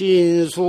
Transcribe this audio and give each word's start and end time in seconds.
신수. 0.00 0.64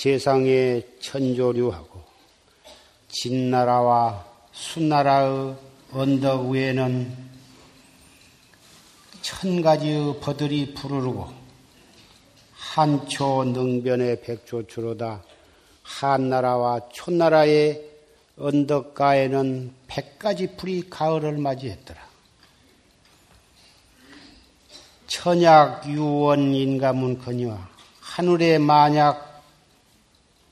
재상의 0.02 0.84
천조류하고 1.00 2.02
진나라와 3.08 4.26
수나라의 4.52 5.56
언덕 5.92 6.50
위에는 6.50 7.16
천 9.22 9.62
가지의 9.62 10.20
버들이 10.20 10.74
부르르고 10.74 11.28
한초 12.52 13.44
능변의 13.44 14.22
백조추로다 14.22 15.22
한나라와 15.84 16.90
초나라의 16.92 17.88
언덕가에는 18.40 19.72
백 19.86 20.18
가지 20.18 20.56
풀이 20.58 20.90
가을을 20.90 21.38
맞이했더라. 21.38 22.02
천약 25.06 25.90
유원 25.90 26.56
인가문커니와 26.56 27.70
하늘에 28.00 28.58
만약 28.58 29.31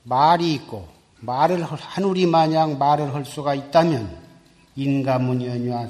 말이 0.02 0.54
있고 0.54 0.88
말을 1.20 1.62
할- 1.62 1.78
하늘이 1.78 2.26
만약 2.26 2.78
말을 2.78 3.14
할 3.14 3.24
수가 3.24 3.54
있다면 3.54 4.18
인가문이언니와 4.76 5.88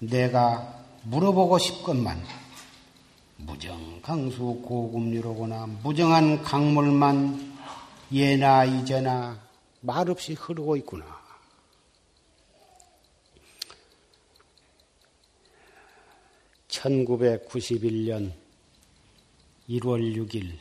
내가 0.00 0.84
물어보고 1.04 1.58
싶건만 1.58 2.22
무정 3.36 4.00
강수 4.02 4.60
고금류로구나 4.62 5.66
무정한 5.82 6.42
강물만 6.42 7.54
예나 8.12 8.64
이제나 8.64 9.38
말없이 9.80 10.34
흐르고 10.34 10.76
있구나. 10.76 11.04
(1991년 16.68 18.32
1월 19.68 20.14
6일) 20.16 20.52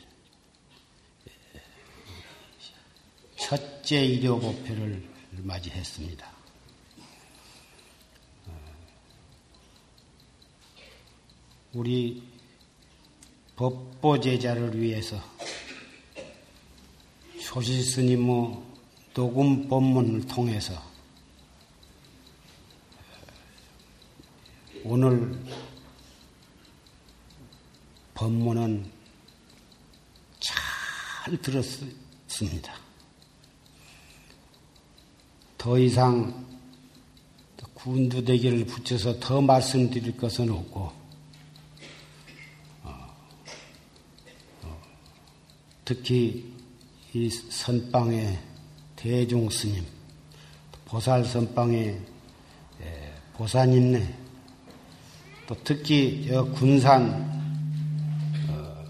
첫째 3.44 4.06
일요법회를 4.06 5.04
맞이했습니다. 5.32 6.32
우리 11.74 12.24
법보 13.58 14.22
제자를 14.22 14.80
위해서 14.80 15.20
조실 17.42 17.84
스님의 17.84 18.64
녹음 19.14 19.68
법문을 19.68 20.26
통해서 20.28 20.82
오늘 24.86 25.38
법문은 28.14 28.90
잘 30.40 31.42
들었습니다. 31.42 32.83
더 35.64 35.80
이상 35.80 36.46
군두 37.74 38.26
대기를 38.26 38.66
붙여서 38.66 39.22
더 39.22 39.40
말씀드릴 39.40 40.18
것은 40.18 40.52
없고 40.52 40.92
어, 42.84 43.16
어, 44.64 44.82
특히 45.86 46.54
이 47.14 47.30
선방의 47.30 48.38
대중 48.98 49.50
스님, 49.50 49.86
보살 50.84 51.24
선방의 51.24 51.98
예, 52.82 53.14
보사님네, 53.32 54.20
또 55.48 55.56
특히 55.64 56.28
저 56.28 56.44
군산 56.44 57.10
어, 58.50 58.86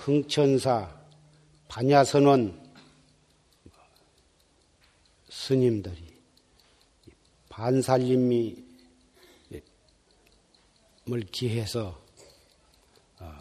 흥천사 0.00 0.88
반야선원 1.68 2.67
스님들이 5.48 6.04
반살림이 7.48 8.68
을 11.10 11.20
기해서 11.32 12.04
어, 13.18 13.32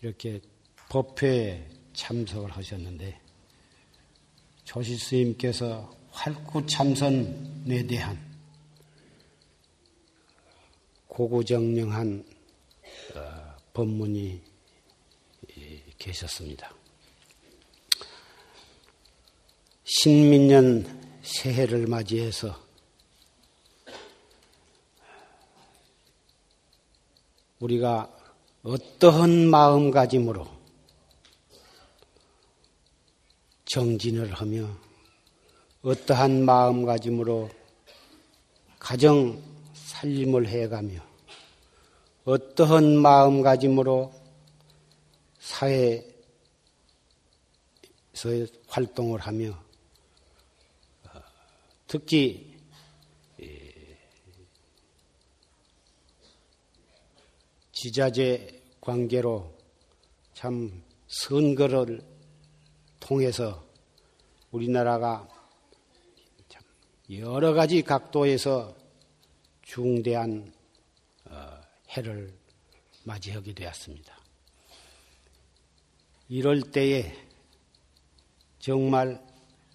이렇게 0.00 0.40
법회에 0.88 1.68
참석을 1.92 2.52
하셨는데 2.52 3.20
조실 4.62 4.96
스님께서 4.96 5.92
활구 6.12 6.64
참선에 6.66 7.84
대한 7.88 8.16
고구정령한 11.08 12.24
어, 13.16 13.56
법문이 13.72 14.40
계셨습니다. 15.98 16.73
신민년 19.84 21.18
새해를 21.22 21.86
맞이해서 21.86 22.58
우리가 27.60 28.10
어떠한 28.62 29.46
마음가짐으로 29.48 30.46
정진을 33.66 34.32
하며 34.32 34.68
어떠한 35.82 36.46
마음가짐으로 36.46 37.50
가정 38.78 39.42
살림을 39.74 40.48
해가며 40.48 41.00
어떠한 42.24 42.96
마음가짐으로 42.96 44.14
사회에서 45.40 46.06
활동을 48.68 49.20
하며 49.20 49.63
특히 51.86 52.54
지자재 57.72 58.62
관계로 58.80 59.52
참 60.32 60.82
선거를 61.06 62.00
통해서 63.00 63.64
우리나라가 64.50 65.28
여러 67.10 67.52
가지 67.52 67.82
각도에서 67.82 68.74
중대한 69.60 70.52
어, 71.26 71.60
해를 71.90 72.34
맞이하게 73.04 73.52
되었습니다. 73.52 74.18
이럴 76.28 76.62
때에 76.62 77.12
정말 78.58 79.22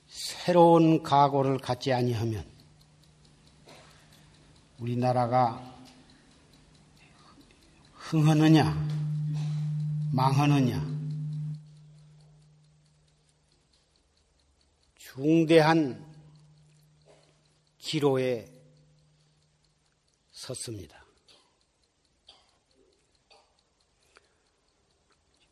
새로운 0.09 1.03
각오를 1.03 1.59
갖지 1.59 1.94
아니하면 1.94 2.44
우리나라가 4.79 5.63
흥하느냐 7.94 8.73
망하느냐 10.11 10.89
중대한 14.97 16.06
기로에 17.77 18.50
섰습니다. 20.31 21.05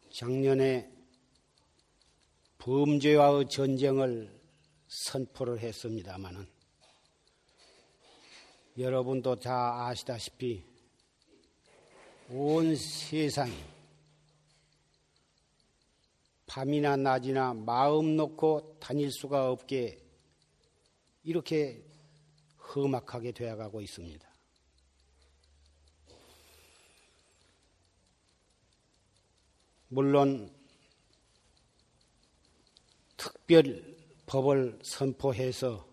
작년에 0.09 0.89
범죄와의 2.57 3.49
전쟁을 3.49 4.36
선포를 4.97 5.59
했습니다마는 5.59 6.47
여러분도 8.79 9.39
다 9.39 9.85
아시다시피 9.85 10.63
온 12.29 12.75
세상이 12.75 13.53
밤이나 16.47 16.95
낮이나 16.97 17.53
마음 17.53 18.15
놓고 18.15 18.79
다닐 18.79 19.11
수가 19.11 19.51
없게 19.51 19.99
이렇게 21.23 21.83
험악하게 22.57 23.33
되어가고 23.33 23.81
있습니다. 23.81 24.27
물론 29.89 30.51
특별 33.15 33.96
법을 34.27 34.79
선포해서 34.83 35.87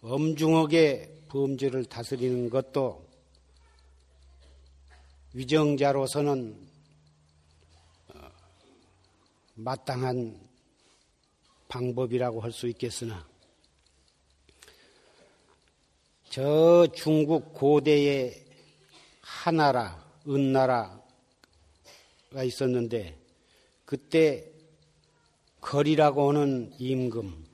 엄중하게 0.00 1.24
범죄를 1.28 1.84
다스리는 1.84 2.48
것도 2.48 3.06
위정자로서는 5.34 6.68
어, 8.14 8.30
마땅한 9.54 10.40
방법이라고 11.68 12.40
할 12.40 12.52
수 12.52 12.66
있겠으나 12.68 13.28
저 16.28 16.86
중국 16.94 17.52
고대의 17.54 18.44
하나라, 19.20 20.04
은나라가 20.28 21.02
있었는데 22.44 23.18
그때 23.84 24.49
거리라고 25.60 26.30
하는 26.30 26.72
임금 26.78 27.44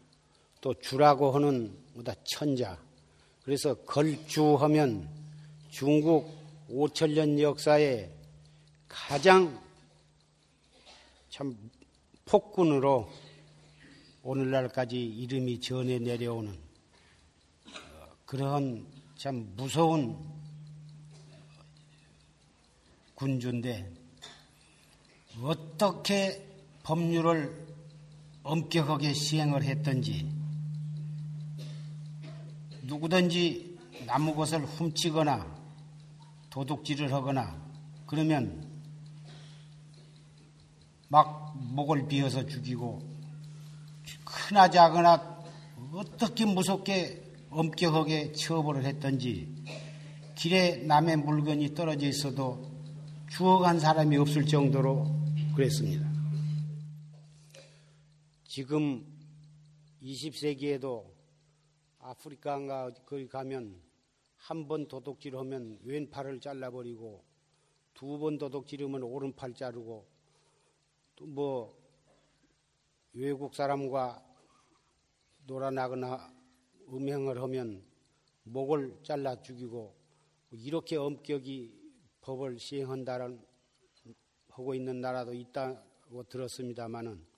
또 0.60 0.74
주라고 0.74 1.32
하는 1.32 1.76
뭐다 1.94 2.14
천자. 2.24 2.78
그래서 3.42 3.74
걸주 3.84 4.56
하면 4.56 5.08
중국 5.70 6.32
5천년 6.70 7.40
역사에 7.40 8.10
가장 8.88 9.60
참 11.30 11.56
폭군으로 12.24 13.08
오늘날까지 14.22 15.00
이름이 15.00 15.60
전해 15.60 15.98
내려오는 15.98 16.56
그런 18.24 18.86
참 19.16 19.52
무서운 19.56 20.18
군주인데 23.14 23.92
어떻게 25.40 26.44
법률을 26.82 27.65
엄격하게 28.46 29.12
시행을 29.12 29.64
했던지 29.64 30.32
누구든지 32.82 33.76
나무 34.06 34.36
것을 34.36 34.60
훔치거나 34.64 35.44
도둑질을 36.50 37.12
하거나 37.12 37.60
그러면 38.06 38.64
막 41.08 41.54
목을 41.56 42.06
비어서 42.06 42.46
죽이고 42.46 43.02
크나 44.24 44.70
작거나 44.70 45.42
어떻게 45.92 46.44
무섭게 46.44 47.24
엄격하게 47.50 48.32
처벌을 48.32 48.84
했던지 48.84 49.48
길에 50.36 50.76
남의 50.86 51.16
물건이 51.16 51.74
떨어져 51.74 52.06
있어도 52.06 52.70
주워간 53.28 53.80
사람이 53.80 54.16
없을 54.18 54.46
정도로 54.46 55.04
그랬습니다. 55.56 56.15
지금 58.56 59.04
20세기에도 60.00 61.04
아프리카인가 61.98 62.90
거기 63.04 63.28
가면 63.28 63.82
한 64.36 64.66
번 64.66 64.88
도둑질하면 64.88 65.80
왼팔을 65.82 66.40
잘라버리고 66.40 67.22
두 67.92 68.16
번 68.16 68.38
도둑질하면 68.38 69.02
오른팔 69.02 69.52
자르고 69.52 70.06
또 71.16 71.26
뭐 71.26 71.76
외국 73.12 73.54
사람과 73.54 74.24
놀아나거나 75.44 76.34
음행을 76.88 77.42
하면 77.42 77.84
목을 78.44 79.00
잘라 79.02 79.42
죽이고 79.42 79.94
이렇게 80.52 80.96
엄격히 80.96 81.78
법을 82.22 82.58
시행한다는 82.58 83.38
하고 84.48 84.74
있는 84.74 85.02
나라도 85.02 85.34
있다고 85.34 86.22
들었습니다마는 86.22 87.35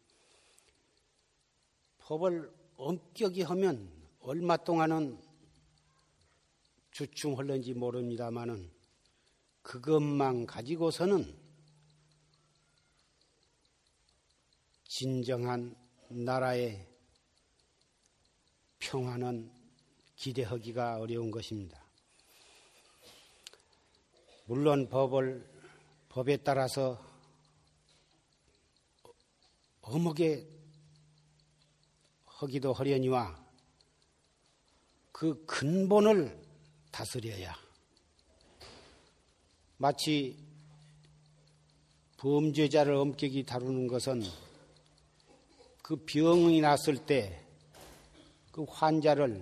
법을 2.08 2.50
엄격히 2.76 3.42
하면 3.42 3.92
얼마 4.20 4.56
동안은 4.56 5.20
주춤할는지 6.90 7.74
모릅니다마는 7.74 8.70
그것만 9.60 10.46
가지고서는 10.46 11.38
진정한 14.84 15.76
나라의 16.08 16.88
평화는 18.78 19.52
기대하기가 20.16 21.00
어려운 21.00 21.30
것입니다. 21.30 21.78
물론 24.46 24.88
법을 24.88 25.46
법에 26.08 26.38
따라서 26.38 26.98
어묵게 29.82 30.57
하기도 32.38 32.72
하려니와 32.72 33.38
그 35.12 35.44
근본을 35.46 36.36
다스려야. 36.90 37.54
마치 39.76 40.36
범죄자를 42.16 42.94
엄격히 42.94 43.44
다루는 43.44 43.86
것은 43.86 44.24
그 45.82 45.96
병이 46.04 46.60
났을 46.60 46.96
때 46.96 47.48
그 48.58 48.66
환자를 48.68 49.40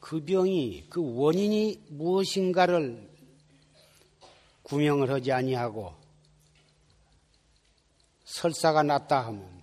그 0.00 0.24
병이 0.24 0.86
그 0.88 1.14
원인이 1.14 1.88
무엇인가를 1.90 3.06
구명을 4.62 5.10
하지 5.10 5.30
아니하고 5.30 5.92
설사가 8.24 8.82
났다 8.82 9.26
하면 9.26 9.53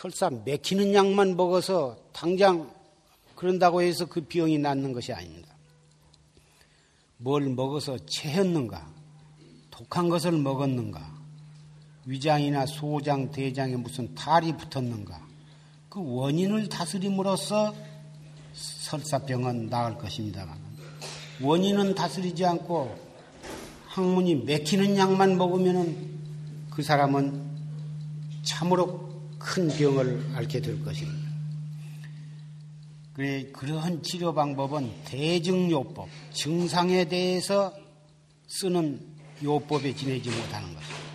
설사 0.00 0.30
맥히는 0.30 0.94
약만 0.94 1.36
먹어서 1.36 1.94
당장 2.14 2.72
그런다고 3.34 3.82
해서 3.82 4.06
그 4.06 4.22
병이 4.22 4.56
낫는 4.56 4.94
것이 4.94 5.12
아닙니다. 5.12 5.54
뭘 7.18 7.50
먹어서 7.50 7.98
체했는가? 8.06 8.88
독한 9.70 10.08
것을 10.08 10.32
먹었는가? 10.32 11.06
위장이나 12.06 12.64
소장, 12.64 13.30
대장에 13.30 13.76
무슨 13.76 14.14
탈이 14.14 14.56
붙었는가? 14.56 15.20
그 15.90 16.00
원인을 16.02 16.70
다스림으로써 16.70 17.74
설사병은 18.54 19.68
나을 19.68 19.98
것입니다만 19.98 20.58
원인은 21.42 21.94
다스리지 21.94 22.46
않고 22.46 22.98
학문이 23.88 24.36
맥히는 24.46 24.96
약만 24.96 25.36
먹으면 25.36 26.08
그 26.70 26.82
사람은 26.82 27.50
참으로 28.44 29.09
큰 29.40 29.68
병을 29.68 30.36
앓게 30.36 30.60
될 30.60 30.84
것입니다. 30.84 31.30
그래, 33.14 33.50
그러한 33.52 34.02
치료 34.02 34.32
방법은 34.32 35.04
대증요법, 35.06 36.08
증상에 36.32 37.06
대해서 37.06 37.74
쓰는 38.46 39.00
요법에 39.42 39.94
지내지 39.94 40.30
못하는 40.30 40.72
것입니다. 40.74 41.10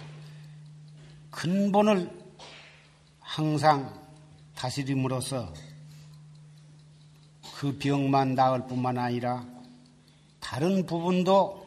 근본을 1.29 2.09
항상 3.19 3.93
다스림으로써 4.55 5.53
그 7.55 7.77
병만 7.77 8.33
나을 8.33 8.65
뿐만 8.67 8.97
아니라 8.97 9.45
다른 10.39 10.85
부분도 10.85 11.65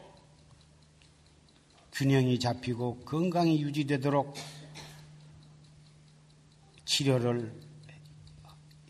균형이 1.93 2.39
잡히고 2.39 2.99
건강이 3.05 3.61
유지되도록 3.61 4.35
치료를 6.89 7.53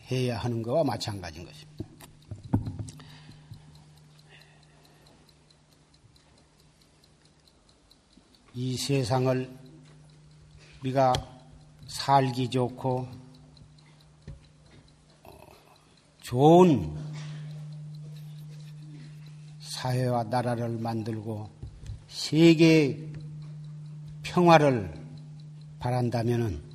해야 0.09 0.37
하는 0.37 0.63
것과 0.63 0.85
마찬가지인 0.85 1.45
것입니다. 1.45 1.85
이 8.53 8.77
세상을 8.77 9.57
우리가 10.79 11.13
살기 11.87 12.49
좋고 12.49 13.05
좋은 16.21 16.95
사회와 19.59 20.23
나라를 20.23 20.69
만들고 20.77 21.49
세계 22.07 23.11
평화를 24.23 24.93
바란다면은 25.79 26.68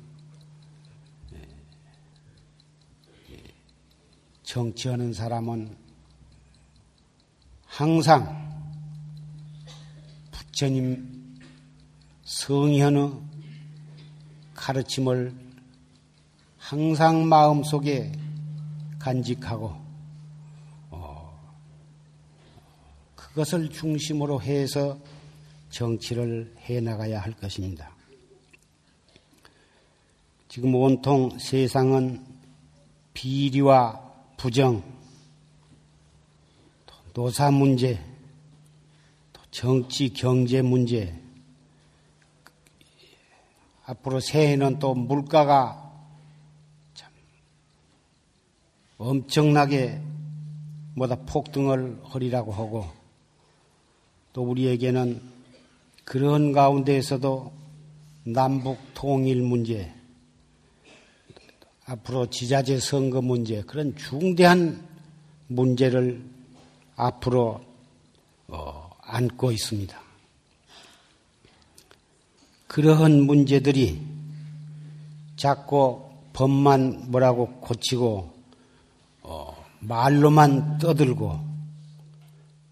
정치하는 4.55 5.11
사람은 5.11 5.75
항상 7.65 8.71
부처님 10.31 11.35
성현의 12.23 13.11
가르침을 14.53 15.35
항상 16.57 17.27
마음속에 17.27 18.13
간직하고 18.97 19.75
어, 20.91 21.37
그것을 23.17 23.69
중심으로 23.69 24.41
해서 24.41 24.97
정치를 25.69 26.55
해 26.59 26.79
나가야 26.79 27.19
할 27.19 27.33
것입니다. 27.33 27.93
지금 30.47 30.73
온통 30.75 31.39
세상은 31.39 32.25
비리와 33.13 34.04
부정, 34.45 34.83
노사 37.15 37.49
문제, 37.49 37.99
정치 39.49 40.13
경제 40.13 40.61
문제, 40.61 41.19
앞으로 43.85 44.19
새해는 44.19 44.77
또 44.77 44.93
물가가 44.93 45.91
엄청나게 48.99 49.99
뭐다 50.93 51.15
폭등을 51.25 52.03
허리라고 52.13 52.51
하고 52.51 52.85
또 54.31 54.43
우리에게는 54.43 55.23
그런 56.03 56.51
가운데에서도 56.51 57.51
남북 58.25 58.77
통일 58.93 59.41
문제, 59.41 59.91
앞으로 61.85 62.29
지자체 62.29 62.79
선거 62.79 63.21
문제, 63.21 63.61
그런 63.63 63.95
중대한 63.95 64.87
문제를 65.47 66.23
앞으로 66.95 67.61
어, 68.47 68.89
안고 69.01 69.51
있습니다. 69.51 70.01
그러한 72.67 73.21
문제들이 73.21 74.01
자꾸 75.35 76.09
법만 76.33 77.11
뭐라고 77.11 77.59
고치고 77.61 78.33
어, 79.21 79.65
말로만 79.79 80.79
떠들고 80.79 81.39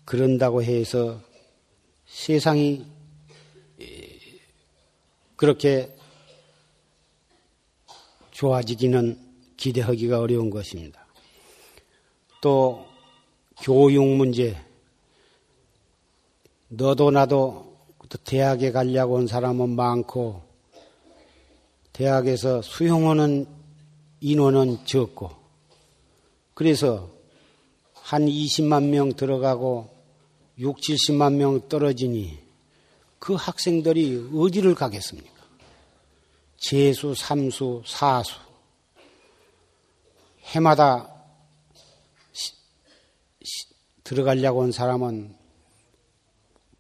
그런다고 0.06 0.64
해서 0.64 1.22
세상이 2.08 2.86
그렇게 5.36 5.96
좋아지기는 8.34 9.18
기대하기가 9.58 10.20
어려운 10.20 10.50
것입니다. 10.50 11.06
또 12.42 12.86
교육 13.62 14.06
문제, 14.06 14.58
너도 16.68 17.12
나도 17.12 17.78
대학에 18.24 18.72
가려고 18.72 19.16
온 19.16 19.28
사람은 19.28 19.70
많고 19.70 20.42
대학에서 21.94 22.62
수용하는 22.62 23.48
인원은 24.20 24.86
적고 24.86 25.32
그래서 26.54 27.10
한 27.94 28.26
20만 28.26 28.90
명 28.90 29.14
들어가고 29.14 29.90
6, 30.60 30.78
70만 30.78 31.36
명 31.36 31.68
떨어지니 31.68 32.38
그 33.20 33.34
학생들이 33.34 34.30
어디를 34.36 34.76
가겠습니까? 34.76 35.33
재수, 36.64 37.14
삼수, 37.14 37.84
사수. 37.86 38.36
해마다 40.44 41.14
시, 42.32 42.54
시, 43.44 43.66
들어가려고 44.02 44.62
온 44.62 44.72
사람은 44.72 45.36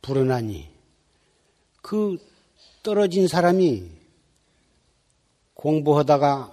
불어나니 0.02 0.70
그 1.82 2.18
떨어진 2.82 3.28
사람이 3.28 3.92
공부하다가 5.54 6.50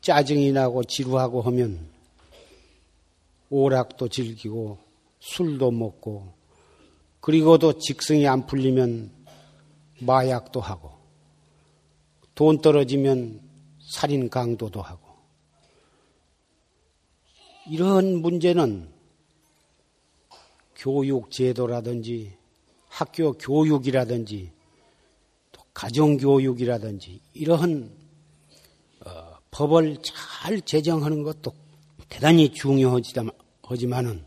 짜증이 0.00 0.50
나고 0.50 0.82
지루하고 0.82 1.42
하면 1.42 1.88
오락도 3.48 4.08
즐기고 4.08 4.78
술도 5.20 5.70
먹고 5.70 6.34
그리고도 7.20 7.78
직성이 7.78 8.26
안 8.26 8.44
풀리면 8.44 9.12
마약도 10.00 10.60
하고 10.60 10.95
돈 12.36 12.60
떨어지면 12.60 13.40
살인 13.80 14.28
강도도 14.28 14.82
하고. 14.82 15.00
이런 17.66 18.20
문제는 18.20 18.92
교육 20.76 21.30
제도라든지 21.30 22.36
학교 22.88 23.32
교육이라든지 23.32 24.52
또 25.50 25.62
가정 25.72 26.18
교육이라든지 26.18 27.20
이러한 27.32 27.90
어, 29.06 29.38
법을 29.50 29.96
잘 30.02 30.60
제정하는 30.60 31.22
것도 31.22 31.54
대단히 32.10 32.52
중요하지만은 32.52 34.24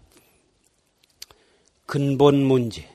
근본 1.86 2.44
문제, 2.44 2.89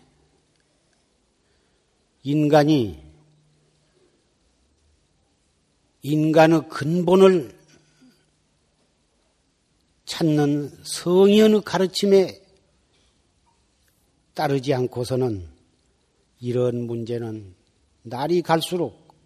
인간이 2.25 3.04
인간의 6.05 6.69
근본을 6.69 7.59
찾는 10.05 10.71
성현의 10.85 11.63
가르침에 11.63 12.43
따르지 14.35 14.75
않고서는 14.75 15.49
이런 16.41 16.87
문제는 16.87 17.55
날이 18.03 18.43
갈수록 18.43 19.17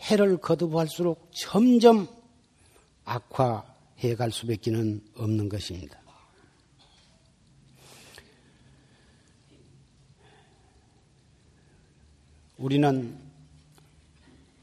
해를 0.00 0.36
거듭할수록 0.38 1.30
점점 1.32 2.08
악화 3.04 3.64
해 4.02 4.16
갈 4.16 4.32
수밖에 4.32 4.72
는 4.72 5.00
없는 5.14 5.48
것입니다. 5.48 6.00
우리는 12.58 13.16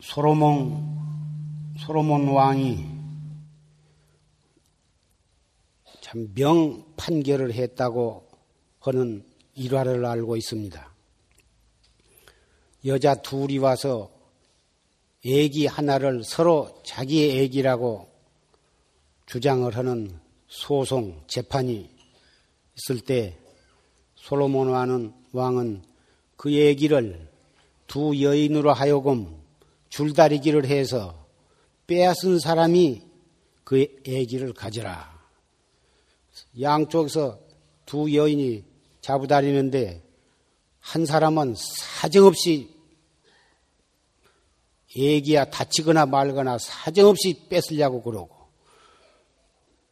소로몬 0.02 1.11
소로몬 1.86 2.28
왕이 2.28 2.86
참 6.02 6.32
명 6.36 6.86
판결을 6.96 7.54
했다고 7.54 8.28
하는 8.80 9.26
일화를 9.56 10.06
알고 10.06 10.36
있습니다. 10.36 10.94
여자 12.86 13.16
둘이 13.16 13.58
와서 13.58 14.12
애기 15.26 15.66
하나를 15.66 16.24
서로 16.24 16.82
자기의 16.84 17.40
애기라고 17.40 18.08
주장을 19.26 19.76
하는 19.76 20.20
소송, 20.48 21.24
재판이 21.26 21.90
있을 22.78 23.00
때 23.00 23.38
솔로몬 24.16 24.70
왕은, 24.70 25.14
왕은 25.32 25.84
그 26.36 26.52
얘기를 26.52 27.28
두 27.88 28.22
여인으로 28.22 28.72
하여금 28.72 29.42
줄다리기를 29.90 30.66
해서 30.66 31.21
빼앗은 31.92 32.40
사람이 32.40 33.02
그 33.66 33.86
애기를 34.08 34.54
가져라. 34.54 35.12
양쪽에서 36.62 37.38
두 37.86 38.16
여인이 38.16 38.64
잡아다니는데 39.02 40.02
한 40.80 41.06
사람은 41.06 41.56
사정없이 41.58 42.74
애기야 44.96 45.46
다치거나 45.46 46.06
말거나 46.06 46.60
사정없이 46.60 47.48
뺏으려고 47.50 48.02
그러고 48.02 48.38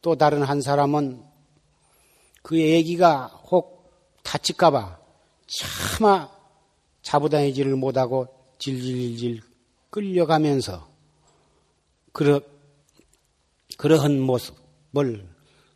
또 0.00 0.14
다른 0.14 0.42
한 0.42 0.62
사람은 0.62 1.22
그 2.40 2.58
애기가 2.58 3.26
혹 3.26 3.92
다칠까봐 4.22 4.98
차마 5.46 6.30
잡아다니지를 7.02 7.76
못하고 7.76 8.26
질질질 8.58 9.42
끌려가면서 9.90 10.89
그러, 12.12 12.40
그러한 13.78 14.20
모습을 14.20 15.28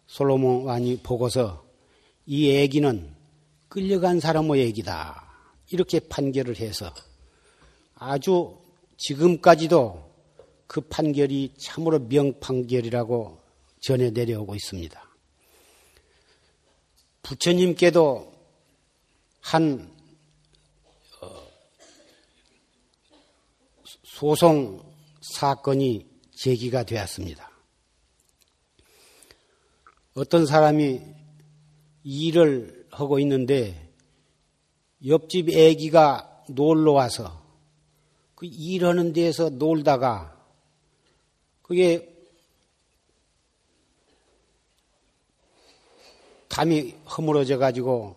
솔로몬 0.06 0.64
왕이 0.64 0.98
보고서 0.98 1.64
이 2.26 2.50
애기는 2.50 3.14
끌려간 3.68 4.20
사람의 4.20 4.60
얘기다. 4.60 5.24
이렇게 5.70 5.98
판결을 6.00 6.58
해서 6.58 6.92
아주 7.94 8.56
지금까지도 8.96 10.12
그 10.66 10.80
판결이 10.80 11.54
참으로 11.58 11.98
명판결이라고 11.98 13.40
전해 13.80 14.10
내려오고 14.10 14.54
있습니다. 14.54 15.02
부처님께도 17.22 18.32
한 19.40 19.90
어, 21.20 21.46
소송 24.04 24.80
사건이 25.20 26.13
제기가 26.34 26.84
되었습니다. 26.84 27.50
어떤 30.14 30.46
사람이 30.46 31.00
일을 32.04 32.86
하고 32.90 33.18
있는데 33.18 33.90
옆집 35.06 35.50
애기가 35.50 36.44
놀러 36.48 36.92
와서 36.92 37.42
그 38.34 38.46
일하는 38.46 39.12
데에서 39.12 39.50
놀다가 39.50 40.34
그게 41.62 42.10
담이 46.48 46.92
허물어져 47.16 47.58
가지고 47.58 48.16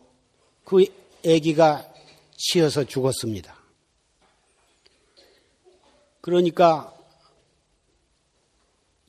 그 0.64 0.86
애기가 1.24 1.92
치여서 2.36 2.84
죽었습니다. 2.84 3.58
그러니까 6.22 6.97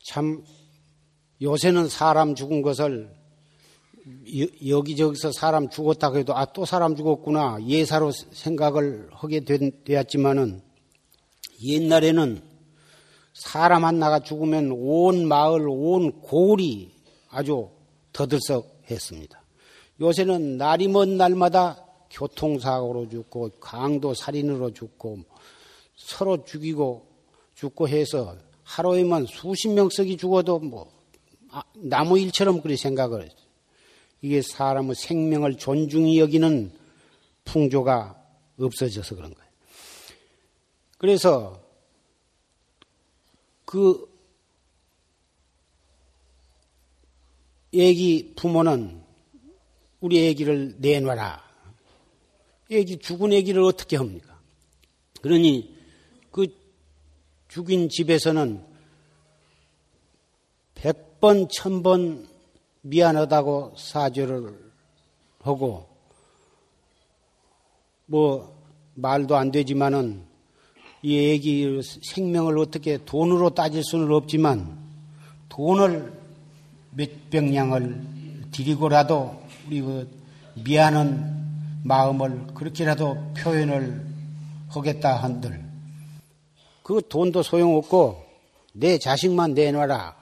참 0.08 0.42
요새는 1.42 1.90
사람 1.90 2.34
죽은 2.34 2.62
것을 2.62 3.14
여기저기서 4.66 5.32
사람 5.32 5.68
죽었다고 5.68 6.16
해도 6.16 6.34
아 6.34 6.46
또 6.46 6.64
사람 6.64 6.96
죽었구나 6.96 7.58
예사로 7.66 8.10
생각을 8.10 9.10
하게 9.12 9.40
되었지만은 9.84 10.62
옛날에는 11.62 12.42
사람 13.34 13.84
하나가 13.84 14.20
죽으면 14.20 14.72
온 14.72 15.28
마을 15.28 15.68
온 15.68 16.22
고을이 16.22 16.90
아주 17.28 17.68
더들썩했습니다. 18.14 19.42
요새는 20.00 20.56
날이 20.56 20.88
먼 20.88 21.18
날마다 21.18 21.84
교통사고로 22.10 23.10
죽고 23.10 23.50
강도 23.60 24.14
살인으로 24.14 24.72
죽고 24.72 25.18
서로 25.96 26.46
죽이고 26.46 27.06
죽고 27.54 27.88
해서 27.88 28.47
하루에만 28.68 29.24
수십 29.26 29.68
명씩이 29.68 30.18
죽어도 30.18 30.58
뭐 30.58 30.92
아, 31.50 31.62
나무 31.74 32.18
일처럼 32.18 32.60
그리 32.60 32.76
생각을 32.76 33.22
했어요. 33.22 33.38
이게 34.20 34.42
사람의 34.42 34.94
생명을 34.94 35.56
존중히 35.56 36.20
여기는 36.20 36.70
풍조가 37.44 38.22
없어져서 38.60 39.14
그런 39.14 39.32
거예요. 39.32 39.50
그래서 40.98 41.62
그 43.64 44.06
애기 47.72 48.34
부모는 48.36 49.02
우리 50.00 50.28
애기를 50.28 50.76
내놔라. 50.78 51.42
애기 52.70 52.98
죽은 52.98 53.32
애기를 53.32 53.62
어떻게 53.62 53.96
합니까? 53.96 54.38
그러니 55.22 55.72
그 55.72 55.77
죽인 57.48 57.88
집에서는 57.88 58.62
백 60.74 61.20
번, 61.20 61.48
천 61.48 61.82
번 61.82 62.28
미안하다고 62.82 63.74
사죄를 63.76 64.56
하고 65.42 65.88
뭐 68.06 68.56
말도 68.94 69.36
안 69.36 69.50
되지만은 69.50 70.22
이 71.02 71.18
애기 71.18 71.80
생명을 71.82 72.58
어떻게 72.58 72.98
돈으로 73.04 73.50
따질 73.50 73.82
수는 73.82 74.12
없지만 74.12 74.78
돈을 75.48 76.12
몇 76.92 77.30
병량을 77.30 78.48
드리고라도 78.52 79.42
우리 79.66 79.80
그 79.80 80.08
미안한 80.54 81.80
마음을 81.84 82.48
그렇게라도 82.54 83.32
표현을 83.36 84.04
하겠다 84.68 85.16
한들 85.16 85.67
그 86.88 87.02
돈도 87.06 87.42
소용없고 87.42 88.24
내 88.72 88.96
자식만 88.96 89.52
내놔라. 89.52 90.16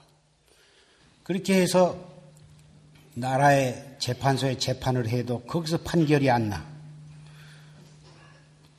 그렇게 1.23 1.55
해서 1.63 1.97
나라의 3.15 3.95
재판소에 4.01 4.59
재판을 4.59 5.09
해도 5.09 5.43
거기서 5.43 5.79
판결이 5.83 6.29
안 6.29 6.49
나. 6.49 6.67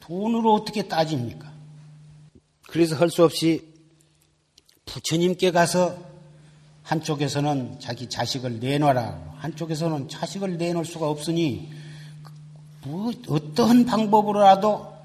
돈으로 0.02 0.54
어떻게 0.54 0.90
따집니까? 0.90 1.50
그래서 2.68 2.98
할 2.98 3.10
수 3.10 3.24
없이 3.24 3.74
부처님께 4.86 5.52
가서 5.52 5.98
한쪽에서는 6.84 7.80
자기 7.80 8.10
자식을 8.10 8.60
내놔라. 8.60 9.36
한쪽에서는 9.38 10.10
자식을 10.10 10.58
내놓을 10.58 10.84
수가 10.84 11.10
없으니 11.10 11.72
뭐 12.84 13.14
어떠한 13.30 13.86
방법으로라도 13.86 14.97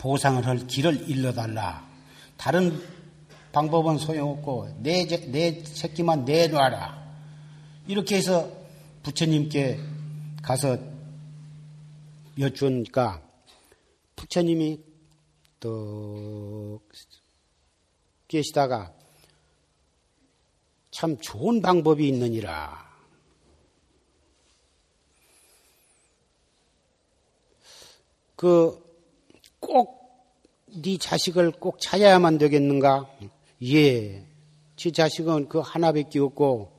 보상을 0.00 0.44
할 0.46 0.66
길을 0.66 1.10
일러달라. 1.10 1.86
다른 2.38 2.82
방법은 3.52 3.98
소용없고 3.98 4.78
내, 4.78 5.06
내 5.06 5.62
새끼만 5.62 6.24
내놔라. 6.24 6.98
이렇게 7.86 8.16
해서 8.16 8.50
부처님께 9.02 9.78
가서 10.42 10.78
여쭈니까 12.38 13.22
부처님이 14.16 14.80
또 15.58 16.80
계시다가 18.26 18.94
참 20.90 21.18
좋은 21.18 21.60
방법이 21.60 22.08
있느니라. 22.08 22.88
그 28.36 28.89
꼭 29.60 30.00
네 30.72 30.96
자식을 30.98 31.52
꼭 31.52 31.80
찾아야만 31.80 32.38
되겠는가? 32.38 33.10
예. 33.64 34.24
제 34.76 34.90
자식은 34.90 35.48
그 35.48 35.58
하나밖에 35.58 36.20
없고 36.20 36.72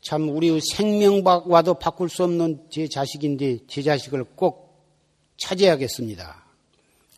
참 0.00 0.28
우리 0.28 0.60
생명과도 0.60 1.74
바꿀 1.74 2.08
수 2.08 2.24
없는 2.24 2.68
제 2.70 2.88
자식인데 2.88 3.66
제 3.66 3.82
자식을 3.82 4.24
꼭 4.36 4.86
찾아야겠습니다. 5.36 6.44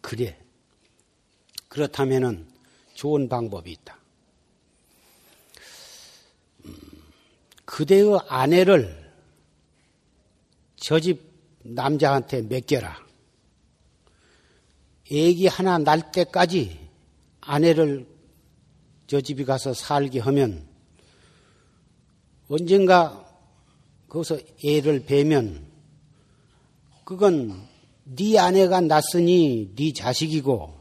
그래. 0.00 0.38
그렇다면은 1.68 2.48
좋은 2.94 3.28
방법이 3.28 3.70
있다. 3.70 3.98
음, 6.64 6.74
그대의 7.64 8.18
아내를 8.26 9.12
저 10.76 10.98
집 10.98 11.20
남자한테 11.62 12.42
맡겨라. 12.42 13.09
애기 15.10 15.46
하나 15.46 15.78
날 15.78 16.12
때까지 16.12 16.78
아내를 17.40 18.06
저 19.06 19.20
집에 19.20 19.44
가서 19.44 19.74
살게 19.74 20.20
하면 20.20 20.66
언젠가 22.48 23.26
거기서 24.08 24.38
애를 24.64 25.04
베면 25.04 25.66
그건 27.04 27.68
네 28.04 28.38
아내가 28.38 28.80
낳았으니 28.80 29.72
네 29.76 29.92
자식이고 29.92 30.74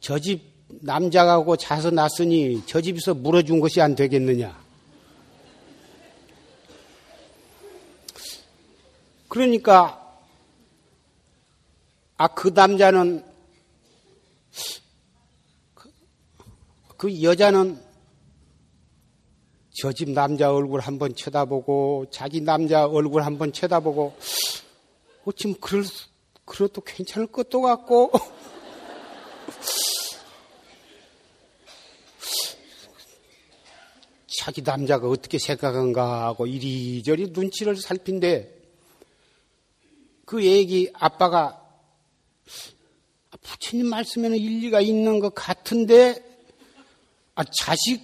저 0.00 0.18
집 0.18 0.50
남자가고 0.80 1.56
자서 1.56 1.90
낳았으니 1.90 2.62
저 2.66 2.80
집에서 2.80 3.14
물어준 3.14 3.60
것이 3.60 3.80
안 3.80 3.94
되겠느냐. 3.94 4.58
그러니까 9.28 9.99
아, 12.20 12.28
그 12.28 12.48
남자는, 12.48 13.24
그, 15.72 15.90
그 16.98 17.22
여자는 17.22 17.80
저 19.72 19.90
집 19.92 20.10
남자 20.10 20.52
얼굴 20.52 20.80
한번 20.80 21.14
쳐다보고, 21.14 22.08
자기 22.10 22.42
남자 22.42 22.86
얼굴 22.86 23.22
한번 23.22 23.54
쳐다보고, 23.54 24.14
어, 25.24 25.32
지금 25.32 25.54
그럴, 25.62 25.86
그래도 26.44 26.82
괜찮을 26.82 27.28
것도 27.28 27.62
같고, 27.62 28.12
자기 34.26 34.60
남자가 34.60 35.08
어떻게 35.08 35.38
생각한가 35.38 36.26
하고 36.26 36.46
이리저리 36.46 37.30
눈치를 37.30 37.76
살핀데, 37.76 38.60
그 40.26 40.44
얘기 40.44 40.92
아빠가 40.92 41.59
부처님 43.42 43.86
말씀에는 43.86 44.36
일리가 44.36 44.80
있는 44.80 45.18
것 45.18 45.34
같은데 45.34 46.22
아, 47.34 47.44
자식 47.44 48.02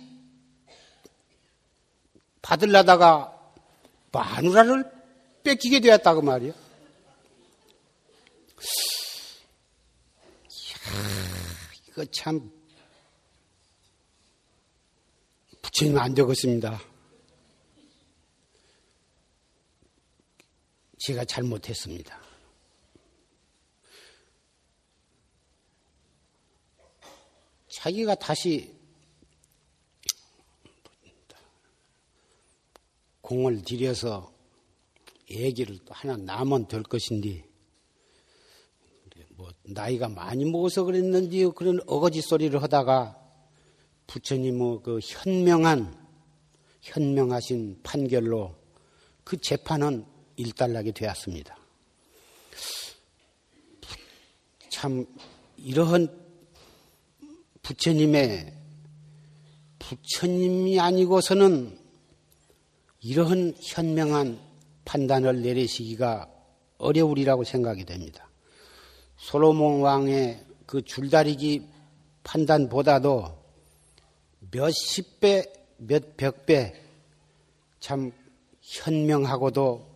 받으려다가 2.43 3.33
마누라를 4.13 4.91
뺏기게 5.43 5.81
되었다고 5.81 6.23
말이야. 6.23 6.53
이야, 10.51 10.77
이거 11.89 12.05
참 12.07 12.51
부처님 15.61 15.99
안 15.99 16.15
되겠습니다. 16.15 16.81
제가 20.99 21.25
잘못했습니다. 21.25 22.26
자기가 27.87 28.17
다시 28.17 28.75
공을 33.21 33.63
들여서 33.63 34.33
얘기를 35.31 35.79
또 35.85 35.95
하나 35.95 36.17
나면 36.17 36.67
될 36.67 36.83
것인데 36.83 37.45
뭐 39.37 39.53
나이가 39.63 40.09
많이 40.09 40.45
먹어서 40.45 40.83
그랬는지 40.83 41.49
그런 41.55 41.79
어거지 41.87 42.23
소리를 42.23 42.61
하다가 42.61 43.23
부처님의 44.09 44.81
그 44.83 44.99
현명한 45.01 46.09
현명하신 46.83 47.83
판결로 47.85 48.57
그 49.23 49.37
재판은 49.37 50.05
일단락이 50.35 50.91
되었습니다. 50.91 51.57
참 54.71 55.07
이러한 55.57 56.26
부처님의 57.67 58.55
부처님이 59.79 60.79
아니고서는 60.79 61.79
이러한 63.01 63.55
현명한 63.61 64.41
판단을 64.85 65.43
내리시기가 65.43 66.31
어려우리라고 66.79 67.45
생각이 67.45 67.85
됩니다. 67.85 68.29
솔로몬 69.17 69.81
왕의 69.81 70.45
그 70.67 70.83
줄다리기 70.83 71.67
판단보다도 72.23 73.37
몇십 74.51 75.21
배, 75.21 75.45
몇백 75.79 76.47
배 76.47 76.87
참 77.87 78.11
현명하고도 78.63 79.87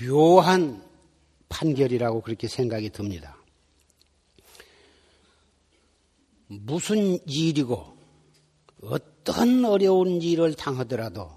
묘한 0.00 0.82
판결이라고 1.50 2.22
그렇게 2.22 2.48
생각이 2.48 2.88
듭니다. 2.88 3.36
무슨 6.52 7.16
일이고 7.28 7.96
어떤 8.82 9.64
어려운 9.64 10.20
일을 10.20 10.54
당하더라도 10.54 11.30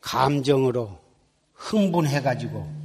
감정으로 0.00 1.00
흥분해가지고 1.54 2.84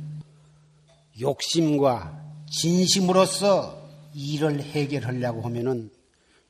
욕심과 1.19 2.33
진심으로서 2.49 3.87
일을 4.15 4.61
해결하려고 4.63 5.43
하면은 5.43 5.91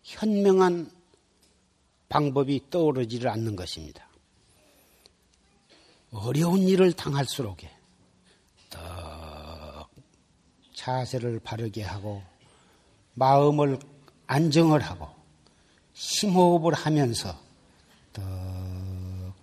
현명한 0.03 0.89
방법이 2.07 2.69
떠오르지를 2.69 3.29
않는 3.29 3.57
것입니다. 3.57 4.07
어려운 6.11 6.61
일을 6.61 6.93
당할수록에 6.93 7.69
더 8.69 9.89
자세를 10.73 11.41
바르게 11.41 11.83
하고 11.83 12.23
마음을 13.19 13.77
안정을 14.27 14.79
하고 14.81 15.09
심호흡을 15.93 16.73
하면서 16.73 17.37
더 18.13 18.21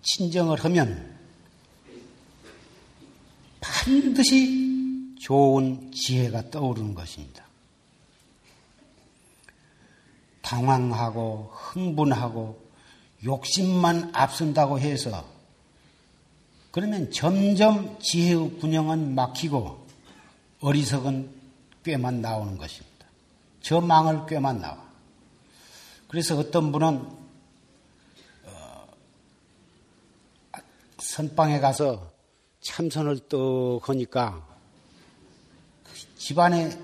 친정을 0.03 0.65
하면 0.65 1.17
반드시 3.61 5.15
좋은 5.21 5.93
지혜가 5.93 6.51
떠오르는 6.51 6.95
것입니다. 6.95 7.45
당황하고 10.41 11.51
흥분하고 11.53 12.67
욕심만 13.25 14.11
앞선다고 14.15 14.79
해서 14.79 15.27
그러면 16.71 17.11
점점 17.11 17.99
지혜의 18.01 18.59
균형은 18.61 19.15
막히고 19.15 19.87
어리석은 20.61 21.35
꾀만 21.85 22.21
나오는 22.21 22.57
것입니다. 22.57 22.96
저 23.67 23.81
망을 23.81 24.27
꾀만 24.27 24.61
나와. 24.61 24.79
그래서 26.07 26.39
어떤 26.39 26.71
분은 26.71 27.05
어, 28.45 28.87
선방에 30.99 31.59
가서 31.59 32.13
참선을 32.61 33.29
떡 33.29 33.89
하니까 33.89 34.47
집안에 36.17 36.79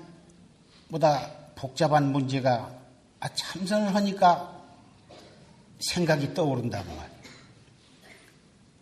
보다 0.89 1.31
복잡한 1.55 2.11
문제가 2.11 2.77
아, 3.21 3.29
참선을 3.29 3.95
하니까 3.95 4.61
생각이 5.79 6.33
떠오른다고 6.33 6.93
말이에요. 6.93 7.19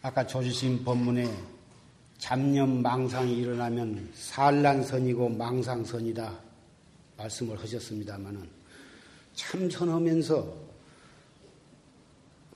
아까 0.02 0.26
조지신 0.26 0.84
법문에 0.84 1.32
잡념 2.18 2.82
망상이 2.82 3.32
일어나면 3.38 4.12
산란선이고 4.16 5.30
망상선이다 5.30 6.51
말씀을 7.22 7.60
하셨습니다마는 7.62 8.48
참선하면서 9.36 10.54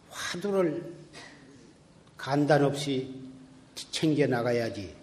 화두를 0.10 0.94
간단 2.18 2.64
없이 2.64 3.14
챙겨 3.92 4.26
나가야지. 4.26 4.96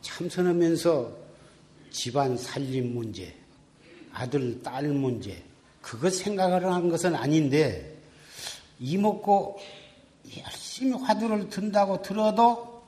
참선하면서 0.00 1.16
집안 1.90 2.36
살림 2.36 2.94
문제, 2.94 3.34
아들, 4.12 4.62
딸 4.62 4.88
문제, 4.88 5.42
그것 5.80 6.14
생각을 6.14 6.64
한 6.64 6.88
것은 6.88 7.14
아닌데, 7.14 7.96
이먹고 8.80 9.58
열심히 10.38 10.92
화두를 10.92 11.48
든다고 11.48 12.02
들어도 12.02 12.82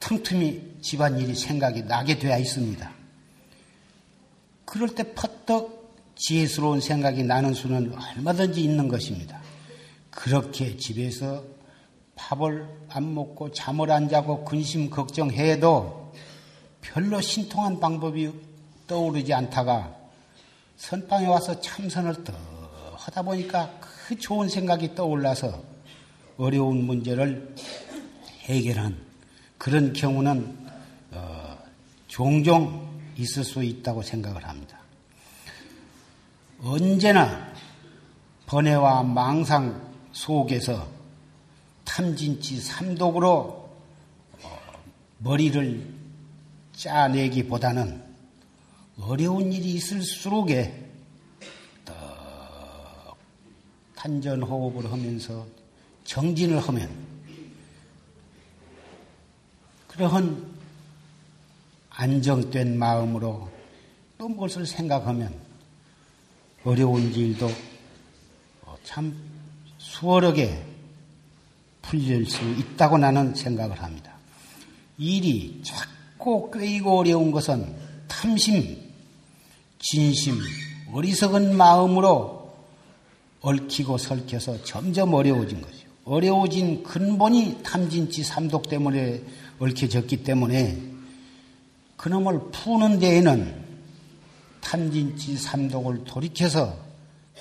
틈틈이 0.00 0.78
집안일이 0.80 1.34
생각이 1.34 1.82
나게 1.82 2.18
되어 2.18 2.38
있습니다. 2.38 2.95
그럴 4.66 4.94
때 4.94 5.14
퍼뜩 5.14 5.76
지혜스러운 6.16 6.80
생각이 6.80 7.22
나는 7.22 7.54
수는 7.54 7.94
얼마든지 7.94 8.60
있는 8.60 8.88
것입니다. 8.88 9.40
그렇게 10.10 10.76
집에서 10.76 11.44
밥을 12.16 12.66
안 12.88 13.14
먹고 13.14 13.52
잠을 13.52 13.90
안 13.90 14.08
자고 14.08 14.44
근심 14.44 14.90
걱정해도 14.90 16.12
별로 16.80 17.20
신통한 17.20 17.78
방법이 17.78 18.32
떠오르지 18.86 19.32
않다가 19.32 19.94
선방에 20.76 21.26
와서 21.26 21.60
참선을 21.60 22.24
더 22.24 22.32
하다 22.96 23.22
보니까 23.22 23.78
그 23.80 24.18
좋은 24.18 24.48
생각이 24.48 24.94
떠올라서 24.94 25.62
어려운 26.38 26.84
문제를 26.84 27.54
해결한 28.42 28.96
그런 29.58 29.92
경우는 29.92 30.56
어, 31.12 31.58
종종 32.08 32.85
있을 33.16 33.44
수 33.44 33.62
있다고 33.62 34.02
생각을 34.02 34.46
합니다. 34.46 34.78
언제나 36.62 37.52
번뇌와 38.46 39.02
망상 39.02 39.92
속에서 40.12 40.88
탐진치 41.84 42.60
삼독으로 42.60 43.70
어, 44.42 44.60
머리를 45.18 45.94
짜내기보다는 46.72 48.02
어려운 49.00 49.52
일이 49.52 49.74
있을수록에 49.74 50.86
탄전 54.06 54.42
호흡을 54.42 54.92
하면서 54.92 55.44
정진을 56.04 56.60
하면 56.60 56.88
그러한 59.88 60.55
안정된 61.96 62.78
마음으로 62.78 63.48
또 64.18 64.28
무엇을 64.28 64.66
생각하면 64.66 65.34
어려운 66.64 67.12
일도 67.12 67.50
참 68.84 69.16
수월하게 69.78 70.62
풀릴 71.82 72.26
수 72.26 72.42
있다고 72.44 72.98
나는 72.98 73.34
생각을 73.34 73.82
합니다. 73.82 74.12
일이 74.98 75.60
작고 75.64 76.50
꿰이고 76.50 76.98
어려운 76.98 77.30
것은 77.30 77.74
탐심, 78.08 78.78
진심, 79.78 80.34
어리석은 80.92 81.56
마음으로 81.56 82.54
얽히고 83.40 83.98
설켜서 83.98 84.62
점점 84.64 85.14
어려워진 85.14 85.60
것이요. 85.60 85.86
어려워진 86.04 86.82
근본이 86.82 87.62
탐진치 87.62 88.22
삼독 88.22 88.68
때문에 88.68 89.22
얽혀졌기 89.58 90.22
때문에 90.22 90.95
그놈을 91.96 92.50
푸는 92.50 92.98
데에는 92.98 93.64
탐진치 94.60 95.36
삼독을 95.36 96.04
돌이켜서 96.04 96.76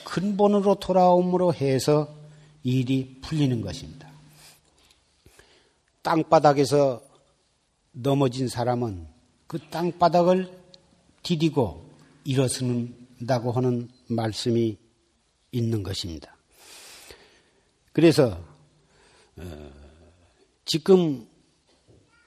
근본으로 0.06 0.76
돌아옴으로 0.76 1.54
해서 1.54 2.14
일이 2.64 3.20
풀리는 3.22 3.62
것입니다. 3.62 4.10
땅바닥에서 6.02 7.02
넘어진 7.92 8.48
사람은 8.48 9.08
그 9.48 9.60
땅바닥을 9.70 10.52
디디고 11.24 11.84
일어선다고 12.26 13.52
하는 13.52 13.90
말씀이 14.08 14.78
있는 15.52 15.84
것입니다. 15.84 16.36
그래서 17.92 18.40
어, 19.38 19.72
지금 20.66 21.28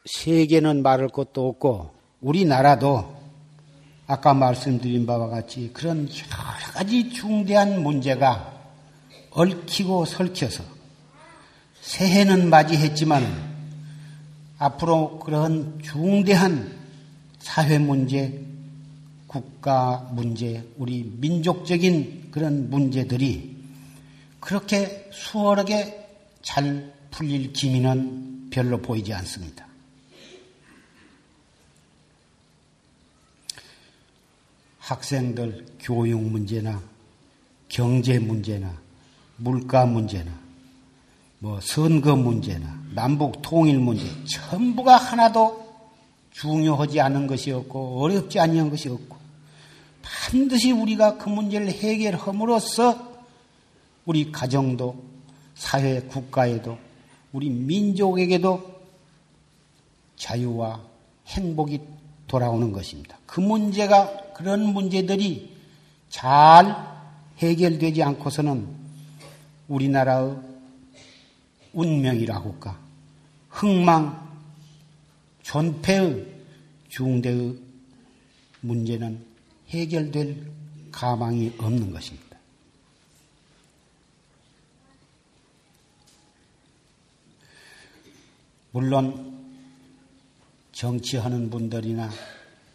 세계는 0.07 0.83
말할 0.83 1.09
것도 1.09 1.49
없고 1.49 1.98
우리나라도 2.21 3.17
아까 4.07 4.35
말씀드린 4.35 5.07
바와 5.07 5.29
같이 5.29 5.71
그런 5.73 6.09
여러 6.09 6.73
가지 6.73 7.11
중대한 7.11 7.83
문제가 7.83 8.53
얽히고 9.31 10.07
설켜서 10.07 10.65
새해는 11.83 12.51
맞이했지만 12.51 13.25
앞으로 14.59 15.19
그런 15.21 15.79
중대한 15.83 16.77
사회 17.39 17.79
문제, 17.79 18.45
국가 19.27 20.11
문제, 20.13 20.67
우리 20.77 21.05
민족적인 21.19 22.31
그런 22.31 22.69
문제들이 22.71 23.57
그렇게 24.41 25.09
수월하게 25.13 26.09
잘 26.43 26.93
풀릴 27.11 27.53
기미는 27.53 28.49
별로 28.51 28.79
보이지 28.79 29.13
않습니다. 29.15 29.68
학생들 34.89 35.67
교육 35.81 36.23
문제나 36.23 36.83
경제 37.69 38.19
문제나 38.19 38.73
물가 39.37 39.85
문제나 39.85 40.33
뭐 41.41 41.61
선거 41.61 42.17
문제나 42.17 42.85
남북 42.95 43.43
통일 43.43 43.81
문제 43.81 44.07
전부가 44.25 44.97
하나도 44.97 45.69
중요하지 46.31 47.03
않은 47.03 47.27
것이 47.27 47.51
없고 47.51 48.01
어렵지 48.03 48.41
아니한 48.41 48.71
것이 48.71 48.89
없고 48.89 49.19
반드시 50.01 50.73
우리가 50.73 51.19
그 51.19 51.29
문제를 51.29 51.69
해결함으로써 51.69 53.27
우리 54.07 54.33
가정도 54.33 55.05
사회 55.55 56.01
국가에도 56.01 56.79
우리 57.33 57.51
민족에게도 57.51 58.81
자유와 60.17 60.81
행복이 61.27 61.83
돌아오는 62.27 62.73
것입니다. 62.73 63.19
그 63.27 63.41
문제가 63.41 64.28
그런 64.39 64.73
문제들이 64.73 65.53
잘 66.09 66.77
해결되지 67.39 68.05
않고서는 68.05 68.69
우리나라의 69.67 70.37
운명이라고 71.73 72.53
할까 72.53 72.79
흥망 73.49 74.29
존폐의 75.43 76.25
중대의 76.89 77.59
문제는 78.61 79.25
해결될 79.71 80.53
가망이 80.93 81.53
없는 81.59 81.91
것입니다. 81.91 82.39
물론 88.71 89.37
정치하는 90.71 91.51
분들이나 91.51 92.09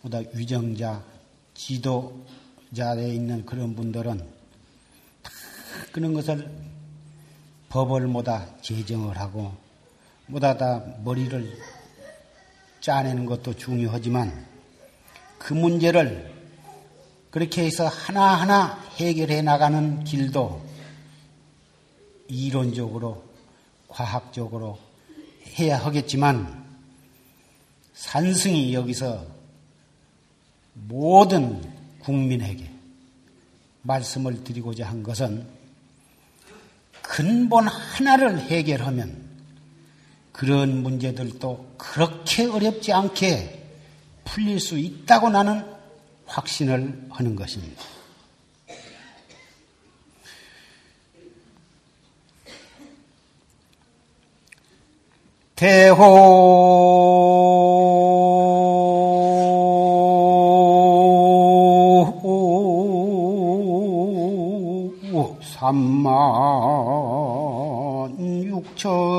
보다 0.02 0.20
위정자, 0.34 1.13
지도자에 1.54 3.14
있는 3.14 3.46
그런 3.46 3.76
분들은 3.76 4.18
다 5.22 5.32
그런 5.92 6.14
것을 6.14 6.50
법을 7.70 8.08
모다 8.08 8.48
제정을 8.62 9.18
하고 9.18 9.54
모다 10.28 10.58
다 10.58 10.84
머리를 11.04 11.58
짜내는 12.82 13.26
것도 13.26 13.56
중요하지만 13.56 14.46
그 15.38 15.54
문제를 15.54 16.34
그렇게 17.30 17.66
해서 17.66 17.88
하나하나 17.88 18.80
해결해 18.98 19.42
나가는 19.42 20.04
길도 20.04 20.64
이론적으로, 22.28 23.24
과학적으로 23.88 24.78
해야 25.58 25.78
하겠지만 25.78 26.64
산승이 27.94 28.74
여기서 28.74 29.26
모든 30.74 31.62
국민에게 32.00 32.70
말씀을 33.84 34.44
드리고자 34.44 34.88
한 34.88 35.04
것은 35.04 35.46
근본 37.02 37.68
하나를 37.68 38.40
해결하면 38.40 39.24
그런 40.32 40.82
문제들도 40.82 41.76
그렇게 41.78 42.46
어렵지 42.46 42.92
않게 42.92 43.62
풀릴 44.26 44.60
수 44.60 44.78
있다고 44.78 45.30
나는 45.30 45.64
확신을 46.26 47.08
하는 47.12 47.36
것입니다. 47.36 47.84
대호 55.56 56.04
삼만 65.42 66.12
육천경 68.46 69.14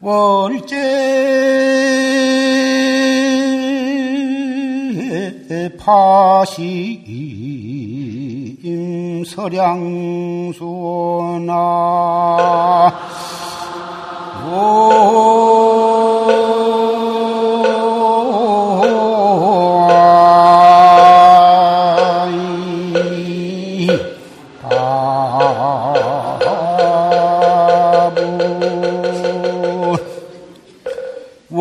월제 0.00 0.72
파심 5.78 6.62
서량수나 9.24 10.62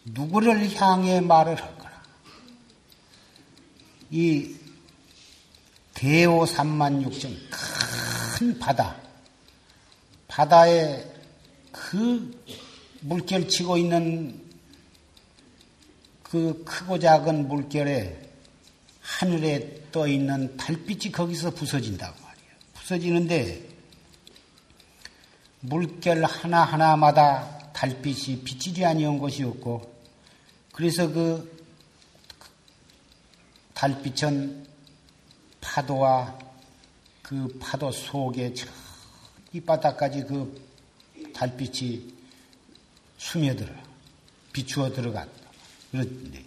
누구를 0.06 0.74
향해 0.76 1.20
말을 1.20 1.60
할 1.60 1.78
거라. 1.78 2.02
이 4.10 4.54
대오 6.04 6.44
삼만육천 6.44 7.34
큰 8.36 8.58
바다, 8.58 8.94
바다에 10.28 11.02
그 11.72 12.44
물결 13.00 13.48
치고 13.48 13.78
있는 13.78 14.38
그 16.22 16.62
크고 16.66 16.98
작은 16.98 17.48
물결에 17.48 18.20
하늘에 19.00 19.82
떠 19.90 20.06
있는 20.06 20.54
달빛이 20.58 21.10
거기서 21.10 21.52
부서진다고 21.52 22.14
말이에요. 22.20 22.50
부서지는데 22.74 23.66
물결 25.60 26.22
하나하나마다 26.22 27.72
달빛이 27.72 28.44
비치지 28.44 28.84
아니한 28.84 29.18
것이 29.18 29.42
없고 29.42 29.90
그래서 30.70 31.08
그 31.08 31.64
달빛은 33.72 34.63
파도와 35.64 36.38
그 37.22 37.48
파도 37.58 37.90
속에 37.90 38.52
저 38.52 38.66
밑바닥까지 39.50 40.24
그 40.24 40.62
달빛이 41.32 42.12
스며들어 43.18 43.72
비추어 44.52 44.92
들어갔다. 44.92 45.32
그런데 45.90 46.44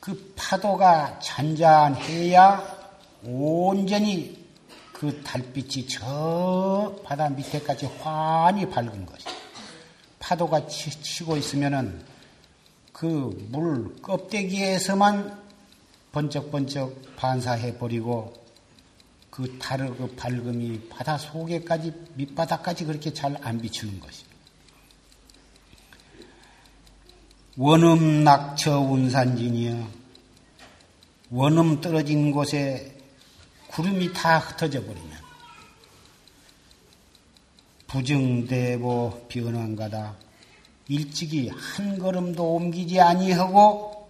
그 0.00 0.34
파도가 0.36 1.20
잔잔해야 1.20 2.78
온전히 3.22 4.46
그 4.92 5.22
달빛이 5.22 5.86
저 5.86 7.00
바다 7.04 7.28
밑에까지 7.28 7.86
환히 7.86 8.68
밝은 8.68 9.06
것이. 9.06 9.26
파도가 10.18 10.66
치, 10.66 11.22
고 11.24 11.36
있으면은 11.36 12.04
그 12.98 13.06
물 13.50 13.94
껍데기에서만 14.02 15.40
번쩍번쩍 16.10 17.14
반사해 17.14 17.78
버리고 17.78 18.34
그 19.30 19.56
달의 19.58 19.94
그 19.96 20.16
밝음이 20.16 20.88
바다 20.88 21.16
속에까지 21.16 21.92
밑바닥까지 22.14 22.86
그렇게 22.86 23.12
잘 23.12 23.36
안 23.42 23.60
비추는 23.60 24.00
것입니다. 24.00 24.36
원음 27.56 28.24
낙처 28.24 28.80
운산진이여 28.80 29.88
원음 31.30 31.80
떨어진 31.80 32.32
곳에 32.32 32.96
구름이 33.68 34.12
다 34.12 34.38
흩어져 34.38 34.80
버리면 34.84 35.18
부정대보 37.86 39.26
변한가다 39.28 40.27
일찍이 40.88 41.50
한 41.50 41.98
걸음도 41.98 42.54
옮기지 42.54 42.98
아니하고 43.00 44.08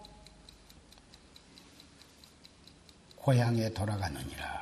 고향에 3.17 3.75
돌아가느니라. 3.75 4.59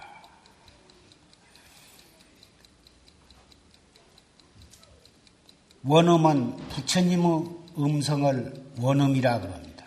원음은 5.85 6.57
부처님의 6.71 7.49
음성을 7.79 8.65
원음이라 8.81 9.41
그럽니다. 9.41 9.87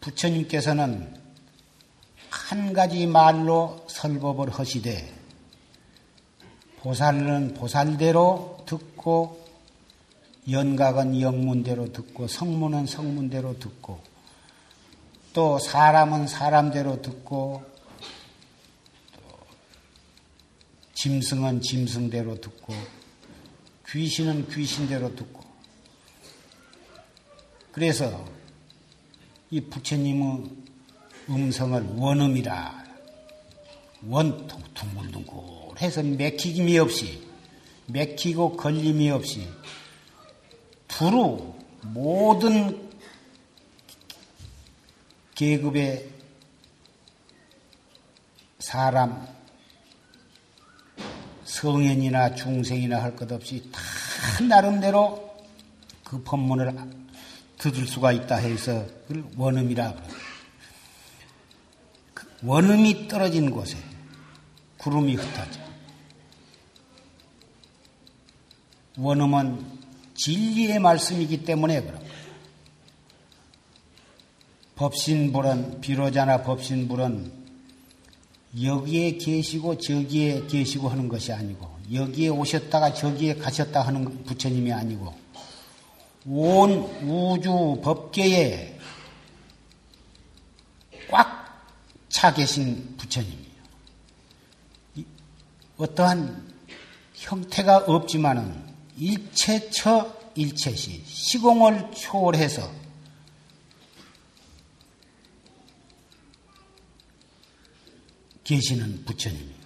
부처님께서는 0.00 1.20
한 2.30 2.72
가지 2.72 3.06
말로 3.06 3.84
설법을 3.88 4.50
하시되 4.50 5.12
보살은 6.78 7.54
보살대로 7.54 8.62
듣고 8.64 9.45
연각은 10.50 11.20
영문대로 11.20 11.92
듣고 11.92 12.28
성문은 12.28 12.86
성문대로 12.86 13.58
듣고 13.58 14.00
또 15.32 15.58
사람은 15.58 16.28
사람대로 16.28 17.02
듣고 17.02 17.64
짐승은 20.94 21.60
짐승대로 21.60 22.40
듣고 22.40 22.74
귀신은 23.88 24.48
귀신대로 24.48 25.14
듣고. 25.14 25.44
그래서 27.70 28.24
이 29.50 29.60
부처님의 29.60 30.44
음성을 31.28 31.82
원음이라. 31.96 32.86
원 34.08 34.46
둥글둥글해서 34.46 36.02
맥히김이 36.02 36.78
없이 36.78 37.26
맥히고 37.86 38.56
걸림이 38.56 39.10
없이 39.10 39.48
두루 40.88 41.54
모든 41.82 42.90
계급의 45.34 46.10
사람 48.58 49.26
성현이나 51.44 52.34
중생이나 52.34 53.02
할 53.02 53.14
것 53.16 53.30
없이 53.30 53.70
다 53.70 53.80
나름대로 54.44 55.36
그 56.04 56.22
법문을 56.22 56.74
들을 57.58 57.86
수가 57.86 58.12
있다 58.12 58.36
해서 58.36 58.86
그걸 59.06 59.24
원음이라 59.36 59.94
그 62.14 62.26
원음이 62.42 63.08
떨어진 63.08 63.50
곳에 63.50 63.76
구름이 64.78 65.14
흩어져. 65.16 65.60
원음은 68.98 69.75
진리의 70.16 70.78
말씀이기 70.78 71.44
때문에 71.44 71.82
그런 71.82 71.98
거예요. 71.98 72.16
법신불은 74.76 75.80
비로자나 75.80 76.42
법신불은 76.42 77.32
여기에 78.62 79.12
계시고 79.18 79.78
저기에 79.78 80.46
계시고 80.46 80.88
하는 80.88 81.08
것이 81.08 81.32
아니고 81.32 81.76
여기에 81.92 82.28
오셨다가 82.28 82.94
저기에 82.94 83.34
가셨다 83.34 83.82
하는 83.82 84.24
부처님이 84.24 84.72
아니고 84.72 85.14
온 86.26 86.72
우주 87.02 87.80
법계에 87.82 88.78
꽉 91.10 91.46
차 92.16 92.32
계신 92.32 92.96
부처님이에요. 92.96 93.46
어떠한 95.76 96.50
형태가 97.12 97.84
없지만은 97.86 98.65
일체처 98.96 100.14
일체시 100.34 101.02
시공을 101.06 101.90
초월해서 101.92 102.70
계시는 108.44 109.04
부처님이에요. 109.04 109.56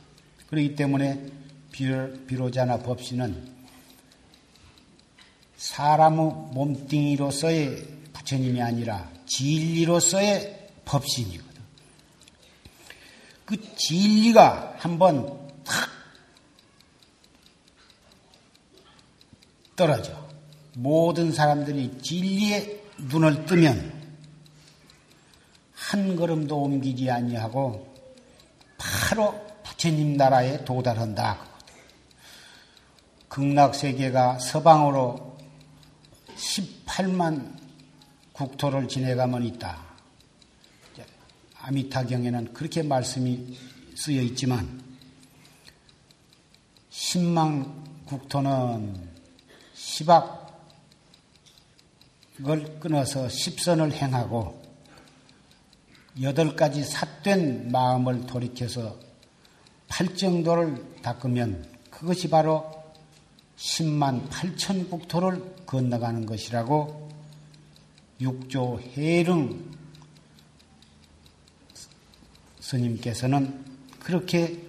그렇기 0.47 0.75
때문에 0.75 1.27
비로자나 1.71 2.79
법신은 2.79 3.61
사람의 5.57 6.19
몸뚱이로서의 6.53 7.87
부처님이 8.13 8.63
아니라 8.63 9.11
진리로서의 9.27 10.69
법신이거든. 10.85 11.61
그 13.45 13.77
진리가 13.77 14.77
한번 14.79 15.49
탁 15.65 15.91
떨어져. 19.81 20.13
모든 20.75 21.33
사람들이 21.33 22.03
진리에 22.03 22.85
눈을 22.99 23.47
뜨면 23.47 23.99
한 25.73 26.17
걸음도 26.17 26.61
옮기지 26.61 27.11
아니하고 27.11 27.91
바로 28.77 29.41
부처님 29.65 30.19
나라에 30.19 30.67
도달한다. 30.67 31.39
극락세계가 33.29 34.39
서방으로 34.41 35.39
18만 36.37 37.59
국토를 38.35 38.87
지내가면 38.87 39.45
있다. 39.45 39.83
아미타경에는 41.63 42.53
그렇게 42.53 42.83
말씀이 42.83 43.57
쓰여 43.95 44.21
있지만 44.21 44.83
10만 46.91 48.05
국토는 48.05 49.10
10악을 49.81 52.81
끊어서 52.81 53.27
10선을 53.27 53.93
행하고 53.93 54.61
여덟 56.21 56.55
가지 56.55 56.85
삿된 56.85 57.73
마음을 57.73 58.27
돌이켜서 58.27 58.99
팔정도를 59.89 61.01
닦으면 61.03 61.67
그것이 61.91 62.29
바로 62.29 62.71
10만 63.57 64.29
8천 64.29 64.91
국토를 64.91 65.65
건너가는 65.67 66.27
것이라고 66.27 67.11
육조 68.21 68.81
해릉 68.93 69.73
스님께서는 72.61 73.65
그렇게 73.99 74.61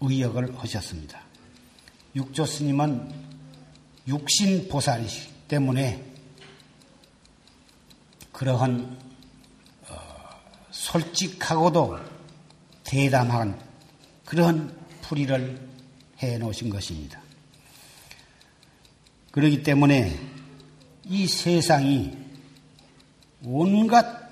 의역을 0.00 0.58
하셨습니다. 0.58 1.20
육조 2.14 2.46
스님은 2.46 3.25
육신 4.08 4.68
보살이기 4.68 5.32
때문에 5.48 6.02
그러한 8.32 8.98
어, 9.88 9.96
솔직하고도 10.70 11.98
대담한 12.84 13.60
그런 14.24 14.76
풀이를 15.02 15.68
해 16.22 16.38
놓으신 16.38 16.70
것입니다. 16.70 17.20
그렇기 19.32 19.62
때문에 19.62 20.18
이 21.04 21.26
세상이 21.26 22.16
온갖 23.44 24.30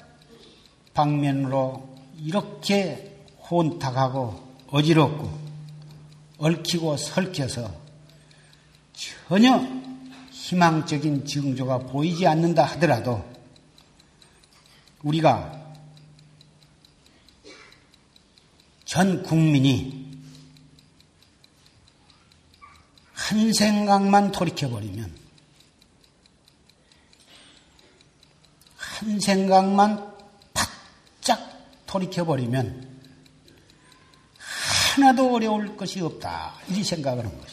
방면으로 0.94 1.96
이렇게 2.18 3.18
혼탁하고 3.50 4.42
어지럽고 4.68 5.30
얽히고 6.38 6.96
설켜서 6.96 7.83
전혀 8.94 9.60
희망적인 10.30 11.26
징조가 11.26 11.78
보이지 11.78 12.26
않는다 12.26 12.64
하더라도 12.64 13.24
우리가 15.02 15.62
전 18.84 19.22
국민이 19.22 20.04
한 23.12 23.52
생각만 23.52 24.32
돌이켜버리면 24.32 25.24
한 28.76 29.20
생각만 29.20 30.14
바짝 30.52 31.40
돌이켜버리면 31.86 32.94
하나도 34.94 35.34
어려울 35.34 35.76
것이 35.76 36.00
없다. 36.00 36.54
이 36.68 36.84
생각을 36.84 37.24
한 37.24 37.40
것입니다. 37.40 37.43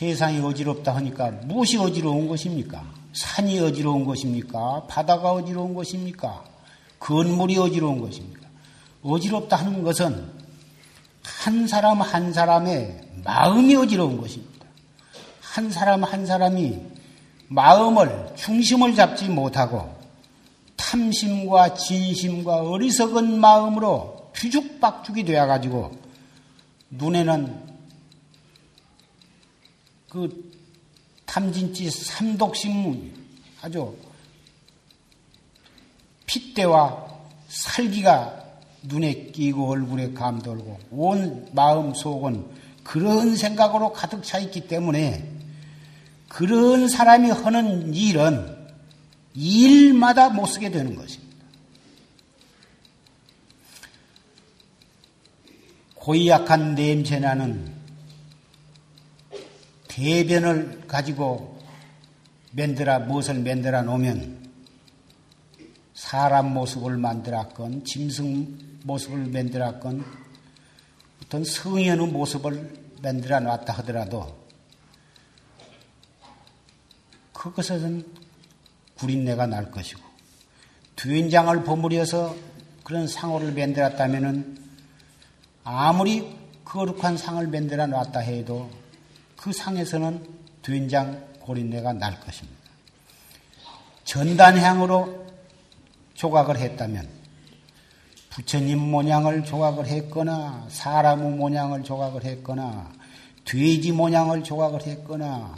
세상이 0.00 0.40
어지럽다 0.40 0.94
하니까 0.96 1.30
무엇이 1.44 1.76
어지러운 1.76 2.26
것입니까? 2.26 2.82
산이 3.12 3.60
어지러운 3.60 4.06
것입니까? 4.06 4.84
바다가 4.88 5.32
어지러운 5.32 5.74
것입니까? 5.74 6.42
건물이 6.98 7.58
어지러운 7.58 8.00
것입니까? 8.00 8.40
어지럽다 9.02 9.56
하는 9.56 9.82
것은 9.82 10.24
한 11.22 11.66
사람 11.66 12.00
한 12.00 12.32
사람의 12.32 12.98
마음이 13.24 13.76
어지러운 13.76 14.18
것입니다. 14.18 14.64
한 15.42 15.70
사람 15.70 16.02
한 16.02 16.24
사람이 16.24 16.78
마음을, 17.48 18.32
중심을 18.36 18.94
잡지 18.94 19.28
못하고 19.28 19.94
탐심과 20.76 21.74
진심과 21.74 22.70
어리석은 22.70 23.38
마음으로 23.38 24.30
뒤죽박죽이 24.32 25.26
되어가지고 25.26 25.92
눈에는 26.88 27.69
그 30.10 30.52
탐진치 31.24 31.88
삼독신문 31.88 33.14
아주 33.62 33.96
핏대와 36.26 37.08
살기가 37.48 38.44
눈에 38.82 39.30
끼고 39.30 39.70
얼굴에 39.70 40.12
감돌고 40.12 40.80
온 40.90 41.48
마음 41.52 41.94
속은 41.94 42.44
그런 42.82 43.36
생각으로 43.36 43.92
가득 43.92 44.24
차 44.24 44.38
있기 44.40 44.66
때문에 44.66 45.30
그런 46.28 46.88
사람이 46.88 47.30
하는 47.30 47.94
일은 47.94 48.56
일마다 49.34 50.28
못 50.30 50.46
쓰게 50.46 50.70
되는 50.70 50.96
것입니다. 50.96 51.30
고약한 55.94 56.74
냄새 56.74 57.20
나는 57.20 57.79
대변을 60.00 60.86
가지고 60.88 61.60
만들어 62.52 63.00
무엇을 63.00 63.34
만들어 63.34 63.82
놓으면 63.82 64.48
사람 65.92 66.54
모습을 66.54 66.96
만들었건 66.96 67.84
짐승 67.84 68.80
모습을 68.84 69.26
만들었건 69.26 70.02
어떤 71.22 71.44
성현의 71.44 72.06
모습을 72.06 72.72
만들어 73.02 73.40
놨다 73.40 73.74
하더라도 73.74 74.38
그것은 77.34 78.06
구린내가 78.94 79.46
날 79.46 79.70
것이고 79.70 80.00
두인장을 80.96 81.62
버무려서 81.64 82.34
그런 82.84 83.06
상호를 83.06 83.52
만들었다면은 83.52 84.58
아무리 85.62 86.34
거룩한 86.64 87.18
상을 87.18 87.46
만들어 87.46 87.86
놨다 87.86 88.20
해도 88.20 88.79
그 89.40 89.54
상에서는 89.54 90.22
두인장 90.60 91.26
고린내가 91.40 91.94
날 91.94 92.20
것입니다. 92.20 92.60
전단향으로 94.04 95.26
조각을 96.12 96.58
했다면 96.58 97.08
부처님 98.28 98.78
모양을 98.78 99.42
조각을 99.42 99.86
했거나 99.86 100.66
사람의 100.68 101.30
모양을 101.30 101.82
조각을 101.84 102.24
했거나 102.24 102.92
돼지 103.46 103.92
모양을 103.92 104.44
조각을 104.44 104.86
했거나 104.86 105.56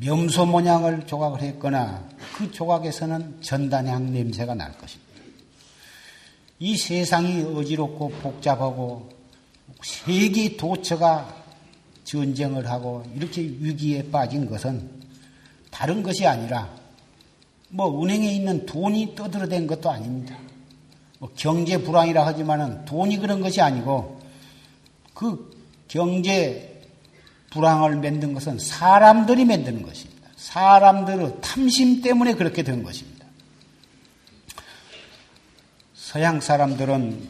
명소 0.00 0.46
모양을 0.46 1.06
조각을 1.06 1.42
했거나 1.42 2.02
그 2.34 2.50
조각에서는 2.50 3.42
전단향 3.42 4.10
냄새가 4.10 4.54
날 4.54 4.72
것입니다. 4.78 5.10
이 6.60 6.78
세상이 6.78 7.42
어지럽고 7.42 8.08
복잡하고 8.08 9.10
세계 9.82 10.56
도처가 10.56 11.39
전쟁을 12.10 12.68
하고 12.68 13.04
이렇게 13.14 13.40
위기에 13.42 14.10
빠진 14.10 14.50
것은 14.50 14.90
다른 15.70 16.02
것이 16.02 16.26
아니라 16.26 16.68
뭐 17.68 18.02
은행에 18.02 18.32
있는 18.32 18.66
돈이 18.66 19.14
떠들어댄 19.14 19.68
것도 19.68 19.88
아닙니다. 19.88 20.36
뭐 21.20 21.30
경제 21.36 21.78
불황이라 21.78 22.26
하지만은 22.26 22.84
돈이 22.84 23.18
그런 23.18 23.40
것이 23.40 23.60
아니고 23.60 24.20
그 25.14 25.56
경제 25.86 26.82
불황을 27.50 27.96
만든 27.96 28.34
것은 28.34 28.58
사람들이 28.58 29.44
만드는 29.44 29.82
것입니다. 29.82 30.28
사람들의 30.34 31.36
탐심 31.40 32.02
때문에 32.02 32.34
그렇게 32.34 32.64
된 32.64 32.82
것입니다. 32.82 33.24
서양 35.94 36.40
사람들은 36.40 37.28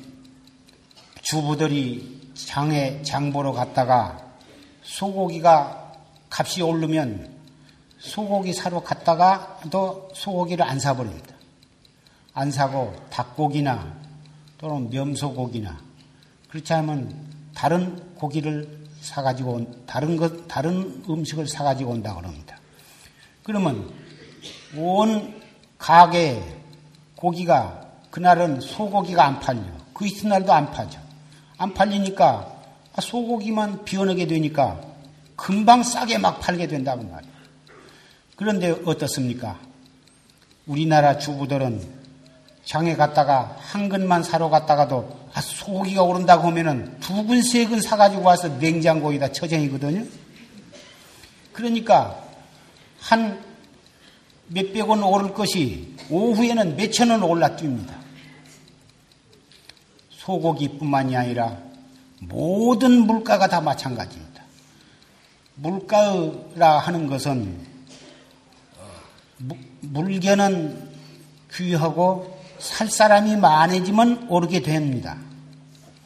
주부들이 1.21 2.33
장에 2.35 3.03
장보러 3.03 3.53
갔다가 3.53 4.30
소고기가 4.91 5.93
값이 6.31 6.63
오르면 6.63 7.31
소고기 7.99 8.53
사러 8.53 8.83
갔다가 8.83 9.61
또 9.71 10.09
소고기를 10.15 10.65
안 10.65 10.81
사버립니다. 10.81 11.35
안 12.35 12.51
사고 12.51 12.95
닭고기나 13.11 13.95
또는 14.59 14.93
염소고기나 14.93 15.79
그렇지 16.49 16.73
않으면 16.73 17.15
다른 17.55 18.15
고기를 18.15 18.81
사가지고 19.01 19.53
온, 19.53 19.85
다른 19.87 20.17
것, 20.17 20.49
다른 20.49 21.05
음식을 21.09 21.47
사가지고 21.47 21.93
온다 21.93 22.15
그럽니다. 22.15 22.59
그러면 23.43 23.93
온 24.77 25.41
가게 25.79 26.43
고기가 27.17 27.89
그날은 28.11 28.61
소고기가 28.61 29.25
안 29.25 29.41
팔려. 29.41 29.63
그 29.95 30.07
이튿날도 30.07 30.53
안 30.53 30.71
팔죠. 30.71 31.01
안 31.59 31.73
팔리니까 31.75 32.60
소고기만 32.99 33.85
비워내게 33.85 34.27
되니까 34.27 34.81
금방 35.37 35.83
싸게 35.83 36.19
막 36.19 36.41
팔게 36.41 36.67
된다고 36.67 37.03
말이에요. 37.03 37.33
그런데 38.37 38.71
어떻습니까? 38.85 39.59
우리나라 40.67 41.19
주부들은 41.19 42.01
장에 42.65 42.95
갔다가 42.97 43.57
한 43.59 43.89
근만 43.89 44.23
사러 44.23 44.49
갔다가도 44.49 45.19
아, 45.33 45.41
소고기가 45.41 46.03
오른다고 46.03 46.49
하면은 46.49 46.99
두 47.01 47.25
근, 47.27 47.43
세 47.43 47.67
근 47.67 47.81
사가지고 47.81 48.23
와서 48.23 48.49
냉장고에다 48.49 49.33
처쟁이거든요. 49.33 50.05
그러니까 51.53 52.23
한 53.01 53.43
몇백 54.49 54.89
원 54.89 55.03
오를 55.03 55.33
것이 55.33 55.95
오후에는 56.11 56.77
몇천 56.77 57.11
원 57.11 57.23
올라 57.23 57.57
뜁니다. 57.57 57.95
소고기뿐만이 60.11 61.17
아니라 61.17 61.59
모든 62.21 63.07
물가가 63.07 63.49
다 63.49 63.61
마찬가지입니다. 63.61 64.43
물가라 65.57 66.79
하는 66.79 67.07
것은 67.07 67.67
어, 68.79 69.55
물견은 69.81 70.91
귀하고 71.53 72.39
살 72.59 72.89
사람이 72.89 73.37
많아지면 73.37 74.27
오르게 74.29 74.61
됩니다. 74.61 75.17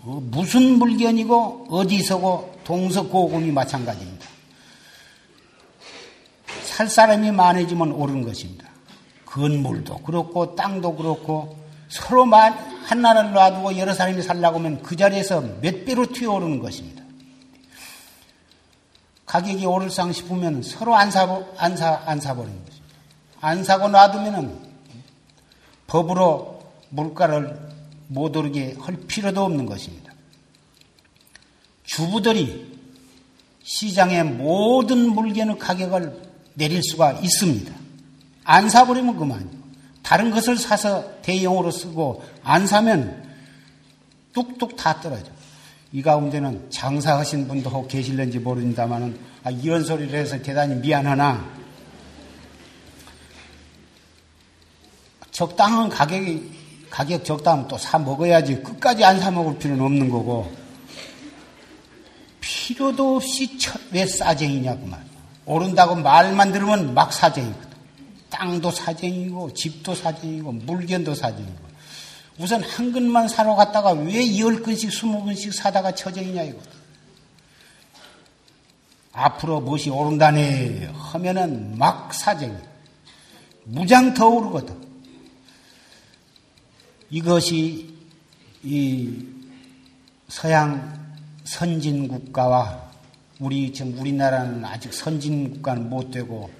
어, 0.03 0.21
무슨 0.31 0.79
물건이고 0.79 1.67
어디서고 1.71 2.61
동서고금이 2.65 3.51
마찬가지입니다. 3.51 4.27
살 6.63 6.89
사람이 6.89 7.31
많아지면 7.33 7.93
오르는 7.93 8.23
것입니다. 8.23 8.69
건물도 9.27 9.99
그렇고 9.99 10.55
땅도 10.55 10.97
그렇고 10.97 11.59
서로 11.89 12.25
한 12.85 13.01
나라를 13.01 13.33
놔두고 13.33 13.79
여러 13.79 13.95
사람이 13.95 14.23
살라고 14.23 14.59
하면 14.59 14.83
그 14.83 14.95
자리에서 14.95 15.41
몇 15.61 15.85
배로 15.85 16.07
튀어오르는 16.07 16.59
것입니다. 16.59 17.03
가격이 19.27 19.65
오를상 19.65 20.13
싶으면 20.13 20.63
서로 20.63 20.95
안 20.95 21.11
사, 21.11 21.43
안 21.57 21.77
사, 21.77 22.03
안 22.07 22.21
사버리는 22.21 22.65
것입니다. 22.65 22.95
안 23.41 23.65
사고 23.65 23.89
놔두면은 23.89 24.59
법으로 25.87 26.63
물가를 26.91 27.59
못 28.09 28.37
오르게 28.37 28.77
할 28.79 28.97
필요도 28.97 29.43
없는 29.43 29.67
것입니다. 29.67 30.13
주부들이 31.85 32.79
시장의 33.63 34.25
모든 34.25 35.11
물건의 35.11 35.59
가격을 35.59 36.23
내릴 36.55 36.83
수가 36.83 37.13
있습니다. 37.13 37.75
안 38.45 38.69
사버리면 38.69 39.17
그만이요. 39.17 39.64
다른 40.05 40.31
것을 40.31 40.57
사서 40.57 41.23
대용으로 41.23 41.71
쓰고 41.73 42.23
안 42.45 42.67
사면 42.67 43.25
뚝뚝 44.35 44.77
다 44.77 45.01
떨어져. 45.01 45.33
이 45.93 46.03
가운데는 46.03 46.71
장사하신 46.71 47.49
분도 47.49 47.71
혹 47.71 47.89
계실는지 47.89 48.39
모릅니다만은 48.39 49.19
아, 49.45 49.51
이런 49.51 49.83
소리를 49.83 50.17
해서 50.19 50.41
대단히 50.43 50.75
미안하나 50.75 51.45
적당한 55.31 55.89
가격이 55.89 56.53
가격 56.91 57.25
적당하면 57.25 57.67
또 57.69 57.77
사 57.79 57.99
먹어야지 57.99 58.63
끝까지 58.63 59.05
안 59.05 59.19
사 59.21 59.31
먹을 59.31 59.59
필요는 59.59 59.85
없는 59.85 60.09
거고 60.11 60.53
필요도 62.41 63.17
없이 63.17 63.59
왜 63.91 64.07
싸쟁이냐고 64.07 64.87
말이야. 64.87 65.07
오른다고 65.47 65.95
말만 65.97 66.53
들으면 66.53 66.95
막 66.95 67.13
사쟁이거든. 67.13 67.74
땅도 68.35 68.73
사쟁이고 68.73 69.55
집도 69.55 69.95
사쟁이고 69.95 70.51
물건도 70.51 71.15
사쟁이고 71.15 71.65
우선 72.39 72.65
한 72.65 72.91
근만 72.93 73.29
사러 73.29 73.55
갔다가 73.55 73.93
왜 73.93 74.39
열 74.41 74.61
근씩 74.61 74.93
스무 74.93 75.23
근씩 75.25 75.55
사다가 75.55 75.95
처쟁이냐 75.95 76.43
이거든. 76.43 76.73
앞으로 79.13 79.61
무엇이 79.61 79.89
오른다네 79.91 80.91
하면은 80.93 81.79
막 81.79 82.13
사쟁이. 82.13 82.57
무장 83.63 84.13
더 84.15 84.29
오르거든. 84.29 84.77
이것이 87.11 87.95
이 88.65 89.27
서양 90.27 91.15
선진 91.45 92.09
국가와 92.09 92.91
우리 93.39 93.73
지금 93.73 93.97
우리나라는 93.97 94.65
아직 94.65 94.93
선진 94.93 95.53
국가는 95.53 95.89
못 95.89 96.11
되고 96.11 96.51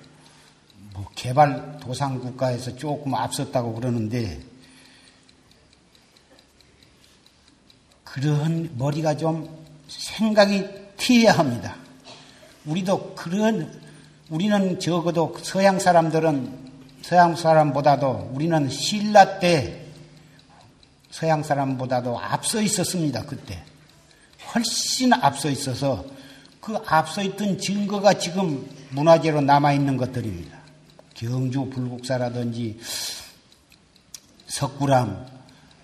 뭐 0.95 1.05
개발 1.17 1.79
도상 1.81 2.21
국가에서 2.21 2.77
조금 2.77 3.15
앞섰다고 3.15 3.75
그러는데 3.75 4.41
그런 8.05 8.71
머리가 8.79 9.17
좀 9.17 9.49
생각이 9.89 10.65
튀어야 10.97 11.33
합니다. 11.33 11.75
우리도 12.65 13.15
그런 13.17 13.83
우리는 14.31 14.79
적어도 14.79 15.37
서양 15.43 15.81
사람들은 15.81 16.65
서양 17.03 17.35
사람보다도 17.35 18.31
우리는 18.33 18.71
신라 18.71 19.41
때 19.41 19.85
서양 21.11 21.43
사람보다도 21.43 22.19
앞서 22.19 22.63
있었습니다. 22.63 23.25
그때 23.25 23.63
훨씬 24.55 25.13
앞서 25.13 25.51
있어서 25.51 26.05
그 26.61 26.79
앞서 26.87 27.21
있던 27.23 27.59
증거가 27.59 28.15
지금 28.15 28.67
문화재로 28.91 29.41
남아 29.41 29.73
있는 29.73 29.97
것들입니다. 29.97 30.64
경주 31.15 31.67
불국사라든지 31.71 32.79
석굴암 34.47 35.27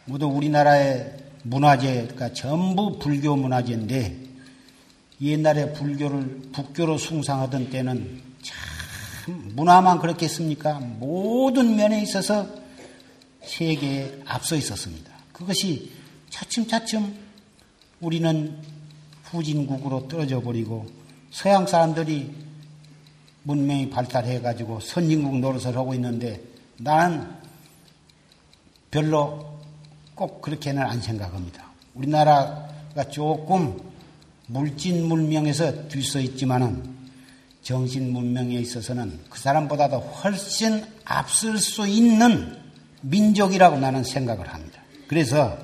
모두 0.04 0.26
우리나라의 0.26 1.16
문화재가 1.44 2.32
전부 2.32 2.98
불교 2.98 3.36
문화재인데 3.36 4.16
옛날에 5.20 5.72
불교를 5.72 6.50
북교로 6.52 6.98
숭상하던 6.98 7.70
때는 7.70 8.22
참 8.42 9.52
문화만 9.54 9.98
그렇겠습니까? 9.98 10.80
모든 10.80 11.76
면에 11.76 12.02
있어서 12.02 12.48
세계에 13.42 14.20
앞서 14.26 14.56
있었습니다. 14.56 15.10
그것이 15.32 15.92
차츰차츰 16.30 17.14
우리는 18.00 18.56
후진국으로 19.24 20.08
떨어져 20.08 20.40
버리고 20.40 20.86
서양 21.30 21.66
사람들이 21.66 22.49
문명이 23.42 23.90
발달해가지고 23.90 24.80
선진국 24.80 25.38
노릇을 25.38 25.76
하고 25.76 25.94
있는데 25.94 26.42
나는 26.78 27.28
별로 28.90 29.58
꼭 30.14 30.42
그렇게는 30.42 30.82
안 30.82 31.00
생각합니다. 31.00 31.70
우리나라가 31.94 33.04
조금 33.10 33.78
물진 34.46 35.06
문명에서 35.06 35.88
뒤서 35.88 36.20
있지만은 36.20 36.98
정신 37.62 38.12
문명에 38.12 38.54
있어서는 38.56 39.20
그 39.28 39.38
사람보다도 39.38 39.98
훨씬 39.98 40.84
앞설 41.04 41.58
수 41.58 41.86
있는 41.86 42.58
민족이라고 43.02 43.78
나는 43.78 44.02
생각을 44.02 44.48
합니다. 44.48 44.80
그래서 45.06 45.58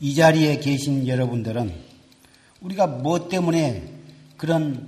이 0.00 0.14
자리에 0.14 0.58
계신 0.58 1.06
여러분들은 1.06 1.72
우리가 2.60 2.86
뭐 2.86 3.28
때문에 3.28 3.88
그런 4.36 4.87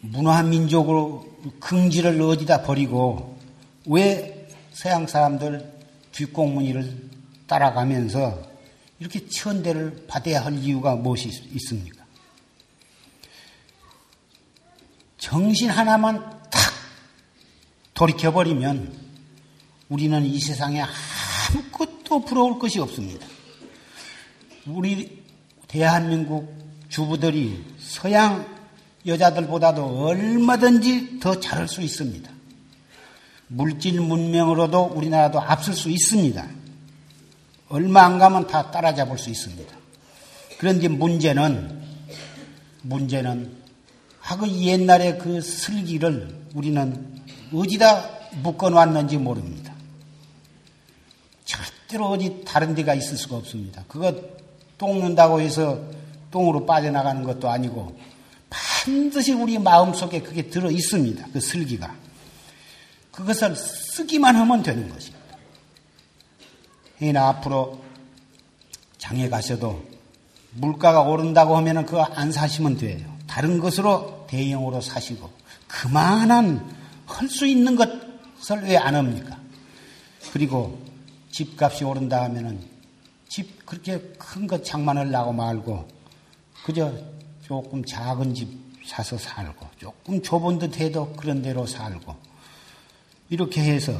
문화민족으로 0.00 1.26
긍지를 1.60 2.20
어디다 2.20 2.62
버리고 2.62 3.38
왜 3.86 4.48
서양 4.72 5.06
사람들 5.06 5.72
뒷공무니를 6.12 7.08
따라가면서 7.46 8.46
이렇게 9.00 9.26
천대를 9.28 10.06
받아야 10.08 10.44
할 10.44 10.58
이유가 10.58 10.96
무엇이 10.96 11.28
있습니까? 11.28 12.04
정신 15.18 15.70
하나만 15.70 16.20
탁 16.50 16.72
돌이켜버리면 17.94 19.08
우리는 19.88 20.24
이 20.24 20.38
세상에 20.38 20.82
아무것도 20.82 22.24
부러울 22.24 22.58
것이 22.58 22.78
없습니다. 22.80 23.26
우리 24.66 25.24
대한민국 25.66 26.54
주부들이 26.88 27.64
서양 27.78 28.57
여자들보다도 29.08 30.06
얼마든지 30.06 31.18
더 31.20 31.40
잘할 31.40 31.66
수 31.66 31.80
있습니다. 31.80 32.30
물질 33.48 34.00
문명으로도 34.00 34.92
우리나라도 34.94 35.40
앞설 35.40 35.74
수 35.74 35.90
있습니다. 35.90 36.46
얼마 37.70 38.04
안 38.04 38.18
가면 38.18 38.46
다 38.46 38.70
따라잡을 38.70 39.18
수 39.18 39.30
있습니다. 39.30 39.74
그런데 40.58 40.88
문제는, 40.88 41.82
문제는, 42.82 43.58
하고 44.20 44.46
옛날에 44.46 45.16
그 45.16 45.40
슬기를 45.40 46.46
우리는 46.54 47.22
어디다 47.52 48.10
묶어놨는지 48.42 49.16
모릅니다. 49.16 49.72
절대로 51.44 52.08
어디 52.10 52.42
다른 52.44 52.74
데가 52.74 52.94
있을 52.94 53.16
수가 53.16 53.36
없습니다. 53.36 53.84
그거 53.88 54.14
똥는다고 54.76 55.40
해서 55.40 55.80
똥으로 56.30 56.66
빠져나가는 56.66 57.22
것도 57.22 57.48
아니고 57.48 57.98
반드시 58.50 59.32
우리 59.32 59.58
마음속에 59.58 60.22
그게 60.22 60.48
들어 60.48 60.70
있습니다. 60.70 61.26
그 61.32 61.40
슬기가. 61.40 61.94
그것을 63.12 63.54
쓰기만 63.56 64.36
하면 64.36 64.62
되는 64.62 64.88
것입니다. 64.88 65.18
이나 67.00 67.28
앞으로 67.28 67.82
장에 68.98 69.28
가셔도 69.28 69.84
물가가 70.52 71.02
오른다고 71.02 71.56
하면 71.56 71.84
그거 71.86 72.02
안 72.02 72.32
사시면 72.32 72.76
돼요. 72.76 73.16
다른 73.26 73.58
것으로 73.58 74.26
대형으로 74.28 74.80
사시고 74.80 75.30
그만한 75.66 76.76
할 77.06 77.28
수 77.28 77.46
있는 77.46 77.74
것을 77.76 78.62
왜 78.64 78.76
안 78.76 78.94
합니까? 78.94 79.38
그리고 80.32 80.78
집값이 81.30 81.84
오른다 81.84 82.22
하면은 82.24 82.60
집 83.28 83.64
그렇게 83.66 83.98
큰 84.18 84.46
것 84.46 84.64
장만을 84.64 85.10
나고 85.10 85.32
말고 85.32 85.88
그저 86.64 86.92
조금 87.48 87.82
작은 87.82 88.34
집 88.34 88.46
사서 88.84 89.16
살고 89.16 89.66
조금 89.78 90.22
좁은 90.22 90.58
듯 90.58 90.78
해도 90.78 91.12
그런 91.14 91.40
대로 91.40 91.66
살고 91.66 92.14
이렇게 93.30 93.62
해서 93.62 93.98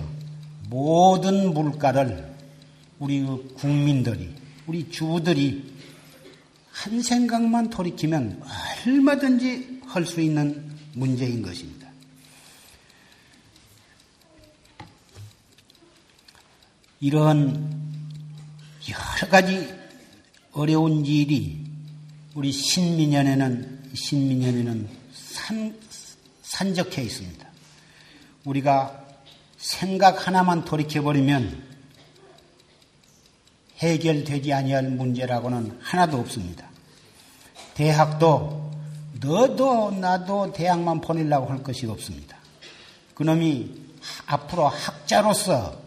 모든 0.69 1.55
물가를 1.55 2.37
우리 2.99 3.25
국민들이 3.57 4.35
우리 4.67 4.91
주부들이 4.91 5.79
한 6.71 7.03
생각만 7.03 7.71
돌이키면 7.71 8.43
얼마든지 8.87 9.81
할 9.87 10.05
수 10.05 10.21
있는 10.21 10.71
문제인 10.93 11.41
것입니다. 11.41 11.89
이런 17.01 17.97
여러 18.91 19.31
가지 19.31 19.75
어려운 20.53 21.07
일이 21.07 21.68
우리 22.35 22.53
신민년에는 22.53 23.93
신민년에는 23.95 24.89
산, 25.15 25.75
산적해 26.43 27.03
있습니다. 27.03 27.47
우리가 28.45 29.07
생각 29.57 30.27
하나만 30.27 30.65
돌이켜 30.65 31.03
버리면 31.03 31.67
해결되지 33.79 34.53
아니할 34.53 34.91
문제라고는 34.91 35.79
하나도 35.81 36.19
없습니다. 36.19 36.69
대학도 37.75 38.73
너도 39.21 39.91
나도 39.93 40.53
대학만 40.53 41.01
보내려고 41.01 41.49
할 41.49 41.63
것이 41.63 41.87
없습니다. 41.87 42.37
그놈이 43.15 43.75
앞으로 44.27 44.69
학자로서 44.69 45.81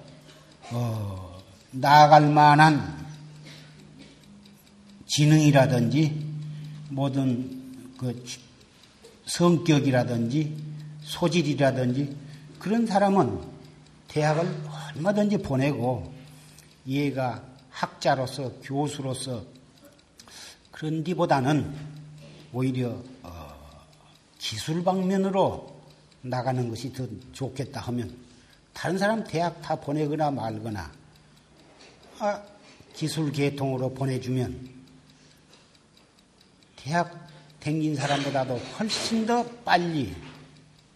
어, 0.72 1.40
나아갈 1.72 2.30
만한 2.30 3.06
지능이라든지 5.08 6.31
모든 6.92 7.96
그 7.98 8.24
성격이라든지 9.26 10.58
소질이라든지 11.04 12.16
그런 12.60 12.86
사람은 12.86 13.40
대학을 14.08 14.46
얼마든지 14.96 15.38
보내고 15.38 16.14
얘가 16.86 17.44
학자로서 17.70 18.52
교수로서 18.62 19.44
그런 20.70 21.04
뒤보다는 21.04 21.74
오히려 22.52 23.02
어, 23.24 23.56
기술 24.38 24.84
방면으로 24.84 25.82
나가는 26.22 26.68
것이 26.70 26.92
더 26.92 27.08
좋겠다 27.32 27.80
하면 27.82 28.14
다른 28.74 28.98
사람 28.98 29.24
대학 29.24 29.62
다 29.62 29.76
보내거나 29.76 30.32
말거나 30.32 30.92
아, 32.20 32.42
기술 32.94 33.32
계통으로 33.32 33.94
보내주면 33.94 34.81
대학 36.84 37.28
댕긴 37.60 37.96
사람보다도 37.96 38.56
훨씬 38.56 39.26
더 39.26 39.44
빨리 39.64 40.14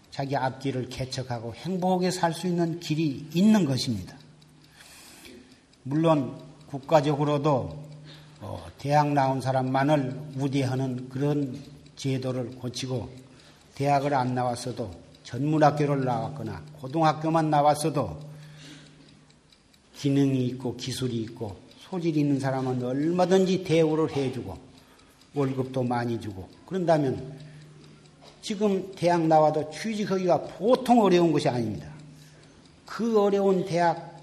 자기 0.10 0.36
앞길을 0.36 0.90
개척하고 0.90 1.54
행복하게 1.54 2.10
살 2.10 2.34
수 2.34 2.48
있는 2.48 2.80
길이 2.80 3.28
있는 3.34 3.66
것입니다. 3.66 4.16
물론 5.84 6.42
국가적으로도 6.68 7.86
어, 8.42 8.66
대학 8.80 9.14
나온 9.14 9.42
사람만을 9.42 10.20
우대하는 10.38 11.10
그런 11.10 11.62
제도를 11.96 12.56
고치고 12.56 13.10
대학을 13.76 14.14
안 14.14 14.34
나왔어도 14.34 14.92
전문학교를 15.24 16.04
나왔거나 16.04 16.64
고등학교만 16.82 17.50
나왔어도 17.50 18.20
기능이 19.98 20.46
있고 20.48 20.76
기술이 20.76 21.18
있고 21.18 21.58
소질이 21.90 22.22
있는 22.22 22.40
사람은 22.40 22.84
얼마든지 22.84 23.64
대우를 23.64 24.16
해주고 24.16 24.65
월급도 25.36 25.84
많이 25.84 26.20
주고 26.20 26.48
그런다면 26.66 27.38
지금 28.42 28.92
대학 28.96 29.26
나와도 29.26 29.70
취직하기가 29.72 30.42
보통 30.44 31.02
어려운 31.02 31.32
것이 31.32 31.50
아닙니다. 31.50 31.88
그 32.86 33.20
어려운 33.20 33.66
대학 33.66 34.22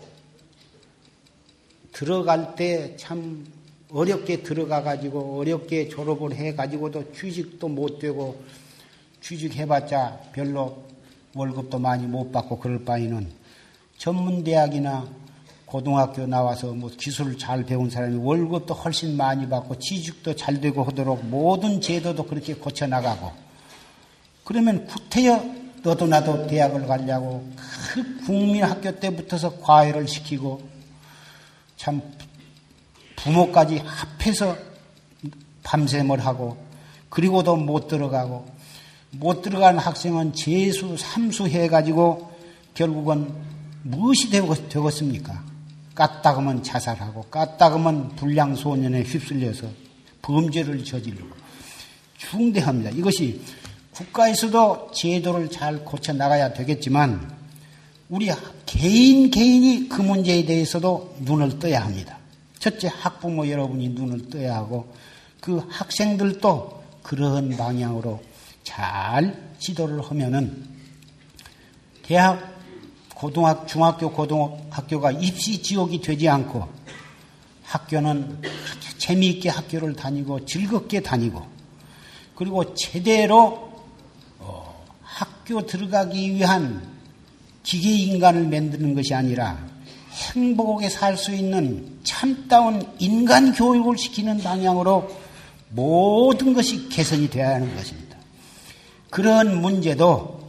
들어갈 1.93 2.55
때 2.55 2.97
참 2.97 3.45
어렵게 3.93 4.43
들어가 4.43 4.83
가지고 4.83 5.39
어렵게 5.39 5.89
졸업을 5.89 6.35
해 6.35 6.55
가지고도 6.55 7.13
취직도 7.13 7.69
못 7.69 7.99
되고 7.99 8.41
취직해봤자 9.21 10.31
별로 10.33 10.83
월급도 11.35 11.79
많이 11.79 12.07
못 12.07 12.33
받고 12.33 12.59
그럴 12.59 12.85
바에는 12.85 13.29
전문 13.99 14.43
대학이나 14.43 15.07
고등학교 15.73 16.27
나와서 16.27 16.67
뭐 16.75 16.91
기술을 16.91 17.39
잘 17.39 17.65
배운 17.65 17.89
사람이 17.89 18.19
월급도 18.19 18.75
훨씬 18.75 19.17
많이 19.17 19.49
받고 19.49 19.79
취직도 19.79 20.37
잘 20.37 20.61
되고 20.61 20.85
하도록 20.85 21.25
모든 21.25 21.81
제도도 21.81 22.27
그렇게 22.27 22.53
고쳐 22.53 22.87
나가고 22.87 23.33
그러면 24.45 24.87
구태여 24.87 25.43
너도 25.83 26.07
나도 26.07 26.47
대학을 26.47 26.87
가려고 26.87 27.51
그 27.95 28.27
국민 28.27 28.65
학교 28.65 28.95
때부터서 29.01 29.61
과외를 29.61 30.07
시키고 30.07 30.61
참 31.79 32.03
부모까지 33.17 33.79
합해서 33.79 34.55
밤샘을 35.63 36.23
하고 36.27 36.63
그리고도 37.09 37.57
못 37.57 37.89
들어가고 37.89 38.45
못 39.13 39.41
들어간 39.41 39.79
학생은 39.79 40.35
재수, 40.35 40.99
삼수 40.99 41.49
해가지고 41.49 42.31
결국은 42.75 43.33
무엇이 43.85 44.29
되고, 44.29 44.55
되겠습니까? 44.69 45.52
까딱하면 45.95 46.63
자살하고 46.63 47.25
까딱하면 47.25 48.17
불량소년에 48.17 49.03
휩쓸려서 49.03 49.69
범죄를 50.23 50.85
저지르고 50.85 51.29
중대합니다. 52.17 52.91
이것이 52.91 53.43
국가에서도 53.93 54.91
제도를 54.95 55.51
잘 55.51 55.85
고쳐 55.85 56.13
나가야 56.13 56.55
되겠지만 56.55 57.31
우리 58.09 58.31
개인 58.67 59.31
개인이 59.31 59.89
그 59.89 60.03
문제에 60.03 60.45
대해서도 60.45 61.17
눈을 61.21 61.59
떠야 61.59 61.85
합니다. 61.85 62.19
첫째 62.59 62.89
학부모 62.89 63.49
여러분이 63.49 63.89
눈을 63.91 64.31
떠야 64.31 64.55
하고 64.55 64.95
그 65.41 65.67
학생들도 65.69 66.83
그러한 67.03 67.57
방향으로 67.57 68.23
잘 68.63 69.53
지도를 69.59 70.01
하면은 70.03 70.65
대학 72.03 72.52
고등학 73.23 73.69
중학교 73.69 74.11
고등학교가 74.11 75.13
입시 75.13 75.63
지옥이 75.63 76.01
되지 76.01 76.29
않고 76.29 76.69
학교는 77.63 78.41
그렇게 78.41 78.99
재미있게 78.99 79.49
학교를 79.49 79.95
다니고 79.95 80.45
즐겁게 80.45 81.03
다니고 81.03 81.41
그리고 82.35 82.75
제대로 82.75 83.71
학교 85.05 85.65
들어가기 85.65 86.35
위한 86.35 86.83
기계 87.63 87.91
인간을 87.91 88.49
만드는 88.49 88.93
것이 88.97 89.15
아니라 89.15 89.57
행복하게 90.35 90.89
살 90.89 91.17
수 91.17 91.33
있는 91.33 92.01
참다운 92.03 92.85
인간 92.99 93.53
교육을 93.53 93.99
시키는 93.99 94.39
방향으로 94.39 95.09
모든 95.69 96.55
것이 96.55 96.89
개선이 96.89 97.31
되어야 97.31 97.55
하는 97.55 97.73
것입니다. 97.77 98.17
그런 99.11 99.61
문제도 99.61 100.42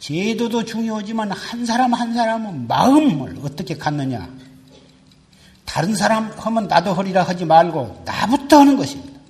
제도도 0.00 0.64
중요하지만 0.64 1.30
한 1.30 1.64
사람 1.64 1.94
한 1.94 2.14
사람은 2.14 2.66
마음을 2.66 3.38
어떻게 3.42 3.76
갖느냐. 3.76 4.28
다른 5.64 5.94
사람 5.94 6.32
하면 6.32 6.66
나도 6.66 6.94
허리라 6.94 7.22
하지 7.22 7.44
말고 7.44 8.02
나부터 8.04 8.60
하는 8.60 8.76
것입니다. 8.76 9.20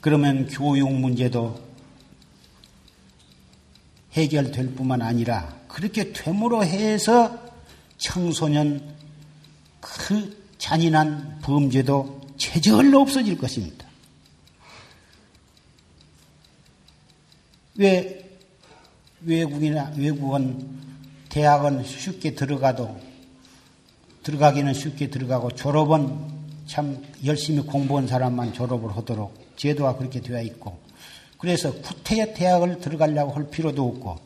그러면 0.00 0.46
교육 0.46 0.90
문제도 0.92 1.60
해결될 4.12 4.74
뿐만 4.74 5.02
아니라 5.02 5.54
그렇게 5.66 6.12
되므로 6.12 6.64
해서 6.64 7.38
청소년 7.98 8.94
그 9.80 10.44
잔인한 10.58 11.40
범죄도 11.42 12.20
최저로 12.38 13.00
없어질 13.00 13.36
것입니다. 13.36 13.85
왜 17.78 18.26
외국이나 19.20 19.92
외국은 19.96 20.66
대학은 21.28 21.84
쉽게 21.84 22.34
들어가도 22.34 22.98
들어가기는 24.22 24.72
쉽게 24.72 25.10
들어가고 25.10 25.50
졸업은 25.50 26.36
참 26.66 27.04
열심히 27.24 27.60
공부한 27.60 28.06
사람만 28.06 28.54
졸업을 28.54 28.96
하도록 28.96 29.34
제도가 29.56 29.96
그렇게 29.96 30.20
되어 30.20 30.40
있고 30.42 30.78
그래서 31.38 31.72
구태여 31.72 32.34
대학을 32.34 32.80
들어가려고 32.80 33.32
할 33.32 33.50
필요도 33.50 33.86
없고 33.86 34.18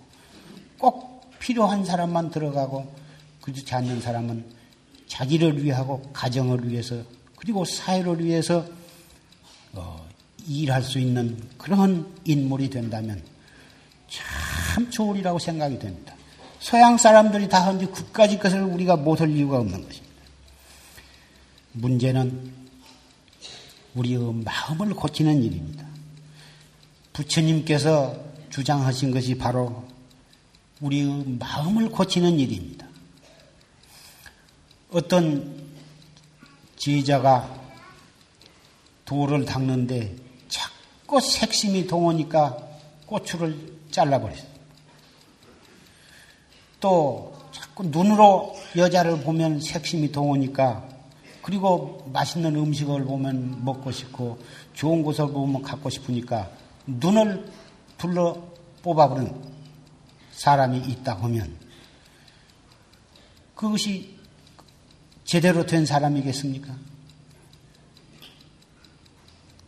꼭 0.79 1.39
필요한 1.39 1.85
사람만 1.85 2.31
들어가고 2.31 2.95
그렇지 3.41 3.75
않는 3.75 4.01
사람은 4.01 4.45
자기를 5.09 5.65
위하고 5.65 6.03
가정을 6.13 6.71
위해서 6.71 7.03
그리고 7.35 7.65
사회를 7.65 8.25
위해서 8.25 8.65
어, 9.73 10.07
일할 10.47 10.83
수 10.83 10.99
있는 10.99 11.43
그런 11.59 12.07
인물이 12.25 12.71
된다면 12.71 13.23
참 14.11 14.91
좋으리라고 14.91 15.39
생각이 15.39 15.79
됩니다. 15.79 16.15
서양 16.59 16.99
사람들이 16.99 17.49
다 17.49 17.65
한지 17.67 17.87
그까지 17.87 18.39
것을 18.39 18.63
우리가 18.63 18.97
못할 18.97 19.31
이유가 19.31 19.59
없는 19.59 19.83
것입니다. 19.83 20.11
문제는 21.73 22.53
우리의 23.95 24.19
마음을 24.45 24.93
고치는 24.95 25.43
일입니다. 25.43 25.87
부처님께서 27.13 28.15
주장하신 28.51 29.11
것이 29.13 29.37
바로 29.39 29.85
우리의 30.81 31.25
마음을 31.39 31.89
고치는 31.89 32.39
일입니다. 32.39 32.87
어떤 34.91 35.71
지휘자가 36.77 37.59
돌을 39.05 39.45
닦는데 39.45 40.17
자꾸 40.49 41.21
색심이 41.21 41.87
동하니까 41.87 42.57
고추를 43.07 43.80
잘라버렸어요. 43.91 44.49
또 46.81 47.37
자꾸 47.53 47.85
눈으로 47.85 48.57
여자를 48.77 49.21
보면 49.21 49.61
색심이 49.61 50.13
동하니까 50.13 50.89
그리고 51.43 52.09
맛있는 52.13 52.55
음식을 52.57 53.05
보면 53.05 53.65
먹고 53.65 53.91
싶고 53.91 54.39
좋은 54.75 55.03
곳을 55.03 55.29
보면 55.29 55.63
갖고 55.63 55.91
싶으니까 55.91 56.51
눈을 56.87 57.51
불러 57.99 58.51
뽑아버린 58.83 59.35
사람이 60.33 60.79
있다 60.79 61.15
하면 61.17 61.57
그것이 63.55 64.19
제대로 65.25 65.67
된 65.67 65.85
사람이겠습니까? 65.85 66.75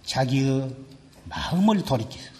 자기의 0.04 0.74
마음을 1.24 1.84
돌이키서 1.84 2.31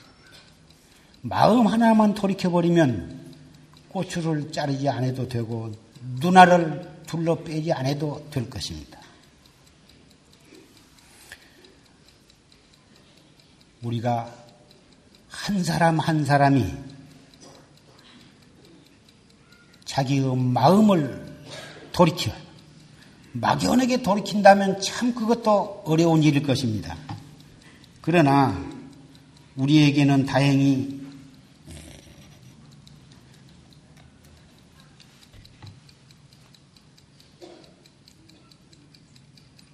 마음 1.23 1.69
하나만 1.69 2.15
돌이켜버리면 2.15 3.33
고추를 3.89 4.51
자르지 4.51 4.89
않아도 4.89 5.29
되고 5.29 5.73
누나를 6.21 6.91
둘러 7.07 7.37
빼지 7.43 7.73
않아도 7.73 8.27
될 8.31 8.51
것입니다. 8.51 8.99
우리가 13.83 14.33
한 15.29 15.63
사람 15.63 15.99
한 15.99 16.25
사람이 16.25 16.73
자기의 19.85 20.37
마음을 20.37 21.37
돌이켜 21.93 22.33
막연하게 23.33 24.03
돌이킨다면 24.03 24.81
참 24.81 25.15
그것도 25.15 25.83
어려운 25.85 26.23
일일 26.23 26.43
것입니다. 26.43 26.97
그러나 28.01 28.61
우리에게는 29.57 30.27
다행히 30.27 31.02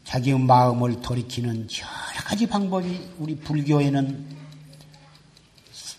자기의 0.08 0.38
마음을 0.38 1.02
돌이키는 1.02 1.68
여러 1.80 2.24
가지 2.24 2.46
방법이 2.46 2.98
우리 3.18 3.36
불교에는 3.36 4.38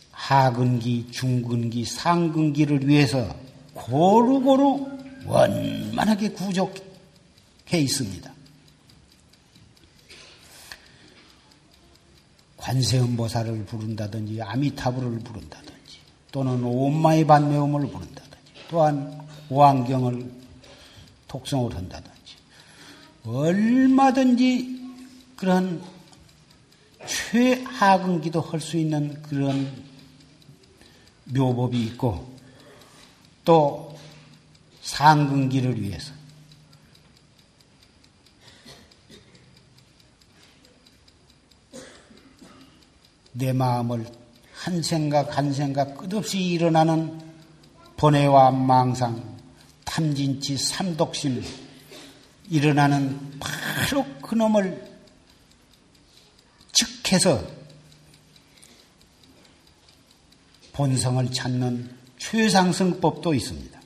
하근기, 0.10 1.12
중근기, 1.12 1.86
상근기를 1.86 2.88
위해서 2.88 3.36
고루고루 3.76 4.97
원만하게 5.28 6.32
구족해 6.32 7.78
있습니다. 7.78 8.34
관세음보살을 12.57 13.64
부른다든지 13.66 14.41
아미타불을 14.41 15.20
부른다든지 15.20 15.99
또는 16.32 16.64
온마의 16.64 17.28
반매음을 17.28 17.82
부른다든지 17.82 18.38
또한 18.70 19.28
오안경을 19.51 20.32
독성을 21.28 21.76
한다든지 21.76 22.18
얼마든지 23.26 24.80
그런 25.36 25.82
최하근 27.05 28.22
기도 28.22 28.41
할 28.41 28.59
수 28.59 28.78
있는 28.78 29.22
그런 29.22 29.72
묘법이 31.26 31.82
있고 31.86 32.34
또 33.45 33.97
상근기를 34.82 35.82
위해서. 35.82 36.13
내 43.32 43.53
마음을 43.53 44.05
한 44.53 44.82
생각 44.84 45.38
한 45.38 45.53
생각 45.53 45.97
끝없이 45.97 46.39
일어나는 46.39 47.22
번뇌와 47.95 48.51
망상, 48.51 49.38
탐진치, 49.86 50.57
삼독심 50.57 51.41
일어나는 52.49 53.39
바로 53.39 54.05
그놈을 54.21 54.89
즉해서 56.71 57.43
본성을 60.73 61.31
찾는 61.31 61.97
최상승법도 62.17 63.33
있습니다. 63.33 63.79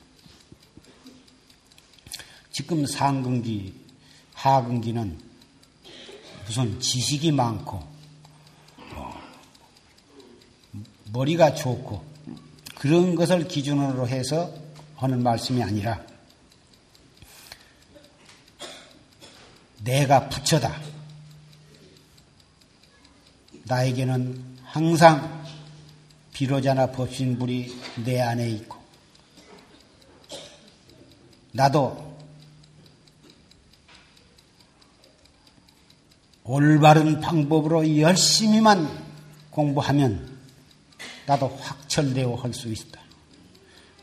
지금 2.52 2.86
상근기, 2.86 3.74
하근기는 4.32 5.18
무슨 6.46 6.78
지식이 6.78 7.32
많고 7.32 7.82
머리가 11.12 11.54
좋고 11.54 12.04
그런 12.76 13.14
것을 13.14 13.48
기준으로 13.48 14.06
해서 14.06 14.52
하는 14.96 15.22
말씀이 15.22 15.62
아니라 15.62 16.00
내가 19.84 20.28
부처다. 20.28 20.80
나에게는 23.64 24.42
항상 24.64 25.44
비로자나 26.32 26.90
법신불이 26.90 27.80
내 28.04 28.20
안에 28.20 28.50
있고 28.50 28.78
나도 31.52 32.14
올바른 36.42 37.20
방법으로 37.20 37.98
열심히만 37.98 39.04
공부하면 39.50 40.34
나도 41.26 41.48
확철되어 41.48 42.34
할 42.34 42.52
수 42.52 42.68
있다. 42.68 43.00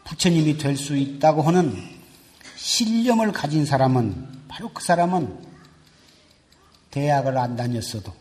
부처님이 0.05 0.57
될 0.57 0.75
수 0.75 0.95
있다고 0.95 1.41
하는 1.43 1.75
신념을 2.55 3.31
가진 3.31 3.65
사람은 3.65 4.47
바로 4.47 4.69
그 4.73 4.83
사람은 4.83 5.50
대학을 6.91 7.37
안 7.37 7.55
다녔어도 7.55 8.13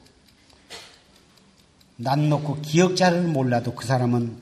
난 1.96 2.28
놓고 2.28 2.62
기억자를 2.62 3.22
몰라도 3.24 3.74
그 3.74 3.86
사람은 3.86 4.40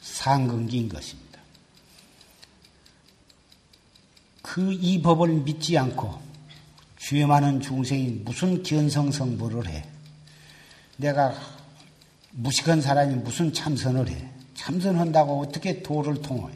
상근기인 0.00 0.88
것입니다. 0.88 1.24
그 4.42 4.72
이 4.72 5.02
법을 5.02 5.28
믿지 5.42 5.76
않고 5.76 6.20
죄 6.98 7.26
많은 7.26 7.60
중생이 7.60 8.22
무슨 8.24 8.62
견성성보를 8.62 9.66
해. 9.68 9.84
내가 10.96 11.34
무식한 12.30 12.80
사람이 12.80 13.16
무슨 13.16 13.52
참선을 13.52 14.08
해. 14.08 14.28
참선한다고 14.54 15.40
어떻게 15.40 15.82
도를 15.82 16.22
통해. 16.22 16.52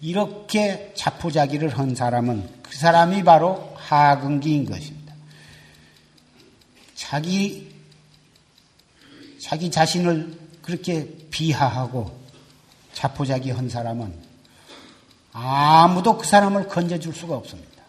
이렇게 0.00 0.92
자포자기를 0.96 1.78
한 1.78 1.94
사람은 1.94 2.48
그 2.62 2.76
사람이 2.76 3.22
바로 3.24 3.72
하근기인 3.76 4.64
것입니다. 4.64 4.97
자기, 7.08 7.74
자기 9.40 9.70
자신을 9.70 10.38
그렇게 10.60 11.08
비하하고 11.30 12.14
자포자기 12.92 13.50
한 13.50 13.70
사람은 13.70 14.14
아무도 15.32 16.18
그 16.18 16.26
사람을 16.26 16.68
건져줄 16.68 17.14
수가 17.14 17.34
없습니다. 17.36 17.82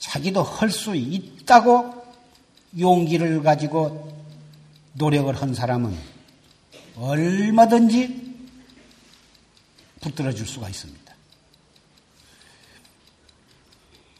자기도 0.00 0.42
할 0.42 0.70
수 0.70 0.96
있다고 0.96 2.04
용기를 2.80 3.44
가지고 3.44 4.12
노력을 4.94 5.32
한 5.40 5.54
사람은 5.54 5.96
얼마든지 6.96 8.34
붙들어 10.00 10.32
줄 10.32 10.48
수가 10.48 10.68
있습니다. 10.68 11.03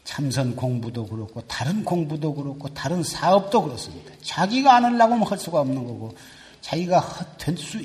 참선 0.05 0.55
공부도 0.55 1.07
그렇고 1.07 1.41
다른 1.41 1.83
공부도 1.83 2.33
그렇고 2.35 2.69
다른 2.69 3.03
사업도 3.03 3.63
그렇습니다. 3.63 4.13
자기가 4.21 4.75
안 4.75 4.85
하려고 4.85 5.15
하면 5.15 5.27
할 5.27 5.37
수가 5.37 5.59
없는 5.59 5.83
거고 5.83 6.15
자기가 6.61 6.99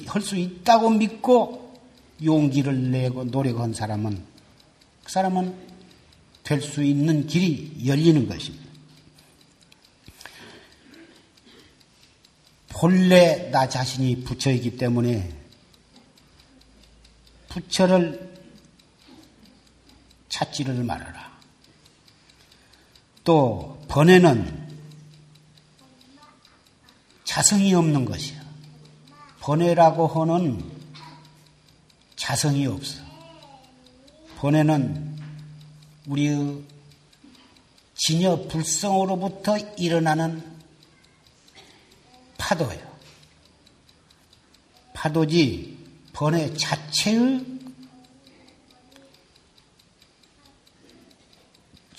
할수 0.06 0.36
있다고 0.36 0.90
믿고 0.90 1.74
용기를 2.22 2.90
내고 2.92 3.24
노력한 3.24 3.74
사람은 3.74 4.22
그 5.02 5.10
사람은 5.10 5.70
될 6.44 6.60
수 6.62 6.82
있는 6.82 7.26
길이 7.26 7.72
열리는 7.86 8.28
것입니다. 8.28 8.68
본래 12.68 13.50
나 13.50 13.68
자신이 13.68 14.24
부처이기 14.24 14.76
때문에 14.76 15.32
부처를 17.48 18.36
찾지를 20.28 20.82
말아라. 20.82 21.30
또 23.31 23.81
번에는 23.87 24.68
자성이 27.22 27.72
없는 27.74 28.05
것이야. 28.05 28.41
번외라고 29.39 30.09
하는 30.09 30.68
자성이 32.16 32.66
없어. 32.66 33.01
번외는 34.39 35.16
우리의 36.09 36.64
진여 37.95 38.49
불성으로부터 38.49 39.59
일어나는 39.78 40.43
파도예요. 42.37 42.85
파도지 44.93 45.78
번외 46.12 46.53
자체의 46.55 47.49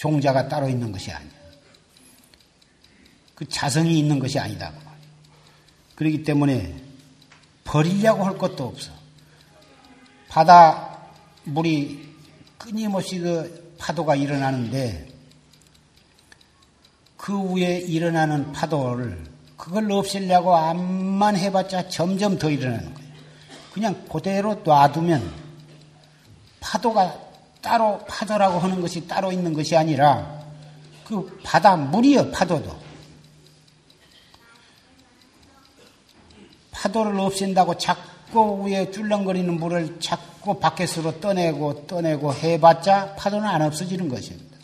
종자가 0.02 0.48
따로 0.48 0.68
있는 0.68 0.92
것이 0.92 1.12
아니야. 1.12 1.30
그 3.36 3.48
자성이 3.48 4.00
있는 4.00 4.18
것이 4.18 4.40
아니다. 4.40 4.74
그렇기 5.94 6.24
때문에 6.24 6.76
버리려고 7.64 8.26
할 8.26 8.36
것도 8.36 8.64
없어. 8.64 8.92
바다 10.28 10.98
물이 11.44 12.16
끊임없이 12.58 13.20
그 13.20 13.76
파도가 13.78 14.16
일어나는데 14.16 15.08
그 17.16 17.40
위에 17.54 17.78
일어나는 17.78 18.52
파도를 18.54 19.24
그걸 19.56 19.92
없애려고 19.92 20.56
암만 20.56 21.38
해봤자 21.38 21.90
점점 21.90 22.40
더 22.40 22.50
일어나는 22.50 22.92
거예요. 22.92 23.12
그냥 23.72 24.04
그대로 24.12 24.56
놔두면 24.64 25.32
파도가 26.60 27.31
따로 27.62 28.00
파도라고 28.08 28.60
하는 28.60 28.82
것이 28.82 29.08
따로 29.08 29.32
있는 29.32 29.54
것이 29.54 29.76
아니라 29.76 30.42
그 31.06 31.40
바다 31.44 31.76
물이요 31.76 32.32
파도도 32.32 32.76
파도를 36.72 37.20
없앤다고 37.20 37.78
자꾸 37.78 38.64
위에 38.64 38.90
줄렁거리는 38.90 39.54
물을 39.60 40.00
자꾸 40.00 40.60
바깥으로 40.60 41.20
떠내고 41.20 41.86
떠내고 41.86 42.34
해봤자 42.34 43.16
파도는 43.16 43.48
안 43.48 43.62
없어지는 43.62 44.10
것입니다. 44.10 44.58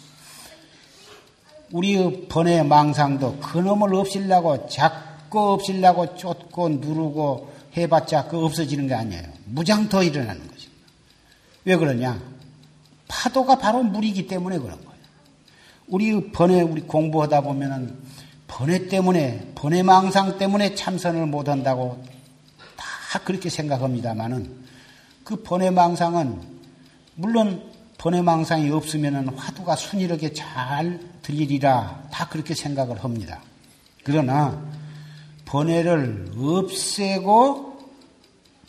우리의 1.72 2.28
번외 2.28 2.64
망상도 2.64 3.38
그놈을 3.38 3.94
없애려고 3.94 4.68
자꾸 4.68 5.54
없애려고 5.54 6.16
쫓고 6.16 6.70
누르고 6.70 7.54
해봤자 7.76 8.28
그 8.30 8.44
없어지는 8.44 8.88
게 8.88 8.94
아니에요. 8.96 9.24
무장 9.46 9.88
더 9.88 10.02
일어나는 10.02 10.48
것입니다. 10.48 10.84
왜 11.66 11.76
그러냐? 11.76 12.37
파도가 13.08 13.58
바로 13.58 13.84
물이기 13.84 14.28
때문에 14.28 14.58
그런 14.60 14.78
거예요. 14.78 14.98
우리 15.88 16.32
번외 16.32 16.62
우리 16.62 16.82
공부하다 16.82 17.42
보면은 17.42 17.98
번외 18.48 18.88
때문에 18.88 19.54
번외 19.56 19.84
망상 19.84 20.38
때문에 20.38 20.76
참선을 20.76 21.26
못 21.28 21.48
한다고 21.48 22.04
다 22.76 23.20
그렇게 23.20 23.50
생각합니다만은 23.50 24.66
그 25.24 25.42
번외 25.44 25.70
망상은 25.70 26.42
물론 27.16 27.64
번외 27.98 28.22
망상이 28.22 28.70
없으면은 28.70 29.30
화두가 29.30 29.76
순이하게 29.76 30.34
잘 30.34 31.00
들리리라 31.22 32.10
다 32.12 32.28
그렇게 32.30 32.54
생각을 32.54 33.04
합니다. 33.04 33.42
그러나 34.04 34.62
번외를 35.46 36.32
없애고 36.38 37.80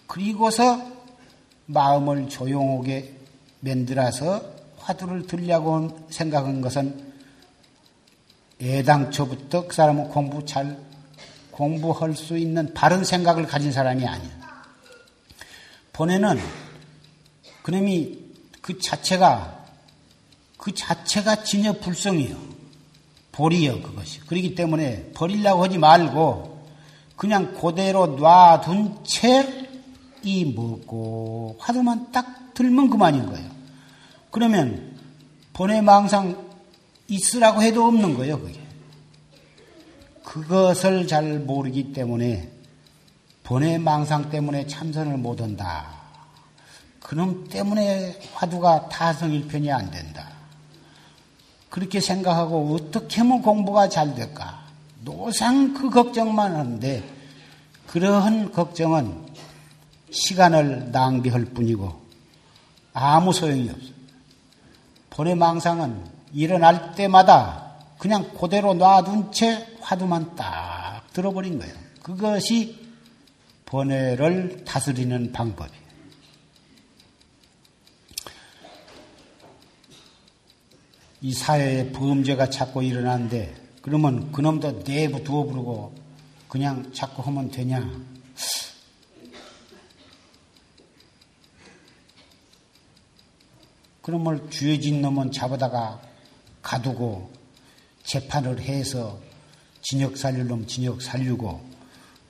그리고서 0.06 0.80
마음을 1.66 2.28
조용하게 2.28 3.17
만들어서 3.60 4.42
화두를 4.78 5.26
들려고 5.26 6.06
생각한 6.10 6.60
것은 6.60 7.12
애당초부터 8.60 9.68
그 9.68 9.74
사람은 9.74 10.08
공부 10.08 10.44
잘 10.44 10.78
공부할 11.50 12.14
수 12.14 12.38
있는 12.38 12.72
바른 12.74 13.04
생각을 13.04 13.46
가진 13.46 13.72
사람이 13.72 14.06
아니야. 14.06 14.30
번에는 15.92 16.38
그놈이 17.62 18.18
그 18.60 18.78
자체가 18.78 19.66
그 20.56 20.74
자체가 20.74 21.42
진여 21.44 21.74
불성이요. 21.74 22.36
볼이요, 23.32 23.82
그것이. 23.82 24.20
그렇기 24.20 24.54
때문에 24.54 25.10
버리려고 25.14 25.64
하지 25.64 25.78
말고 25.78 26.66
그냥 27.16 27.54
그대로 27.54 28.06
놔둔 28.06 29.04
채 29.04 29.68
이 30.22 30.44
먹고 30.44 31.56
화두만 31.58 32.10
딱 32.12 32.37
들면 32.58 32.90
그만인 32.90 33.26
거예요. 33.26 33.48
그러면 34.32 34.96
번외 35.52 35.80
망상 35.80 36.36
있으라고 37.06 37.62
해도 37.62 37.86
없는 37.86 38.14
거예요, 38.14 38.40
그게. 38.40 38.60
그것을 40.24 41.06
잘 41.06 41.38
모르기 41.38 41.92
때문에 41.92 42.50
번외 43.44 43.78
망상 43.78 44.28
때문에 44.28 44.66
참선을 44.66 45.18
못 45.18 45.40
한다. 45.40 45.86
그놈 47.00 47.46
때문에 47.48 48.18
화두가 48.34 48.88
타성일편이 48.88 49.70
안 49.70 49.92
된다. 49.92 50.28
그렇게 51.70 52.00
생각하고 52.00 52.74
어떻게 52.74 53.20
하면 53.20 53.40
공부가 53.40 53.88
잘 53.88 54.16
될까? 54.16 54.64
노상 55.04 55.74
그 55.74 55.90
걱정만 55.90 56.56
하는데 56.56 57.04
그러한 57.86 58.50
걱정은 58.50 59.28
시간을 60.10 60.90
낭비할 60.90 61.44
뿐이고 61.46 62.07
아무 63.00 63.32
소용이 63.32 63.70
없어. 63.70 63.86
번외 65.10 65.36
망상은 65.36 66.04
일어날 66.32 66.96
때마다 66.96 67.76
그냥 67.96 68.28
그대로 68.36 68.74
놔둔 68.74 69.30
채 69.30 69.68
화두만 69.80 70.34
딱 70.34 71.04
들어버린 71.12 71.58
거예요. 71.60 71.74
그것이 72.02 72.88
번뇌를 73.66 74.64
다스리는 74.64 75.30
방법이에요. 75.32 75.88
이 81.20 81.32
사회에 81.32 81.92
범죄가 81.92 82.50
자꾸 82.50 82.82
일어나는데 82.82 83.54
그러면 83.82 84.32
그놈도 84.32 84.82
내부 84.82 85.22
두어 85.22 85.44
부르고 85.44 85.94
그냥 86.48 86.92
자꾸 86.92 87.22
하면 87.22 87.50
되냐? 87.50 87.78
그놈을 94.08 94.48
죄진 94.48 95.02
놈은 95.02 95.32
잡아다가 95.32 96.00
가두고 96.62 97.30
재판을 98.04 98.58
해서 98.58 99.20
진역 99.82 100.16
살릴 100.16 100.46
놈 100.46 100.66
진역 100.66 101.02
살리고 101.02 101.60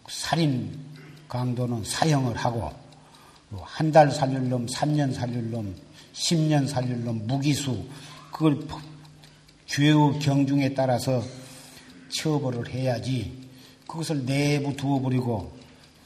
살인 0.09 0.76
강도는 1.29 1.85
사형을 1.85 2.37
하고 2.37 2.72
한 3.62 3.93
달 3.93 4.11
살릴 4.11 4.49
놈, 4.49 4.66
3년 4.66 5.14
살릴 5.14 5.53
놈, 5.53 5.72
10년 6.14 6.66
살릴 6.66 7.05
놈, 7.05 7.24
무기수. 7.29 7.87
그걸 8.33 8.59
죄의 9.66 10.18
경중에 10.18 10.74
따라서 10.74 11.22
처벌을 12.09 12.68
해야지. 12.70 13.49
그것을 13.87 14.26
내부 14.26 14.74
두어버리고 14.74 15.57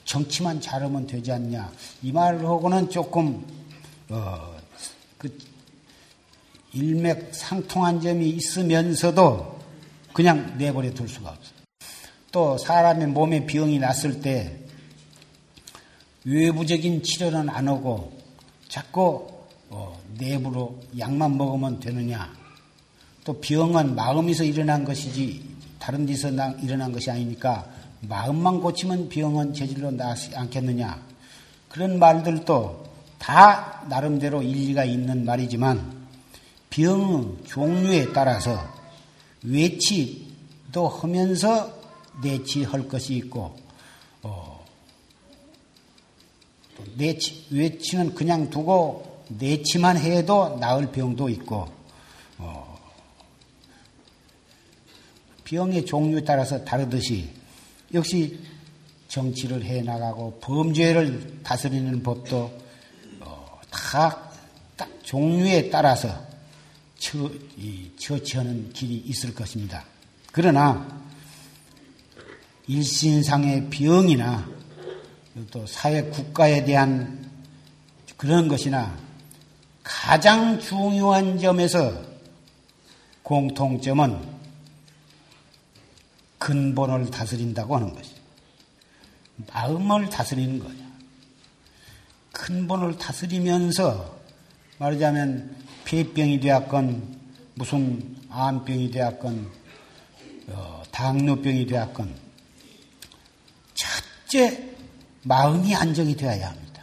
정치만 0.05 0.61
잘하면 0.61 1.07
되지 1.07 1.33
않냐. 1.33 1.73
이 2.03 2.13
말을 2.13 2.45
하고는 2.45 2.91
조금 2.91 3.43
어, 4.11 4.55
그 5.17 5.52
일맥상통한 6.75 8.01
점이 8.01 8.29
있으면서도 8.31 9.59
그냥 10.13 10.57
내버려 10.59 10.93
둘 10.93 11.09
수가 11.09 11.31
없어. 11.31 11.53
또 12.31 12.57
사람의 12.57 13.09
몸에 13.09 13.47
병이 13.47 13.79
났을 13.79 14.21
때 14.21 14.59
외부적인 16.25 17.03
치료는 17.03 17.49
안 17.49 17.69
하고 17.69 18.13
자꾸 18.69 19.29
어, 19.69 19.99
내부로 20.19 20.81
약만 20.99 21.37
먹으면 21.37 21.81
되느냐. 21.81 22.33
또 23.25 23.41
병은 23.41 23.95
마음에서 23.95 24.45
일어난 24.45 24.85
것이지 24.85 25.43
다른 25.79 26.07
데서 26.07 26.29
일어난 26.63 26.93
것이 26.93 27.11
아니니까 27.11 27.67
마음만 28.01 28.61
고치면 28.61 29.09
병은 29.09 29.55
재질로 29.55 29.91
나지 29.91 30.35
않겠느냐. 30.35 31.01
그런 31.69 31.99
말들도 31.99 32.85
다 33.19 33.83
나름대로 33.89 34.43
일리가 34.43 34.85
있는 34.85 35.25
말이지만 35.25 36.02
병 36.73 37.37
종류에 37.45 38.13
따라서 38.15 38.59
외치도 39.45 40.89
하면서 40.89 41.71
내치할 42.23 42.89
것이 42.89 43.15
있고 43.17 43.55
어, 44.23 44.65
내치, 46.97 47.47
외치는 47.51 48.15
그냥 48.15 48.49
두고 48.49 49.25
내치만 49.29 49.99
해도 49.99 50.57
나을 50.59 50.91
병도 50.91 51.29
있고 51.29 51.69
어, 52.39 52.79
병의 55.45 55.85
종류에 55.85 56.25
따라서 56.25 56.65
다르듯이 56.65 57.29
역시 57.93 58.41
정치를 59.09 59.63
해 59.63 59.83
나가고 59.83 60.39
범죄를 60.41 61.43
다스리는 61.43 62.03
법도 62.03 62.51
어, 63.21 63.61
다딱 63.71 64.89
종류에 65.03 65.69
따라서 65.69 66.32
처, 67.03 67.29
처치하는 67.99 68.73
길이 68.73 68.95
있을 69.07 69.35
것입니다. 69.35 69.85
그러나 70.31 71.03
일신상의 72.69 73.71
병이나 73.71 74.49
또 75.51 75.67
사회 75.67 76.05
국가에 76.05 76.65
대한 76.65 77.29
그런 78.17 78.47
것이나 78.47 78.97
가장 79.83 80.61
중요한 80.61 81.41
점에서 81.41 82.01
공통점은 83.25 84.21
근본을 86.39 87.11
다스린다고 87.11 87.77
하는 87.77 87.95
것이 87.95 88.13
마음을 89.53 90.09
다스리는 90.09 90.61
거냐. 90.61 90.93
근본을 92.31 92.97
다스리면서 92.97 94.22
말하자면 94.79 95.57
폐병이 95.85 96.41
되었건 96.41 97.17
무슨 97.55 98.17
암병이 98.31 98.91
되었건 98.91 99.51
어, 100.49 100.83
당뇨병이 100.91 101.67
되었건 101.67 102.15
첫째 103.75 104.71
마음이 105.23 105.75
안정이 105.75 106.17
되어야 106.17 106.51
합니다. 106.51 106.83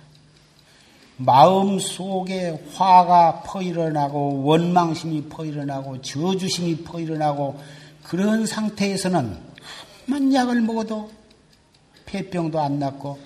마음 1.17 1.79
속에 1.79 2.69
화가 2.73 3.43
퍼일어나고 3.43 4.43
원망심이 4.43 5.27
퍼일어나고 5.27 6.01
저주심이 6.01 6.83
퍼일어나고 6.83 7.59
그런 8.03 8.45
상태에서는 8.45 9.49
조그만 10.09 10.33
약을 10.33 10.61
먹어도 10.61 11.11
폐병도 12.07 12.59
안 12.59 12.79
낫고 12.79 13.19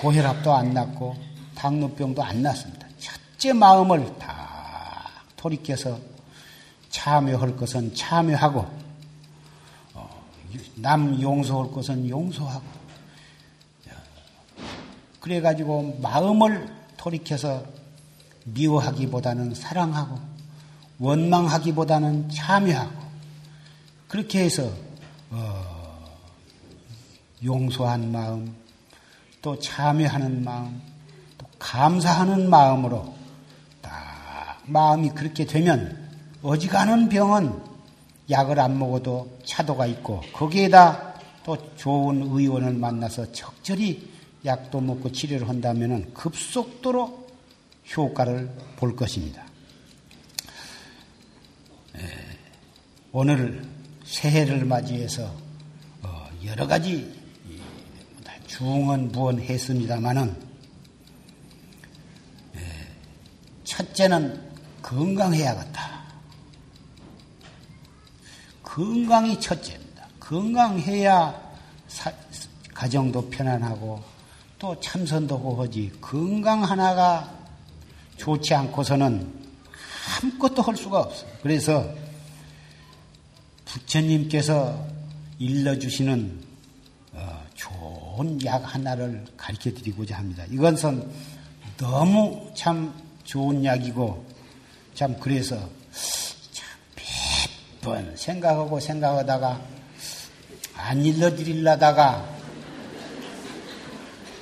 고혈압도 0.00 0.52
안 0.52 0.74
낫고 0.74 1.16
당뇨병도 1.54 2.22
안 2.22 2.42
낫습니다. 2.42 2.77
첫째 3.38 3.52
마음을 3.52 4.18
다 4.18 5.08
돌이켜서 5.36 5.96
참여할 6.90 7.56
것은 7.56 7.94
참여하고 7.94 8.68
어, 9.94 10.24
남 10.74 11.22
용서할 11.22 11.70
것은 11.70 12.08
용서하고 12.08 12.66
그래 15.20 15.40
가지고 15.40 16.00
마음을 16.02 16.68
돌이켜서 16.96 17.64
미워하기보다는 18.44 19.54
사랑하고 19.54 20.18
원망하기보다는 20.98 22.30
참여하고 22.30 23.02
그렇게 24.08 24.40
해서 24.40 24.68
어, 25.30 26.18
용서한 27.44 28.10
마음 28.10 28.56
또 29.40 29.56
참여하는 29.60 30.42
마음 30.42 30.82
또 31.38 31.46
감사하는 31.60 32.50
마음으로 32.50 33.16
딱 33.16 33.17
마음이 34.68 35.10
그렇게 35.10 35.44
되면 35.44 36.08
어지간한 36.42 37.08
병은 37.08 37.52
약을 38.30 38.60
안 38.60 38.78
먹어도 38.78 39.38
차도가 39.44 39.86
있고 39.86 40.22
거기에다 40.32 41.14
또 41.44 41.56
좋은 41.76 42.22
의원을 42.22 42.74
만나서 42.74 43.32
적절히 43.32 44.10
약도 44.44 44.80
먹고 44.80 45.10
치료를 45.10 45.48
한다면 45.48 46.12
급속도로 46.12 47.26
효과를 47.96 48.50
볼 48.76 48.94
것입니다. 48.94 49.44
오늘 53.10 53.64
새해를 54.04 54.64
맞이해서 54.64 55.32
어, 56.02 56.28
여러 56.44 56.66
가지 56.66 57.18
중언 58.46 59.10
부언 59.10 59.40
했습니다마는 59.40 60.48
첫째는 63.64 64.47
건강해야겠다. 64.82 65.98
건강이 68.62 69.40
첫째입니다. 69.40 70.06
건강해야 70.20 71.34
사, 71.88 72.12
가정도 72.74 73.28
편안하고 73.28 74.02
또 74.58 74.78
참선도 74.80 75.56
하지 75.56 75.90
건강 76.00 76.62
하나가 76.62 77.32
좋지 78.16 78.54
않고서는 78.54 79.32
아무것도 80.22 80.62
할 80.62 80.76
수가 80.76 81.00
없어요. 81.00 81.30
그래서 81.42 81.88
부처님께서 83.64 84.86
일러주시는 85.38 86.44
어, 87.12 87.42
좋은 87.54 88.44
약 88.44 88.74
하나를 88.74 89.24
가르쳐 89.36 89.70
드리고자 89.70 90.16
합니다. 90.16 90.44
이것은 90.50 91.10
너무 91.76 92.50
참 92.56 92.92
좋은 93.24 93.64
약이고 93.64 94.26
참 94.98 95.14
그래서 95.20 95.56
참몇번 97.80 98.16
생각하고 98.16 98.80
생각하다가 98.80 99.62
안 100.74 101.04
일러드리려다가 101.04 102.28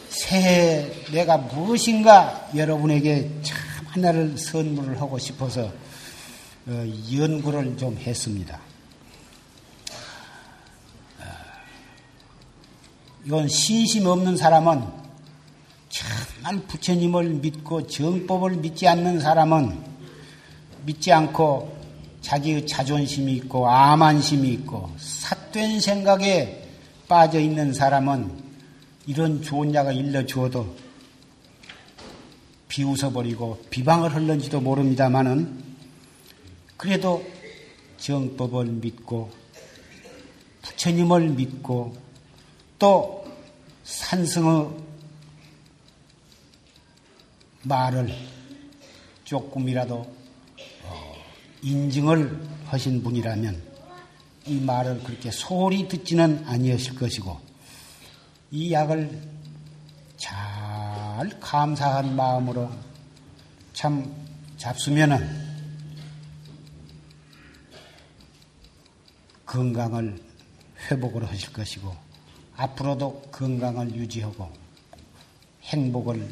새해 0.09 0.91
내가 1.13 1.37
무엇인가 1.37 2.49
여러분에게 2.57 3.31
참 3.43 3.59
하나를 3.89 4.39
선물을 4.39 4.99
하고 4.99 5.19
싶어서 5.19 5.71
어, 6.69 6.87
연구를 7.13 7.77
좀 7.77 7.95
했습니다. 7.99 8.59
어, 11.21 11.25
이건 13.27 13.47
신심 13.47 14.07
없는 14.07 14.39
사람은 14.39 14.87
정말 15.91 16.67
부처님을 16.67 17.29
믿고 17.29 17.87
정법을 17.87 18.53
믿지 18.53 18.89
않는 18.89 19.21
사람은 19.21 19.96
믿지 20.87 21.13
않고 21.13 21.77
자기의 22.23 22.67
자존심이 22.67 23.35
있고 23.35 23.69
암한심이 23.69 24.49
있고 24.53 24.91
삿된 24.97 25.81
생각에 25.81 26.63
빠져 27.09 27.41
있는 27.41 27.73
사람은 27.73 28.31
이런 29.07 29.43
좋은 29.43 29.75
약을 29.75 29.97
일러주어도 29.97 30.77
비웃어버리고 32.69 33.65
비방을 33.71 34.15
흘는지도 34.15 34.61
모릅니다만은 34.61 35.65
그래도 36.77 37.25
정법을 37.99 38.67
믿고 38.67 39.31
부처님을 40.63 41.31
믿고 41.31 41.97
또 42.79 43.27
산승의 43.85 44.69
말을 47.63 48.15
조금이라도 49.25 49.95
어, 49.95 50.26
인증을 51.63 52.47
하신 52.67 53.03
분이라면 53.03 53.63
이 54.47 54.61
말을 54.61 55.03
그렇게 55.03 55.31
소홀히 55.31 55.89
듣지는 55.89 56.45
아니었을 56.47 56.95
것이고 56.95 57.41
이 58.53 58.73
약을 58.73 59.23
잘 60.17 61.29
감사한 61.41 62.15
마음으로 62.15 62.71
참 63.73 64.15
잡수면은 64.57 65.47
건강을 69.45 70.21
회복을 70.91 71.29
하실 71.29 71.53
것이고 71.53 71.95
앞으로도 72.57 73.23
건강을 73.33 73.95
유지하고 73.95 74.51
행복을 75.63 76.29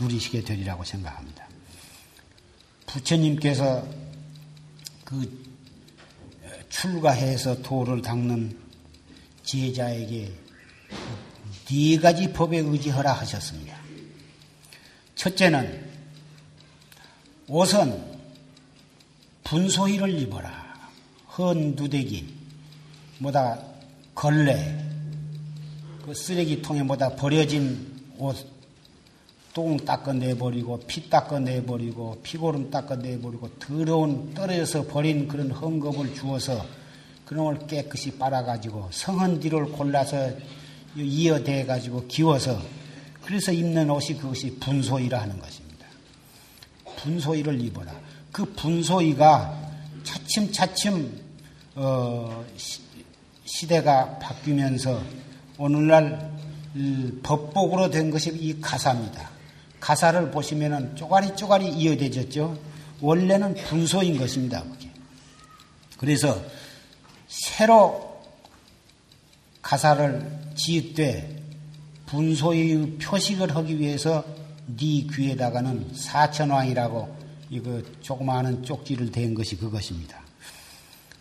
누리시게 0.00 0.42
되리라고 0.42 0.84
생각합니다. 0.84 1.48
부처님께서 2.86 3.86
그 5.08 5.26
출가해서 6.68 7.62
도를 7.62 8.02
닦는 8.02 8.54
제자에게 9.42 10.30
네 11.64 11.98
가지 11.98 12.30
법에 12.30 12.58
의지하라 12.58 13.14
하셨습니다. 13.14 13.74
첫째는 15.14 15.90
옷은 17.46 18.18
분소희를 19.44 20.18
입어라. 20.20 20.90
헌 21.38 21.74
누대기, 21.74 22.28
뭐다 23.16 23.64
걸레, 24.14 24.78
그 26.04 26.12
쓰레기통에 26.12 26.82
뭐다 26.82 27.16
버려진 27.16 27.98
옷, 28.18 28.36
똥 29.58 29.76
닦아내버리고, 29.76 30.78
피 30.86 31.10
닦아내버리고, 31.10 32.20
피고름 32.22 32.70
닦아내버리고, 32.70 33.48
더러운 33.58 34.32
떨어져서 34.32 34.86
버린 34.86 35.26
그런 35.26 35.50
헝겊을 35.52 36.14
주어서 36.14 36.64
걸 37.24 37.66
깨끗이 37.66 38.12
빨아가지고 38.12 38.90
성은 38.92 39.40
뒤를 39.40 39.64
골라서 39.64 40.30
이어대 40.96 41.66
가지고 41.66 42.06
기워서 42.06 42.62
그래서 43.24 43.50
입는 43.50 43.90
옷이 43.90 44.16
그것이 44.16 44.60
분소이라 44.60 45.22
하는 45.22 45.40
것입니다. 45.40 45.86
분소이를 46.96 47.60
입어라. 47.60 47.92
그 48.30 48.44
분소이가 48.44 49.58
차츰차츰 50.04 51.20
어, 51.74 52.44
시, 52.56 53.66
대가 53.66 54.20
바뀌면서 54.20 55.02
오늘날 55.58 56.32
법복으로 57.24 57.90
된 57.90 58.12
것이 58.12 58.30
이 58.38 58.60
가사입니다. 58.60 59.37
가사를 59.80 60.30
보시면은 60.30 60.96
쪼가리 60.96 61.36
쪼가리 61.36 61.68
이어대졌죠. 61.68 62.58
원래는 63.00 63.54
분소인 63.54 64.18
것입니다. 64.18 64.64
그래서 65.98 66.40
새로 67.28 68.20
가사를 69.62 70.54
짓되 70.54 71.42
분소의 72.06 72.98
표식을 72.98 73.54
하기 73.54 73.78
위해서 73.78 74.24
네 74.66 75.06
귀에다가는 75.14 75.94
사천왕이라고 75.94 77.16
이거 77.50 77.82
조그마한 78.00 78.62
쪽지를 78.62 79.10
댄 79.10 79.34
것이 79.34 79.56
그것입니다. 79.56 80.18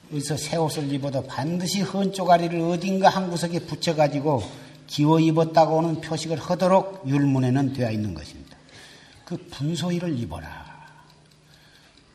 그래서 0.09 0.37
새 0.37 0.55
옷을 0.55 0.91
입어도 0.91 1.23
반드시 1.23 1.81
헌 1.81 2.13
쪼가리를 2.13 2.59
어딘가 2.61 3.09
한 3.09 3.29
구석에 3.29 3.59
붙여가지고 3.59 4.43
기워 4.87 5.19
입었다고는 5.19 6.01
표식을 6.01 6.39
하도록 6.39 7.03
율문에는 7.05 7.73
되어 7.73 7.91
있는 7.91 8.13
것입니다. 8.13 8.36
그 9.27 9.35
분소이를 9.51 10.17
입어라. 10.17 10.65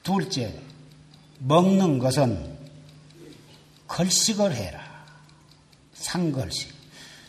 둘째, 0.02 0.58
먹는 1.40 1.98
것은 1.98 2.56
걸식을 3.86 4.54
해라. 4.54 4.80
상걸식. 5.92 6.72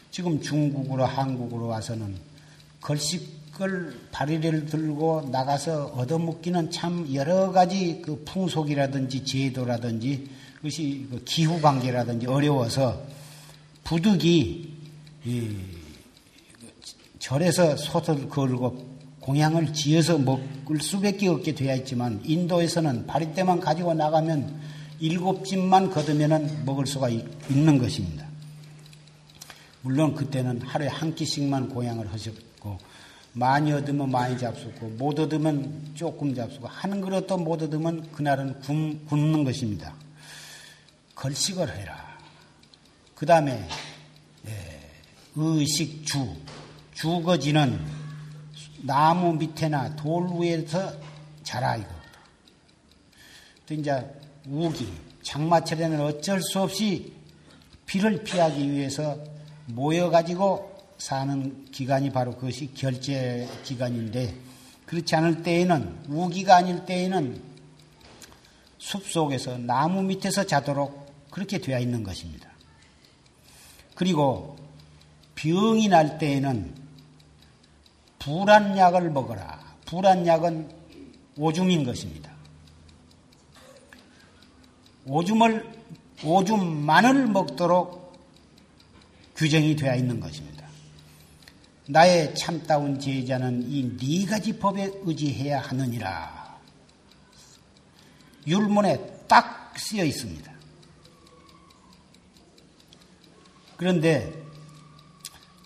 지금 0.10 0.42
중국으로 0.42 1.04
한국으로 1.04 1.68
와서는 1.68 2.18
걸식을 2.80 4.08
발의를 4.14 4.68
들고 4.68 5.28
나가서 5.30 5.88
얻어먹기는 5.88 6.72
참 6.72 7.14
여러 7.14 7.52
가지 7.52 8.02
그 8.06 8.24
풍속이라든지 8.24 9.26
제도라든지 9.26 10.30
그것이 10.56 11.08
그 11.12 11.22
기후 11.26 11.60
관계라든지 11.60 12.28
어려워서 12.28 13.04
부득이 13.84 14.78
절에서 17.20 17.76
솥을 17.76 18.30
걸고 18.30 18.93
공양을 19.24 19.72
지어서 19.72 20.18
먹을 20.18 20.82
수밖에 20.82 21.30
없게 21.30 21.56
되어 21.56 21.76
있지만 21.78 22.22
인도에서는 22.26 23.08
바리떼만 23.08 23.62
가지고 23.62 23.94
나가면 23.94 24.60
일곱 25.00 25.46
집만 25.46 25.92
거두면 25.92 26.66
먹을 26.66 26.86
수가 26.86 27.08
있는 27.10 27.78
것입니다. 27.78 28.28
물론 29.82 30.14
그때는 30.14 30.62
하루에 30.62 30.90
한 30.90 31.16
끼씩만 31.16 31.70
공양을 31.70 32.12
하셨고 32.12 32.78
많이 33.32 33.72
얻으면 33.72 34.12
많이 34.12 34.38
잡수고 34.38 34.90
못 34.90 35.18
얻으면 35.18 35.92
조금 35.96 36.36
잡수고 36.36 36.68
한 36.68 37.00
그릇도 37.00 37.38
못 37.38 37.62
얻으면 37.62 38.12
그날은 38.12 38.60
굶, 38.60 39.00
는 39.10 39.44
것입니다. 39.46 39.94
걸식을 41.16 41.78
해라. 41.78 42.18
그 43.16 43.26
다음에 43.26 43.66
예, 44.48 44.80
의식주 45.36 46.28
주거지는 46.94 48.03
나무 48.86 49.34
밑에나 49.34 49.96
돌 49.96 50.28
위에서 50.40 50.94
자라 51.44 51.78
이거. 51.78 51.90
또 53.66 53.74
이제 53.74 54.06
우기 54.48 54.88
장마철에는 55.24 56.02
어쩔 56.02 56.42
수 56.42 56.60
없이 56.60 57.14
비를 57.86 58.24
피하기 58.24 58.72
위해서 58.72 59.18
모여 59.68 60.10
가지고 60.10 60.74
사는 60.98 61.66
기간이 61.72 62.12
바로 62.12 62.36
그것이 62.36 62.74
결제 62.74 63.48
기간인데 63.64 64.36
그렇지 64.86 65.16
않을 65.16 65.44
때에는 65.44 66.06
우기가 66.10 66.58
아닐 66.58 66.86
때에는 66.86 67.42
숲 68.78 69.08
속에서 69.08 69.58
나무 69.58 70.04
밑에서 70.04 70.46
자도록 70.46 71.30
그렇게 71.32 71.60
되어 71.60 71.80
있는 71.80 72.04
것입니다. 72.04 72.50
그리고 73.96 74.58
병이 75.36 75.88
날 75.88 76.18
때에는 76.18 76.83
불안약을 78.24 79.10
먹어라. 79.12 79.60
불안약은 79.86 80.70
오줌인 81.38 81.84
것입니다. 81.84 82.32
오줌을 85.06 85.70
오줌만을 86.24 87.28
먹도록 87.28 88.14
규정이 89.36 89.76
되어 89.76 89.96
있는 89.96 90.20
것입니다. 90.20 90.54
나의 91.88 92.34
참다운 92.36 92.98
제자는 92.98 93.70
이 93.70 93.98
네 93.98 94.26
가지 94.26 94.58
법에 94.58 94.90
의지해야 95.04 95.60
하느니라. 95.60 96.58
율문에 98.48 99.26
딱 99.28 99.74
쓰여 99.78 100.06
있습니다. 100.06 100.54
그런데 103.76 104.32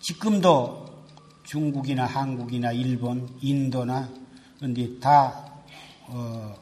지금도 0.00 0.87
중국이나 1.48 2.04
한국이나 2.04 2.72
일본, 2.72 3.26
인도나 3.40 4.12
그런데 4.58 5.00
다 5.00 5.62
어, 6.06 6.54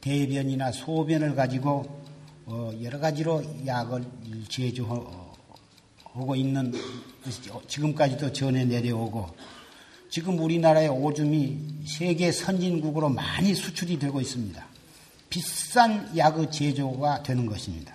대변이나 0.00 0.72
소변을 0.72 1.36
가지고 1.36 2.02
어, 2.46 2.72
여러 2.82 2.98
가지로 2.98 3.44
약을 3.64 4.04
제조하고 4.48 6.34
있는 6.34 6.72
지금까지도 7.68 8.32
전해 8.32 8.64
내려오고 8.64 9.28
지금 10.08 10.40
우리나라의 10.40 10.88
오줌이 10.88 11.84
세계 11.86 12.32
선진국으로 12.32 13.08
많이 13.08 13.54
수출이 13.54 14.00
되고 14.00 14.20
있습니다. 14.20 14.66
비싼 15.28 16.10
약의 16.16 16.50
제조가 16.50 17.22
되는 17.22 17.46
것입니다. 17.46 17.94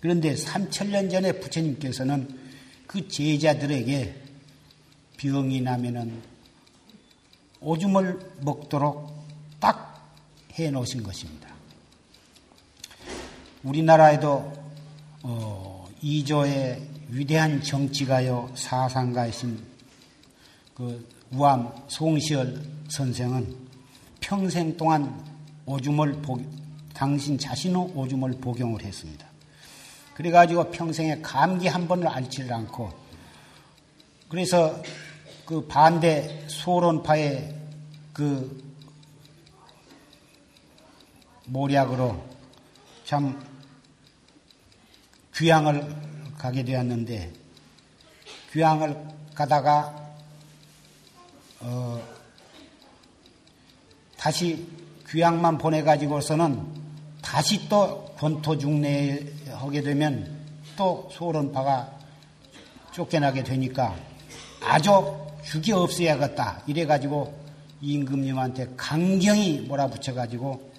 그런데 0.00 0.34
3천년 0.34 1.12
전에 1.12 1.30
부처님께서는 1.38 2.40
그 2.88 3.06
제자들에게 3.06 4.19
병이 5.20 5.60
나면은 5.60 6.22
오줌을 7.60 8.18
먹도록 8.40 9.26
딱 9.60 9.90
해 10.58 10.70
놓으신 10.70 11.02
것입니다. 11.02 11.48
우리나라에도 13.62 14.52
어, 15.22 15.88
이조의 16.02 16.82
위대한 17.08 17.62
정치가요 17.62 18.50
사상가이신 18.54 19.62
그 20.74 21.06
우암 21.32 21.72
송시열 21.88 22.62
선생은 22.88 23.56
평생 24.20 24.76
동안 24.76 25.24
오줌을 25.66 26.12
복, 26.22 26.42
당신 26.94 27.38
자신의 27.38 27.92
오줌을 27.94 28.32
복용을 28.40 28.82
했습니다. 28.82 29.26
그래가지고 30.14 30.70
평생에 30.70 31.20
감기 31.20 31.68
한 31.68 31.86
번을 31.86 32.06
앓지를 32.08 32.52
않고 32.52 32.92
그래서 34.28 34.82
그 35.50 35.66
반대 35.66 36.46
소론파의 36.46 37.52
그 38.12 38.72
모략으로 41.46 42.24
참 43.04 43.36
귀향을 45.34 45.92
가게 46.38 46.62
되었는데 46.62 47.32
귀향을 48.52 48.96
가다가 49.34 50.14
어 51.58 52.00
다시 54.16 54.68
귀향만 55.08 55.58
보내가지고서는 55.58 56.64
다시 57.22 57.68
또 57.68 58.04
권토 58.16 58.56
중내하게 58.56 59.82
되면 59.82 60.46
또 60.76 61.08
소론파가 61.10 61.90
쫓겨나게 62.92 63.42
되니까 63.42 63.96
아주 64.62 65.28
죽이 65.50 65.72
없어야겠다. 65.72 66.62
이래가지고 66.68 67.36
임금님한테 67.80 68.68
강경히 68.76 69.58
몰아붙여가지고 69.62 70.70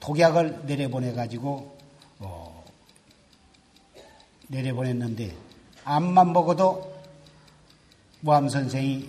독약을 0.00 0.62
내려보내가지고 0.66 1.78
어, 2.18 2.64
내려보냈는데 4.48 5.36
암만 5.84 6.32
먹어도 6.32 7.00
무암 8.22 8.48
선생이 8.48 9.08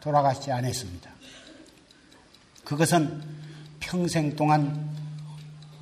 돌아가시지 0.00 0.50
않았습니다. 0.50 1.12
그것은 2.64 3.22
평생 3.78 4.34
동안 4.34 4.90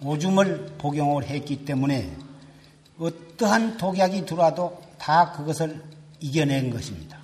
오줌을 0.03 0.75
복용을 0.77 1.25
했기 1.25 1.65
때문에 1.65 2.15
어떠한 2.99 3.79
독약이 3.79 4.27
들어와도 4.27 4.83
다 4.99 5.33
그것을 5.33 5.94
이겨낸 6.25 6.71
것입니다. 6.71 7.19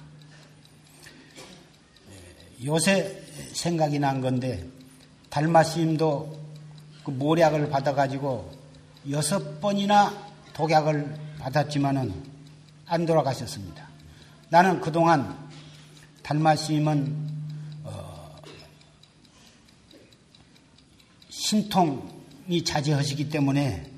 요새 2.67 3.23
생각이 3.55 3.99
난 3.99 4.21
건데 4.21 4.63
달마스님도 5.31 6.39
그 7.05 7.11
모략을 7.11 7.71
받아가지고 7.71 8.53
여섯 9.09 9.59
번이나 9.63 10.15
독약을 10.53 11.17
받았지만은 11.39 12.13
안 12.85 13.07
돌아가셨습니다. 13.07 13.89
나는 14.51 14.83
그동안 14.83 15.49
달마스님은 16.23 17.31
어, 17.85 18.37
신통이 21.31 22.63
자제하시기 22.65 23.31
때문에 23.31 23.91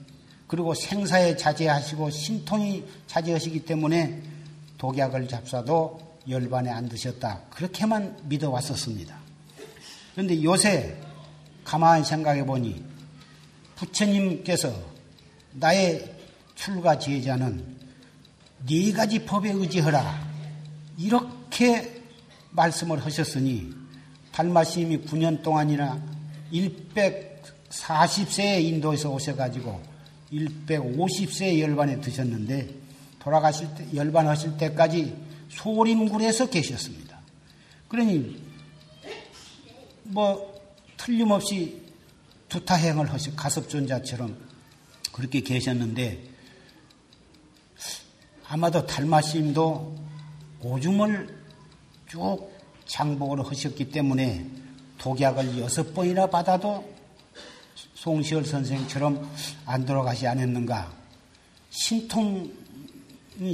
그리고 0.47 0.74
생사에 0.74 1.37
자제하시고 1.37 2.11
신통이 2.11 2.85
자제하시기 3.09 3.65
때문에 3.65 4.32
독약을 4.83 5.29
잡사도 5.29 6.01
열반에 6.29 6.69
안 6.69 6.89
드셨다. 6.89 7.43
그렇게만 7.51 8.17
믿어왔었습니다. 8.25 9.17
그런데 10.13 10.43
요새 10.43 10.97
가만히 11.63 12.05
생각해 12.05 12.45
보니 12.45 12.83
부처님께서 13.77 14.75
나의 15.53 16.13
출가 16.57 16.99
제자는 16.99 17.65
네 18.67 18.91
가지 18.91 19.25
법에 19.25 19.53
의지하라. 19.53 20.33
이렇게 20.99 22.03
말씀을 22.51 23.05
하셨으니 23.05 23.73
달마심이 24.33 25.03
9년 25.03 25.45
동안이나 25.45 26.03
140세에 26.53 28.65
인도에서 28.65 29.11
오셔가지고 29.11 29.81
150세 30.33 31.61
열반에 31.61 32.01
드셨는데 32.01 32.82
돌아가실 33.23 33.73
때, 33.77 33.86
열반하실 33.94 34.57
때까지 34.57 35.16
소림굴에서 35.49 36.51
계셨습니다. 36.51 37.20
그러니 37.86 38.43
뭐 40.03 40.61
틀림없이 40.97 41.81
두타행을 42.49 43.12
하시 43.12 43.35
가섭존자처럼 43.36 44.36
그렇게 45.12 45.40
계셨는데 45.40 46.31
아마도 48.49 48.85
달마심도 48.86 49.97
오줌을 50.61 51.43
쭉 52.09 52.51
장복을 52.86 53.47
하셨기 53.47 53.90
때문에 53.90 54.47
독약을 54.99 55.59
여섯 55.59 55.94
번이나 55.94 56.27
받아도 56.27 56.93
송시열 57.94 58.44
선생처럼 58.44 59.31
안 59.65 59.86
돌아가지 59.86 60.27
않았는가. 60.27 60.93
신통이 61.70 62.62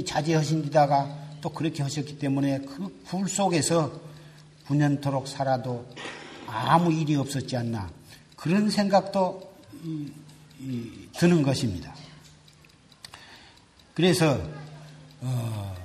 자제하신 0.05 0.63
데다가 0.63 1.17
또 1.41 1.49
그렇게 1.49 1.83
하셨기 1.83 2.19
때문에 2.19 2.59
그 2.59 2.99
굴 3.09 3.27
속에서 3.27 3.91
9년토록 4.67 5.25
살아도 5.25 5.83
아무 6.45 6.93
일이 6.93 7.15
없었지 7.15 7.57
않나 7.57 7.89
그런 8.35 8.69
생각도 8.69 9.51
드는 11.17 11.41
것입니다. 11.41 11.95
그래서 13.95 14.39
어, 15.21 15.75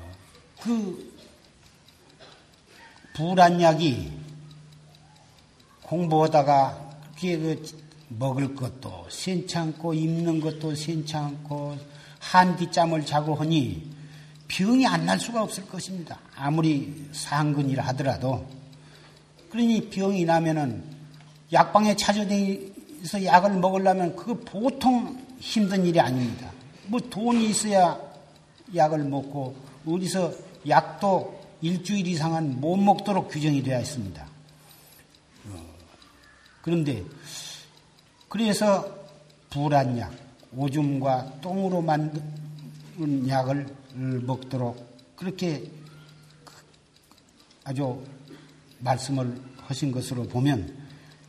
그 0.61 1.15
불안약이 3.15 4.13
공부하다가 5.83 6.91
그게 7.15 7.39
그 7.39 7.63
먹을 8.09 8.55
것도 8.55 9.07
괜찮고 9.09 9.95
입는 9.95 10.41
것도 10.41 10.75
괜찮고 10.75 11.79
한디짬을 12.19 13.07
자고 13.07 13.35
하니 13.35 13.94
병이 14.49 14.87
안 14.87 15.05
날 15.07 15.19
수가 15.19 15.43
없을 15.43 15.67
것입니다. 15.67 16.19
아무리 16.37 17.09
상근이라 17.13 17.85
하더라도 17.89 18.47
그러니 19.51 19.89
병이 19.91 20.25
나면은 20.25 20.83
약방에 21.53 21.95
찾아다니서 21.97 23.25
약을 23.25 23.51
먹으려면 23.59 24.17
그거 24.17 24.35
보통 24.45 25.19
힘든 25.39 25.85
일이 25.87 26.01
아닙니다. 26.01 26.51
뭐 26.87 27.01
돈이 27.01 27.51
있어야 27.51 27.99
약을 28.75 29.05
먹고 29.05 29.57
어디서 29.87 30.33
약도 30.69 31.41
일주일 31.61 32.07
이상은 32.07 32.61
못 32.61 32.77
먹도록 32.77 33.29
규정이 33.29 33.63
되어 33.63 33.81
있습니다. 33.81 34.27
그런데 36.63 37.05
그래서 38.29 38.87
불안약, 39.51 40.13
오줌과 40.57 41.41
똥으로 41.41 41.83
만든 41.83 42.23
약을 43.29 43.67
먹도록 43.95 44.95
그렇게 45.17 45.71
아주 47.65 48.03
말씀을 48.81 49.41
하신 49.59 49.93
것으로 49.93 50.25
보면 50.25 50.77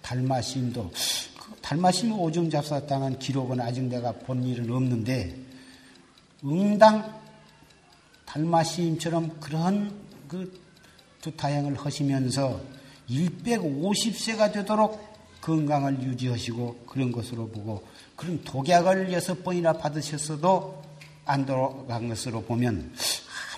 달마시인도 0.01 0.91
그 0.91 1.55
달마시인 1.61 2.11
오줌 2.13 2.49
잡쌌다는 2.49 3.17
기록은 3.19 3.59
아직 3.59 3.83
내가 3.83 4.11
본 4.11 4.43
일은 4.43 4.69
없는데 4.69 5.37
응당 6.43 7.21
달마시인처럼 8.25 9.39
그런 9.39 9.95
그 10.27 10.61
두타행을 11.21 11.75
하시면서 11.75 12.61
150세가 13.09 14.51
되도록 14.51 15.15
건강을 15.41 16.01
유지하시고 16.01 16.85
그런 16.87 17.11
것으로 17.11 17.47
보고 17.47 17.83
그런 18.15 18.43
독약을 18.43 19.13
여섯 19.13 19.43
번이나 19.43 19.73
받으셨어도 19.73 20.84
안 21.25 21.45
돌아간 21.45 22.07
것으로 22.07 22.41
보면 22.43 22.93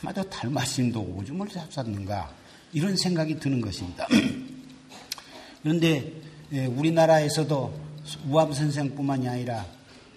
아마도 0.01 0.23
달마신도 0.29 1.01
오줌을 1.01 1.47
잡쌌는가 1.47 2.31
이런 2.73 2.95
생각이 2.95 3.39
드는 3.39 3.61
것입니다. 3.61 4.07
그런데 5.61 6.11
예, 6.53 6.65
우리나라에서도 6.65 7.87
우암 8.29 8.53
선생뿐만이 8.53 9.27
아니라 9.27 9.65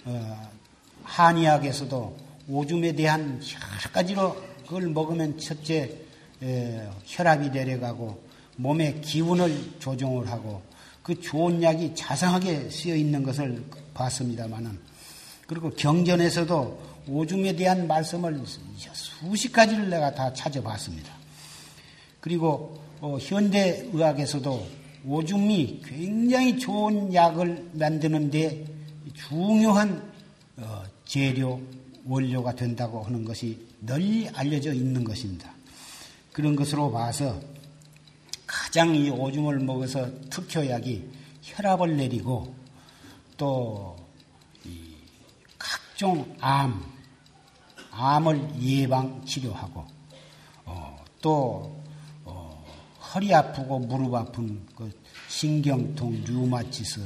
어, 0.04 0.50
한의학에서도 1.02 2.16
오줌에 2.48 2.92
대한 2.92 3.40
여러 3.42 3.92
가지로 3.92 4.36
그걸 4.64 4.88
먹으면 4.88 5.38
첫째 5.38 5.92
예, 6.42 6.88
혈압이 7.04 7.50
내려가고 7.50 8.22
몸의 8.56 9.00
기운을 9.00 9.78
조정을 9.80 10.30
하고 10.30 10.62
그 11.02 11.20
좋은 11.20 11.62
약이 11.62 11.94
자상하게 11.94 12.70
쓰여 12.70 12.94
있는 12.94 13.22
것을 13.22 13.64
봤습니다만은 13.94 14.78
그리고 15.46 15.70
경전에서도 15.70 16.89
오줌에 17.10 17.54
대한 17.56 17.88
말씀을 17.88 18.40
수십 18.92 19.52
가지를 19.52 19.90
내가 19.90 20.14
다 20.14 20.32
찾아봤습니다. 20.32 21.12
그리고 22.20 22.80
어, 23.00 23.18
현대 23.20 23.88
의학에서도 23.92 24.66
오줌이 25.04 25.82
굉장히 25.84 26.58
좋은 26.58 27.12
약을 27.12 27.70
만드는데 27.72 28.64
중요한 29.14 30.08
어, 30.58 30.84
재료 31.04 31.60
원료가 32.06 32.54
된다고 32.54 33.02
하는 33.02 33.24
것이 33.24 33.58
널리 33.80 34.28
알려져 34.28 34.72
있는 34.72 35.02
것입니다. 35.02 35.52
그런 36.32 36.54
것으로 36.54 36.92
봐서 36.92 37.40
가장 38.46 38.94
이 38.94 39.10
오줌을 39.10 39.58
먹어서 39.58 40.08
특효약이 40.30 41.08
혈압을 41.42 41.96
내리고 41.96 42.54
또 43.36 43.96
각종 45.58 46.36
암, 46.40 46.89
암을 47.90 48.60
예방 48.60 49.24
치료하고 49.24 49.84
어, 50.64 51.04
또 51.20 51.82
어, 52.24 52.64
허리 53.14 53.34
아프고 53.34 53.78
무릎 53.78 54.14
아픈 54.14 54.66
그 54.76 54.90
신경통, 55.28 56.24
류마티스 56.26 57.00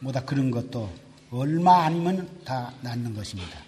뭐다 0.00 0.24
그런 0.24 0.50
것도 0.50 0.90
얼마 1.30 1.84
아니면 1.84 2.28
다 2.44 2.72
낫는 2.82 3.14
것입니다. 3.14 3.58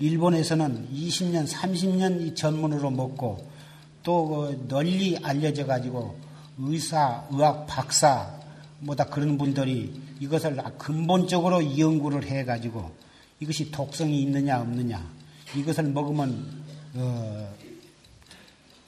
일본에서는 0.00 0.88
20년, 0.92 1.48
30년 1.48 2.20
이 2.20 2.34
전문으로 2.34 2.90
먹고 2.90 3.48
또 4.02 4.26
그 4.26 4.66
널리 4.68 5.18
알려져 5.22 5.66
가지고 5.66 6.16
의사, 6.58 7.26
의학 7.30 7.66
박사, 7.66 8.32
뭐다 8.80 9.04
그런 9.04 9.36
분들이 9.36 9.92
이것을 10.20 10.56
근본적으로 10.78 11.78
연구를 11.78 12.24
해 12.24 12.44
가지고 12.44 12.90
이것이 13.40 13.70
독성이 13.70 14.22
있느냐 14.22 14.60
없느냐 14.60 15.17
이것을 15.56 15.84
먹으면 15.84 16.64
어, 16.94 17.54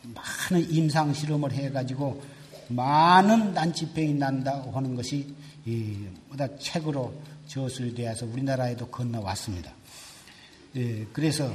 많은 0.02 0.70
임상 0.70 1.12
실험을 1.14 1.52
해가지고 1.52 2.22
많은 2.68 3.54
난치병이 3.54 4.14
난다고 4.14 4.70
하는 4.70 4.94
것이 4.94 5.34
이, 5.66 5.96
뭐다 6.28 6.56
책으로 6.58 7.12
저술되어서 7.46 8.26
우리나라에도 8.26 8.86
건너왔습니다. 8.86 9.72
예, 10.76 11.04
그래서 11.12 11.52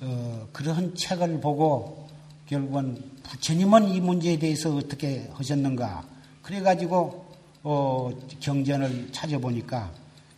어, 0.00 0.48
그런 0.52 0.94
책을 0.94 1.40
보고 1.40 2.08
결국은 2.46 3.02
부처님은 3.22 3.88
이 3.88 4.00
문제에 4.00 4.38
대해서 4.38 4.76
어떻게 4.76 5.28
하셨는가? 5.32 6.06
그래가지고, 6.42 7.24
어, 7.62 8.10
경전을 8.40 9.10
찾아보니까 9.12 9.90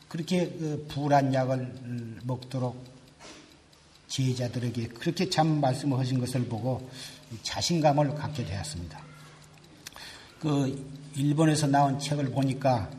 그렇게 0.09 0.49
그 0.51 0.87
불안 0.89 1.35
약을 1.35 2.21
먹도록 2.23 2.86
제자들에게 4.09 4.89
그렇게 4.89 5.29
참 5.29 5.61
말씀을 5.61 5.99
하신 5.99 6.21
것을 6.21 6.45
보고 6.45 6.89
자신감을 7.43 8.15
갖게 8.15 8.45
되었습니다. 8.45 9.01
그 10.41 10.91
일본에서 11.17 11.67
나온 11.67 11.99
책을 11.99 12.31
보니까 12.31 12.91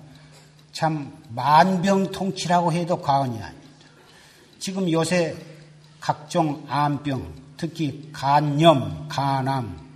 참 0.72 1.12
만병통치라고 1.30 2.74
해도 2.74 3.02
과언이 3.02 3.42
아닙니다. 3.42 3.68
지금 4.60 4.92
요새 4.92 5.36
각종 6.00 6.66
암병, 6.68 7.34
특히 7.58 8.10
간염, 8.12 9.08
간암, 9.08 9.88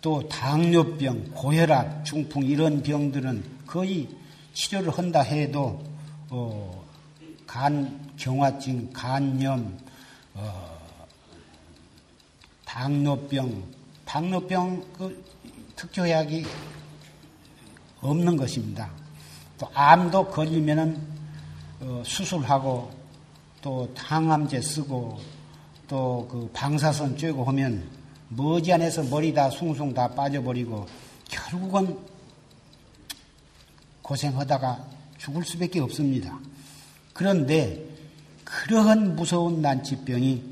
또 0.00 0.28
당뇨병, 0.28 1.24
고혈압, 1.32 2.04
중풍 2.04 2.44
이런 2.44 2.82
병들은 2.82 3.42
거의 3.66 4.08
치료를 4.54 4.96
한다 4.96 5.20
해도 5.20 5.82
어, 6.30 6.84
간 7.46 8.12
경화증, 8.16 8.92
간염, 8.92 9.78
어, 10.36 10.78
당뇨병, 12.64 13.64
당뇨병 14.04 14.84
그 14.92 15.24
특효약이 15.76 16.44
없는 18.00 18.36
것입니다. 18.36 18.90
또 19.58 19.68
암도 19.72 20.28
걸리면은 20.28 21.00
어, 21.80 22.02
수술하고 22.04 22.90
또 23.62 23.92
항암제 23.96 24.60
쓰고 24.60 25.18
또 25.88 26.26
그 26.28 26.50
방사선 26.52 27.16
쬐고 27.16 27.44
하면 27.44 27.88
머지않아서 28.28 29.04
머리 29.04 29.32
다 29.32 29.48
숭숭 29.50 29.94
다 29.94 30.08
빠져버리고 30.08 30.86
결국은 31.28 31.98
고생하다가 34.02 34.84
죽을 35.18 35.44
수밖에 35.44 35.80
없습니다. 35.80 36.38
그런데 37.12 37.95
그러한 38.46 39.16
무서운 39.16 39.60
난치병이 39.60 40.42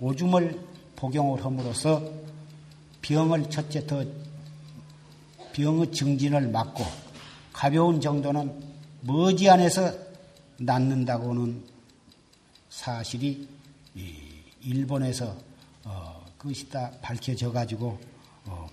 오줌을 0.00 0.60
복용을 0.96 1.42
함으로써 1.42 2.02
병을 3.00 3.48
첫째 3.50 3.86
더 3.86 4.04
병의 5.54 5.92
증진을 5.92 6.48
막고 6.48 6.84
가벼운 7.52 8.00
정도는 8.00 8.52
머지않아서 9.00 9.92
낫는다고는 10.58 11.62
사실이 12.68 13.48
일본에서 14.62 15.36
어, 15.84 16.24
그것이 16.38 16.68
다 16.68 16.90
밝혀져 17.00 17.50
가지고 17.50 17.98
어, 18.44 18.68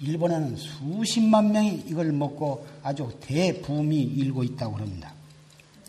일본에는 0.00 0.56
수십만 0.56 1.52
명이 1.52 1.84
이걸 1.86 2.12
먹고 2.12 2.66
아주 2.82 3.10
대붐이 3.20 3.96
일고 3.96 4.44
있다고 4.44 4.76
합니다. 4.76 5.12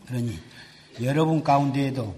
그러니 0.06 0.38
여러분 1.02 1.44
가운데에도 1.44 2.16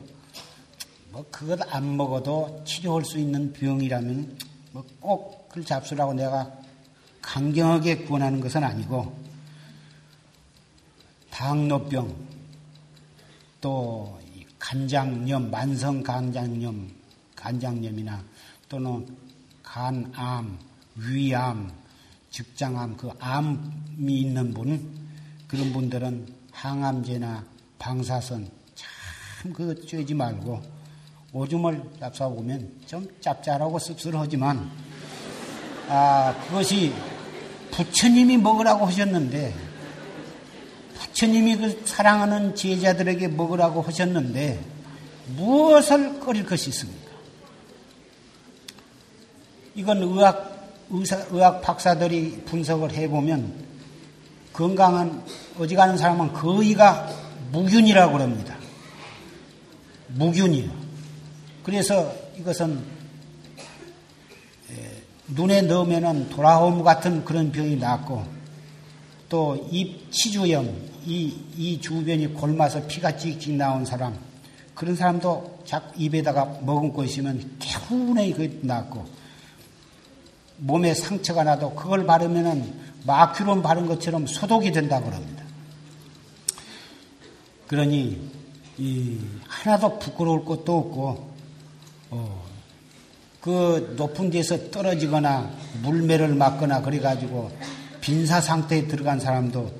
뭐 1.12 1.26
그것 1.32 1.60
안 1.74 1.98
먹어도 1.98 2.64
치료할 2.66 3.04
수 3.04 3.18
있는 3.18 3.54
병이라면 3.54 4.38
뭐 4.72 4.86
꼭 5.00 5.38
그걸 5.48 5.66
잡수라고 5.66 6.14
내가 6.14 6.52
강경하게 7.22 8.06
구원하는 8.06 8.40
것은 8.40 8.64
아니고 8.64 9.18
당뇨병 11.32 12.16
또 13.60 14.20
간장염 14.60 15.50
만성 15.50 16.04
간장염 16.04 16.92
간장염이나 17.36 18.24
또는 18.70 19.08
간암 19.64 20.60
위암 20.96 21.72
직장암 22.30 22.98
그 22.98 23.10
암이 23.20 24.20
있는 24.20 24.54
분 24.54 24.96
그런 25.48 25.74
분들은 25.74 26.28
항암제나 26.52 27.46
방사선 27.80 28.57
참 29.42 29.54
그거 29.54 29.72
쬐지 29.74 30.16
말고 30.16 30.60
오줌을 31.32 31.84
잡숴 32.00 32.36
보면 32.36 32.72
좀 32.88 33.08
짭짤하고 33.22 33.78
씁쓸하지만 33.78 34.68
아 35.90 36.34
그것이 36.48 36.92
부처님이 37.70 38.38
먹으라고 38.38 38.88
하셨는데 38.88 39.54
부처님이 40.96 41.58
그 41.58 41.84
사랑하는 41.86 42.56
제자들에게 42.56 43.28
먹으라고 43.28 43.84
하셨는데 43.84 44.60
무엇을 45.36 46.20
끓일 46.20 46.44
것이 46.44 46.70
있습니까? 46.70 47.12
이건 49.76 50.02
의학 50.02 50.58
의사, 50.90 51.18
의학 51.30 51.62
박사들이 51.62 52.44
분석을 52.46 52.92
해보면 52.92 53.54
건강한 54.52 55.24
어지간한 55.60 56.00
사람은 56.00 56.34
거의가 56.34 57.08
무균이라고 57.52 58.14
그럽니다. 58.14 58.57
무균이요. 60.10 60.70
그래서 61.64 62.14
이것은 62.38 62.82
눈에 65.28 65.62
넣으면은 65.64 66.30
도라홈 66.30 66.84
같은 66.84 67.26
그런 67.26 67.52
병이 67.52 67.76
낫고 67.76 68.26
또 69.30 69.58
입 69.72 70.10
치주염 70.12 70.88
이, 71.06 71.34
이 71.56 71.82
주변이 71.82 72.28
골마서 72.34 72.86
피가 72.88 73.18
찍찍 73.18 73.54
나온 73.54 73.86
사람 73.86 74.18
그런 74.74 74.96
사람도 74.96 75.64
자꾸 75.66 75.92
입에다가 75.98 76.60
머금고 76.62 77.04
있으면 77.04 77.58
개운하게 77.60 78.34
그 78.34 78.60
낫고 78.64 79.06
몸에 80.58 80.94
상처가 80.94 81.44
나도 81.44 81.76
그걸 81.76 82.06
바르면은 82.06 82.74
마큐론 83.06 83.62
바른 83.62 83.86
것처럼 83.86 84.28
소독이 84.28 84.72
된다고 84.72 85.06
그럽니다. 85.06 85.44
그러니 87.68 88.37
이 88.78 89.18
하나도 89.48 90.00
부끄러울 90.00 90.46
것도 90.46 90.78
없고 90.78 91.30
어, 92.12 92.46
그 93.42 93.96
높은 93.98 94.30
데서 94.30 94.70
떨어지거나 94.70 95.50
물매를 95.82 96.36
맞거나 96.36 96.82
그래가지고 96.82 97.52
빈사 98.02 98.40
상태에 98.40 98.88
들어간 98.88 99.20
사람도 99.20 99.72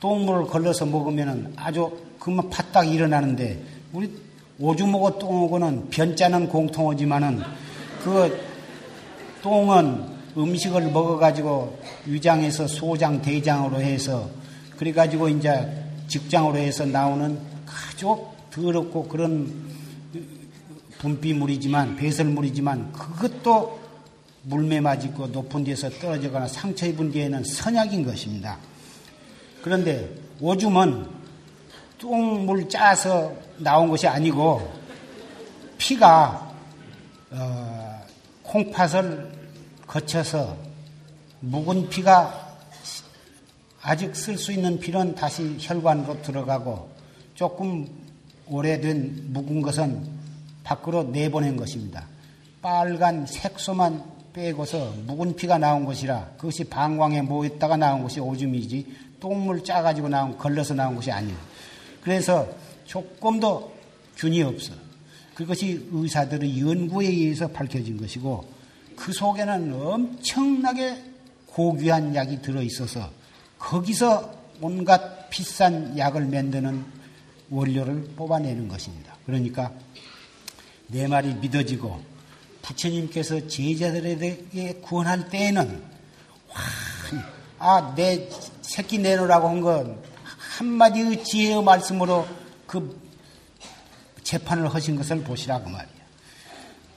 똥물을 0.00 0.46
걸러서 0.46 0.84
먹으면 0.86 1.54
아주 1.56 1.96
그만 2.18 2.50
파딱 2.50 2.92
일어나는데 2.92 3.62
우리 3.92 4.10
오줌하고 4.58 5.18
똥하고는 5.18 5.90
변자는 5.90 6.48
공통하지만은 6.48 7.42
그 8.02 8.40
똥은 9.42 10.14
음식을 10.36 10.90
먹어가지고 10.90 11.78
위장에서 12.06 12.66
소장, 12.66 13.20
대장으로 13.22 13.80
해서 13.80 14.28
그래가지고 14.76 15.28
이제 15.28 15.84
직장으로 16.08 16.56
해서 16.58 16.84
나오는 16.84 17.38
아주 17.66 18.33
더럽고 18.54 19.08
그런 19.08 19.52
분비물이지만 20.98 21.96
배설물이지만 21.96 22.92
그것도 22.92 23.80
물매 24.42 24.80
맞고 24.80 25.28
높은 25.28 25.64
데서 25.64 25.90
떨어지거나 25.90 26.46
상처 26.46 26.86
입은 26.86 27.10
뒤에는 27.10 27.42
선약인 27.42 28.04
것입니다. 28.04 28.58
그런데 29.62 30.08
오줌은 30.40 31.06
똥물 31.98 32.68
짜서 32.68 33.34
나온 33.58 33.88
것이 33.88 34.06
아니고 34.06 34.72
피가 35.78 36.54
어, 37.30 38.02
콩팥을 38.44 39.32
거쳐서 39.86 40.56
묵은 41.40 41.88
피가 41.88 42.56
아직 43.82 44.14
쓸 44.14 44.38
수 44.38 44.52
있는 44.52 44.78
피는 44.78 45.14
다시 45.16 45.56
혈관으로 45.58 46.22
들어가고 46.22 46.88
조금 47.34 48.03
오래된 48.48 49.32
묵은 49.32 49.62
것은 49.62 50.06
밖으로 50.62 51.04
내보낸 51.04 51.56
것입니다. 51.56 52.06
빨간 52.62 53.26
색소만 53.26 54.02
빼고서 54.32 54.94
묵은 55.06 55.36
피가 55.36 55.58
나온 55.58 55.84
것이라 55.84 56.32
그것이 56.36 56.64
방광에 56.64 57.22
모였다가 57.22 57.76
나온 57.76 58.02
것이 58.02 58.20
오줌이지 58.20 58.86
똥물 59.20 59.62
짜가지고 59.62 60.08
나온 60.08 60.36
걸러서 60.36 60.74
나온 60.74 60.96
것이 60.96 61.10
아니에요. 61.10 61.36
그래서 62.02 62.46
조금도 62.84 63.72
균이 64.16 64.42
없어. 64.42 64.74
그것이 65.34 65.88
의사들의 65.90 66.60
연구에 66.60 67.06
의해서 67.06 67.48
밝혀진 67.48 67.96
것이고 67.96 68.44
그 68.96 69.12
속에는 69.12 69.72
엄청나게 69.72 71.02
고귀한 71.46 72.14
약이 72.14 72.42
들어 72.42 72.62
있어서 72.62 73.10
거기서 73.58 74.32
온갖 74.60 75.28
비싼 75.30 75.96
약을 75.96 76.26
만드는 76.26 76.84
원료를 77.54 78.10
뽑아내는 78.16 78.68
것입니다. 78.68 79.16
그러니까 79.26 79.72
내 80.88 81.06
말이 81.06 81.34
믿어지고 81.34 82.00
부처님께서 82.62 83.46
제자들에게 83.46 84.80
구원할 84.82 85.28
때에는 85.28 85.82
아, 87.58 87.94
내 87.96 88.28
새끼 88.62 88.98
내놓으라고 88.98 89.48
한 89.48 89.60
건 89.60 90.02
한마디의 90.58 91.24
지혜의 91.24 91.62
말씀으로 91.64 92.26
그 92.66 93.00
재판을 94.22 94.72
하신 94.72 94.96
것을 94.96 95.22
보시라고 95.22 95.68
말이야. 95.68 95.94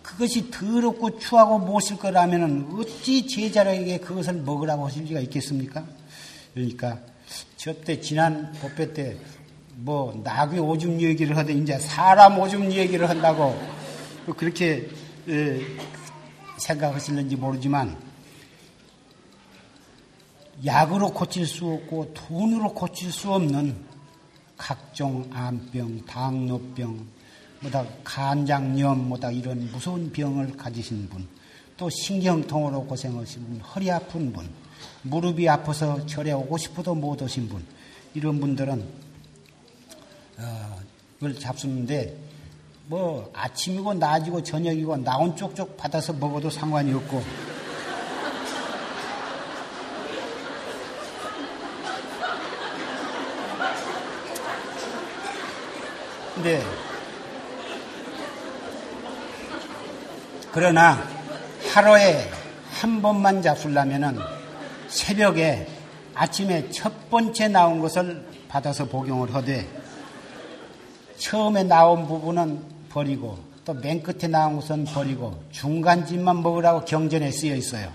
그것이 0.04 0.50
더럽고 0.52 1.20
추하고 1.20 1.60
못쓸 1.60 1.98
거라면 1.98 2.76
어찌 2.78 3.28
제자에게 3.28 4.00
그것을 4.00 4.34
먹으라고 4.34 4.86
하실 4.88 5.04
리가 5.06 5.20
있겠습니까? 5.22 5.86
그러니까 6.54 7.00
저 7.58 7.74
때 7.74 8.00
지난 8.00 8.52
법회 8.62 8.94
때 8.94 9.18
뭐 9.80 10.20
나귀 10.24 10.58
오줌 10.58 11.00
얘기를 11.00 11.38
하든 11.38 11.62
이제 11.62 11.78
사람 11.78 12.40
오줌 12.40 12.72
얘기를 12.72 13.08
한다고 13.08 13.56
그렇게 14.36 14.90
생각하실는지 16.58 17.36
모르지만 17.36 17.96
약으로 20.66 21.12
고칠 21.14 21.46
수 21.46 21.68
없고 21.68 22.12
돈으로 22.16 22.74
고칠 22.74 23.12
수 23.12 23.32
없는 23.32 23.76
각종 24.58 25.30
암병, 25.32 26.06
당뇨병, 26.08 27.06
뭐다 27.60 27.86
간장염, 28.04 29.10
뭐다 29.10 29.30
이런 29.30 29.72
무서운 29.72 30.12
병을 30.12 30.58
가지신 30.58 31.08
분, 31.10 31.28
또 31.78 31.88
신경통으로 31.92 32.86
고생하신 32.86 33.46
분, 33.46 33.60
허리 33.60 33.92
아픈 33.92 34.34
분, 34.34 34.50
무릎이 35.04 35.48
아파서 35.48 36.04
절에 36.08 36.32
오고 36.32 36.58
싶어도 36.58 36.96
못 36.96 37.22
오신 37.22 37.48
분, 37.50 37.64
이런 38.16 38.40
분들은 38.40 39.07
어, 40.40 40.80
그걸 41.16 41.40
잡수는데 41.40 42.16
뭐 42.86 43.30
아침이고 43.34 43.96
낮이고 43.96 44.44
저녁이고 44.44 44.98
나온 44.98 45.36
쪽쪽 45.36 45.76
받아서 45.76 46.14
먹어도 46.14 46.50
상관이 46.50 46.94
없고. 46.94 47.24
근데 56.36 56.62
그러나 60.52 61.04
하루에 61.74 62.30
한 62.72 63.02
번만 63.02 63.42
잡수려면은 63.42 64.20
새벽에 64.88 65.68
아침에 66.14 66.70
첫 66.70 67.10
번째 67.10 67.48
나온 67.48 67.80
것을 67.80 68.24
받아서 68.48 68.86
복용을 68.86 69.34
하되 69.34 69.68
처음에 71.18 71.64
나온 71.64 72.08
부분은 72.08 72.62
버리고 72.90 73.38
또 73.66 73.74
맨 73.74 74.02
끝에 74.02 74.28
나온 74.30 74.56
것은 74.56 74.86
버리고 74.86 75.44
중간집만 75.52 76.42
먹으라고 76.42 76.86
경전에 76.86 77.32
쓰여 77.32 77.54
있어요. 77.56 77.92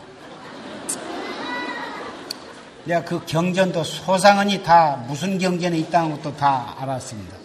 내가 2.85 3.05
그 3.05 3.25
경전도 3.25 3.85
소상은이 3.85 4.63
다 4.63 5.03
무슨 5.09 5.39
경전에 5.39 5.79
있다는 5.79 6.11
것도 6.17 6.37
다 6.37 6.75
알았습니다. 6.79 7.37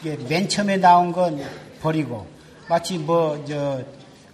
이게 0.00 0.16
맨 0.28 0.48
처음에 0.48 0.78
나온 0.78 1.12
건 1.12 1.40
버리고 1.80 2.26
마치 2.68 2.98
뭐 2.98 3.44
저 3.46 3.80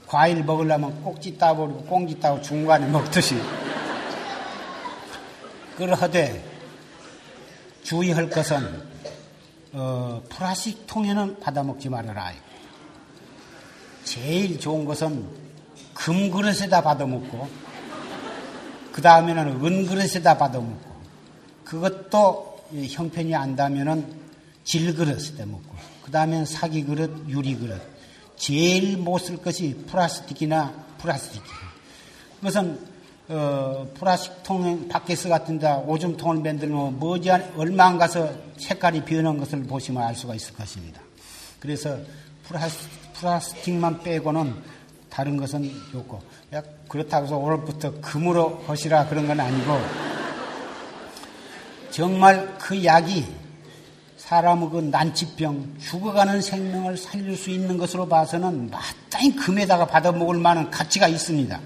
과일 0.06 0.42
먹으려면 0.42 1.02
꼭지 1.02 1.36
따버리고 1.36 1.82
꽁지 1.82 2.18
따고 2.18 2.40
중간에 2.40 2.86
먹듯이 2.86 3.38
그러하되 5.76 6.42
주의할 7.82 8.30
것은 8.30 8.88
어, 9.72 10.22
플라스틱 10.28 10.86
통에는 10.86 11.40
받아 11.40 11.62
먹지 11.62 11.88
말아라. 11.88 12.32
제일 14.04 14.58
좋은 14.58 14.84
것은 14.84 15.28
금 15.94 16.30
그릇에다 16.30 16.82
받아먹고 16.82 17.48
그 18.92 19.02
다음에는 19.02 19.64
은 19.64 19.86
그릇에다 19.86 20.38
받아먹고 20.38 20.98
그것도 21.64 22.58
형편이 22.88 23.34
안다면은 23.34 24.18
질 24.64 24.94
그릇에다 24.94 25.44
먹고 25.44 25.76
그 26.02 26.10
다음엔 26.10 26.46
사기 26.46 26.84
그릇, 26.84 27.28
유리 27.28 27.54
그릇 27.56 27.80
제일 28.36 28.96
못 28.96 29.18
쓸 29.18 29.36
것이 29.36 29.84
플라스틱이나 29.88 30.72
플라스틱. 30.98 31.42
그것은 32.36 32.87
어, 33.30 33.86
플라스틱 33.92 34.42
통 34.42 34.88
바켓스 34.88 35.28
같은 35.28 35.58
데 35.58 35.70
오줌통을 35.86 36.36
만들면 36.36 36.98
머지 36.98 37.30
얼마 37.30 37.84
안 37.84 37.98
가서 37.98 38.30
색깔이 38.56 39.04
변한 39.04 39.36
것을 39.36 39.62
보시면 39.64 40.02
알 40.02 40.14
수가 40.14 40.34
있을 40.34 40.54
것입니다. 40.54 41.02
그래서 41.60 41.98
플라스틱, 42.44 42.88
플라스틱만 43.14 44.02
빼고는 44.02 44.54
다른 45.10 45.36
것은 45.36 45.70
좋고 45.92 46.22
그렇다고 46.88 47.26
해서 47.26 47.36
오늘부터 47.36 48.00
금으로 48.00 48.64
하시라 48.66 49.06
그런 49.08 49.26
건 49.26 49.40
아니고 49.40 49.78
정말 51.90 52.56
그 52.58 52.82
약이 52.82 53.26
사람의 54.16 54.70
그 54.70 54.78
난치병, 54.78 55.76
죽어가는 55.80 56.40
생명을 56.40 56.96
살릴 56.96 57.36
수 57.36 57.50
있는 57.50 57.76
것으로 57.76 58.08
봐서는 58.08 58.70
마땅히 58.70 59.34
금에다가 59.36 59.86
받아먹을 59.86 60.38
만한 60.38 60.70
가치가 60.70 61.08
있습니다. 61.08 61.60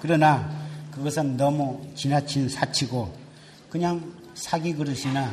그러나 0.00 0.55
그것은 0.96 1.36
너무 1.36 1.86
지나친 1.94 2.48
사치고 2.48 3.14
그냥 3.68 4.14
사기 4.34 4.72
그릇이나 4.72 5.30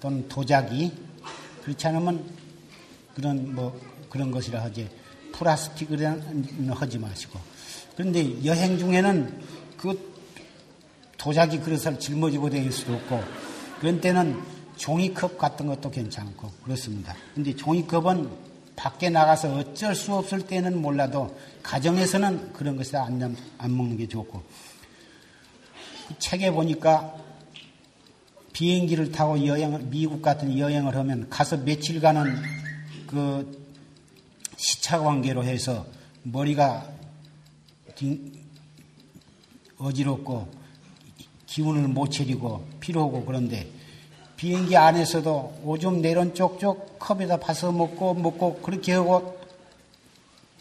또는 0.00 0.28
도자기 0.28 0.92
그렇지 1.62 1.86
않으면 1.86 2.24
그런 3.14 3.54
뭐 3.54 3.80
그런 4.10 4.32
것이라 4.32 4.64
하지 4.64 4.90
플라스틱을 5.32 6.72
하지 6.74 6.98
마시고 6.98 7.38
그런데 7.96 8.44
여행 8.44 8.76
중에는 8.76 9.42
그 9.76 10.16
도자기 11.16 11.60
그릇을 11.60 12.00
짊어지고 12.00 12.50
다닐 12.50 12.72
수도 12.72 12.94
없고 12.94 13.22
그런 13.78 14.00
때는 14.00 14.42
종이컵 14.74 15.38
같은 15.38 15.66
것도 15.66 15.88
괜찮고 15.88 16.50
그렇습니다. 16.64 17.14
근데 17.32 17.54
종이컵은 17.54 18.28
밖에 18.74 19.08
나가서 19.08 19.54
어쩔 19.54 19.94
수 19.94 20.14
없을 20.14 20.42
때는 20.42 20.82
몰라도 20.82 21.38
가정에서는 21.62 22.52
그런 22.52 22.76
것을 22.76 22.96
안, 22.96 23.36
안 23.56 23.76
먹는 23.76 23.96
게 23.96 24.08
좋고 24.08 24.42
그 24.42 24.65
책에 26.18 26.50
보니까 26.50 27.14
비행기를 28.52 29.12
타고 29.12 29.44
여행을 29.44 29.80
미국 29.90 30.22
같은 30.22 30.58
여행을 30.58 30.96
하면 30.96 31.28
가서 31.28 31.58
며칠간은 31.58 32.36
그 33.06 33.66
시차 34.56 34.98
관계로 34.98 35.44
해서 35.44 35.86
머리가 36.22 36.88
어지럽고 39.78 40.48
기운을 41.46 41.88
못 41.88 42.10
차리고 42.10 42.66
피로하고 42.80 43.24
그런데 43.24 43.70
비행기 44.36 44.76
안에서도 44.76 45.60
오줌 45.64 46.02
내론 46.02 46.34
쪽쪽 46.34 46.98
컵에다 46.98 47.38
파서 47.38 47.72
먹고 47.72 48.14
먹고 48.14 48.60
그렇게 48.60 48.92
하고 48.92 49.38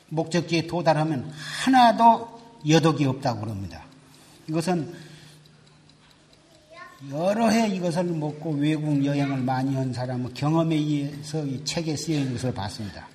목적지에 0.10 0.68
도달하면 0.68 1.32
하나도 1.32 2.42
여독이 2.68 3.06
없다고 3.06 3.42
그럽니다. 3.42 3.84
이것은 4.48 4.94
여러 7.12 7.50
해 7.50 7.68
이것을 7.68 8.06
먹고 8.06 8.52
외국 8.54 9.06
여행을 9.06 9.38
많이 9.38 9.76
한 9.76 9.94
사람은 9.94 10.34
경험에 10.34 10.76
의해서 10.76 11.46
이 11.46 11.64
책에 11.64 11.96
쓰여 11.96 12.20
있는 12.20 12.34
것을 12.34 12.54
봤습니다. 12.54 13.08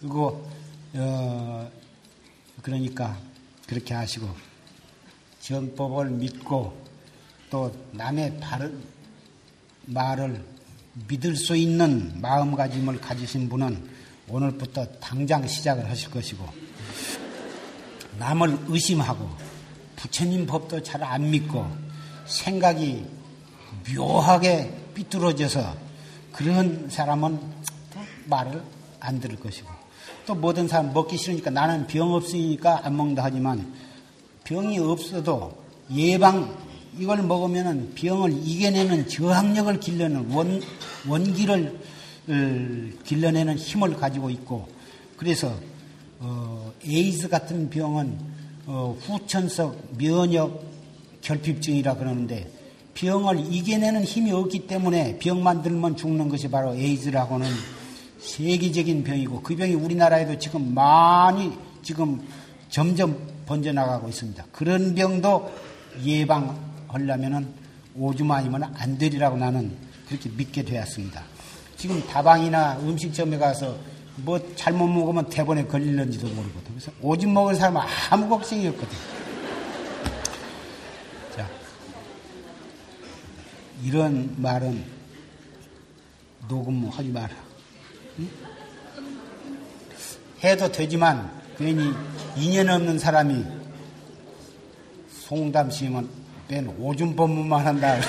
그리고 0.00 0.48
어 0.94 1.70
그러니까 2.60 3.16
그렇게 3.68 3.94
하시고 3.94 4.28
정법을 5.40 6.10
믿고 6.10 6.76
또 7.50 7.72
남의 7.92 8.40
바른 8.40 8.82
말을 9.86 10.44
믿을 11.08 11.36
수 11.36 11.54
있는 11.54 12.20
마음가짐을 12.20 13.00
가지신 13.00 13.48
분은 13.48 13.90
오늘부터 14.28 14.86
당장 15.00 15.46
시작을 15.46 15.88
하실 15.88 16.10
것이고 16.10 16.44
남을 18.18 18.58
의심하고 18.68 19.28
부처님 19.96 20.46
법도 20.46 20.82
잘 20.82 21.02
안 21.02 21.30
믿고 21.30 21.83
생각이 22.26 23.04
묘하게 23.94 24.72
삐뚤어져서 24.94 25.74
그런 26.32 26.88
사람은 26.90 27.38
말을 28.26 28.62
안 29.00 29.20
들을 29.20 29.36
것이고 29.36 29.68
또 30.26 30.34
모든 30.34 30.66
사람 30.66 30.92
먹기 30.92 31.16
싫으니까 31.16 31.50
나는 31.50 31.86
병 31.86 32.12
없으니까 32.12 32.80
안 32.84 32.96
먹는다 32.96 33.24
하지만 33.24 33.74
병이 34.44 34.78
없어도 34.78 35.56
예방 35.94 36.56
이걸 36.98 37.22
먹으면 37.22 37.92
병을 37.94 38.32
이겨내는 38.32 39.08
저항력을 39.08 39.80
길러내는 39.80 40.32
원, 40.32 40.62
원기를 41.08 41.80
어, 42.28 43.02
길러내는 43.04 43.56
힘을 43.56 43.96
가지고 43.96 44.30
있고 44.30 44.68
그래서 45.16 45.54
어, 46.20 46.72
에이즈 46.86 47.28
같은 47.28 47.68
병은 47.68 48.18
어, 48.66 48.96
후천성 49.00 49.76
면역 49.98 50.73
결핍증이라 51.24 51.96
그러는데 51.96 52.48
병을 52.94 53.52
이겨내는 53.52 54.04
힘이 54.04 54.30
없기 54.30 54.66
때문에 54.66 55.18
병만 55.18 55.62
들면 55.62 55.96
죽는 55.96 56.28
것이 56.28 56.48
바로 56.48 56.74
에이즈라고는 56.74 57.48
세계적인 58.20 59.02
병이고 59.02 59.42
그 59.42 59.56
병이 59.56 59.74
우리나라에도 59.74 60.38
지금 60.38 60.72
많이 60.72 61.52
지금 61.82 62.22
점점 62.70 63.18
번져나가고 63.46 64.08
있습니다. 64.08 64.44
그런 64.52 64.94
병도 64.94 65.52
예방 66.04 66.56
하려면은 66.88 67.48
오줌 67.96 68.30
아니면 68.30 68.64
안 68.76 68.96
되리라고 68.96 69.36
나는 69.36 69.72
그렇게 70.08 70.30
믿게 70.30 70.62
되었습니다. 70.62 71.22
지금 71.76 72.00
다방이나 72.06 72.78
음식점에 72.80 73.36
가서 73.38 73.76
뭐 74.16 74.40
잘못 74.54 74.86
먹으면 74.86 75.28
대본에 75.28 75.64
걸릴는지도 75.64 76.28
모르거든. 76.28 76.70
그래서 76.70 76.92
오줌 77.02 77.32
먹을 77.32 77.56
사람은 77.56 77.82
아무 78.10 78.28
걱정이 78.28 78.66
없거든. 78.68 79.13
이런 83.84 84.34
말은 84.38 84.82
녹음하지 86.48 87.10
마라. 87.10 87.28
응? 88.18 88.30
해도 90.42 90.72
되지만 90.72 91.30
괜히 91.58 91.92
인연 92.34 92.70
없는 92.70 92.98
사람이 92.98 93.44
송담 95.10 95.70
심은 95.70 96.08
뺀 96.48 96.74
오줌 96.78 97.14
법문만 97.14 97.66
한다. 97.66 97.98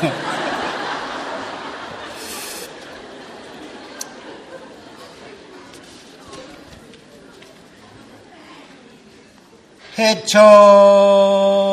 해처 9.98 11.65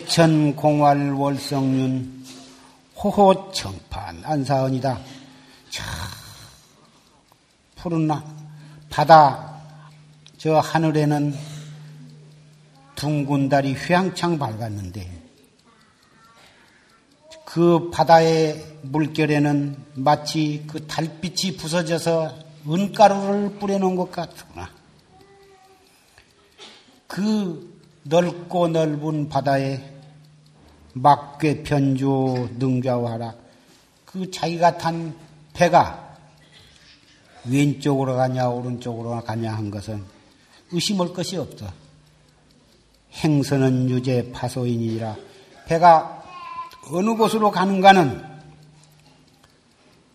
해천 0.09 0.57
공활 0.57 1.13
월성윤 1.13 2.25
호호 2.97 3.53
청판 3.53 4.23
안사언이다. 4.25 4.99
저 5.69 5.83
푸른 7.77 8.09
바다 8.89 9.61
저 10.39 10.61
하늘에는 10.61 11.35
둥근 12.95 13.51
달이 13.51 13.75
휘황창 13.75 14.39
밝았는데 14.39 15.23
그 17.45 17.91
바다의 17.91 18.79
물결에는 18.81 19.77
마치 19.97 20.65
그 20.67 20.87
달빛이 20.87 21.59
부서져서 21.59 22.35
은가루를 22.67 23.59
뿌려놓은 23.59 23.95
것 23.95 24.11
같구나. 24.11 24.71
그 27.07 27.79
넓고 28.05 28.69
넓은 28.69 29.29
바다에 29.29 29.98
막괴 30.95 31.63
편주 31.63 32.49
능좌와라 32.59 33.35
그 34.05 34.31
자기가 34.31 34.79
탄 34.79 35.15
배가 35.53 36.17
왼쪽으로 37.45 38.17
가냐 38.17 38.49
오른쪽으로 38.49 39.23
가냐 39.23 39.53
한 39.55 39.71
것은 39.71 40.05
의심할 40.71 41.13
것이 41.13 41.37
없다. 41.37 41.73
행선은 43.13 43.89
유죄 43.91 44.31
파소인이라 44.33 45.17
배가 45.67 46.25
어느 46.91 47.15
곳으로 47.15 47.51
가는가는 47.51 48.25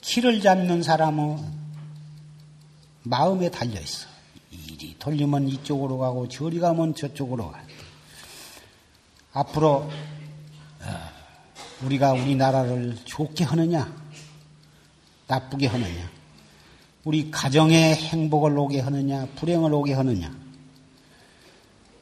키를 0.01 0.41
잡는 0.41 0.83
사람은 0.83 1.37
마음에 3.03 3.49
달려 3.49 3.79
있어. 3.79 4.07
이리 4.51 4.95
돌리면 4.99 5.47
이쪽으로 5.49 5.97
가고 5.97 6.27
저리 6.27 6.59
가면 6.59 6.95
저쪽으로 6.95 7.51
가. 7.51 7.61
앞으로 9.33 9.69
어, 9.71 9.89
우리가 11.83 12.13
우리나라를 12.13 12.97
좋게 13.03 13.43
하느냐, 13.43 13.93
나쁘게 15.27 15.67
하느냐, 15.67 16.09
우리 17.03 17.29
가정의 17.29 17.95
행복을 17.95 18.57
오게 18.57 18.79
하느냐, 18.79 19.27
불행을 19.35 19.73
오게 19.73 19.93
하느냐, 19.93 20.33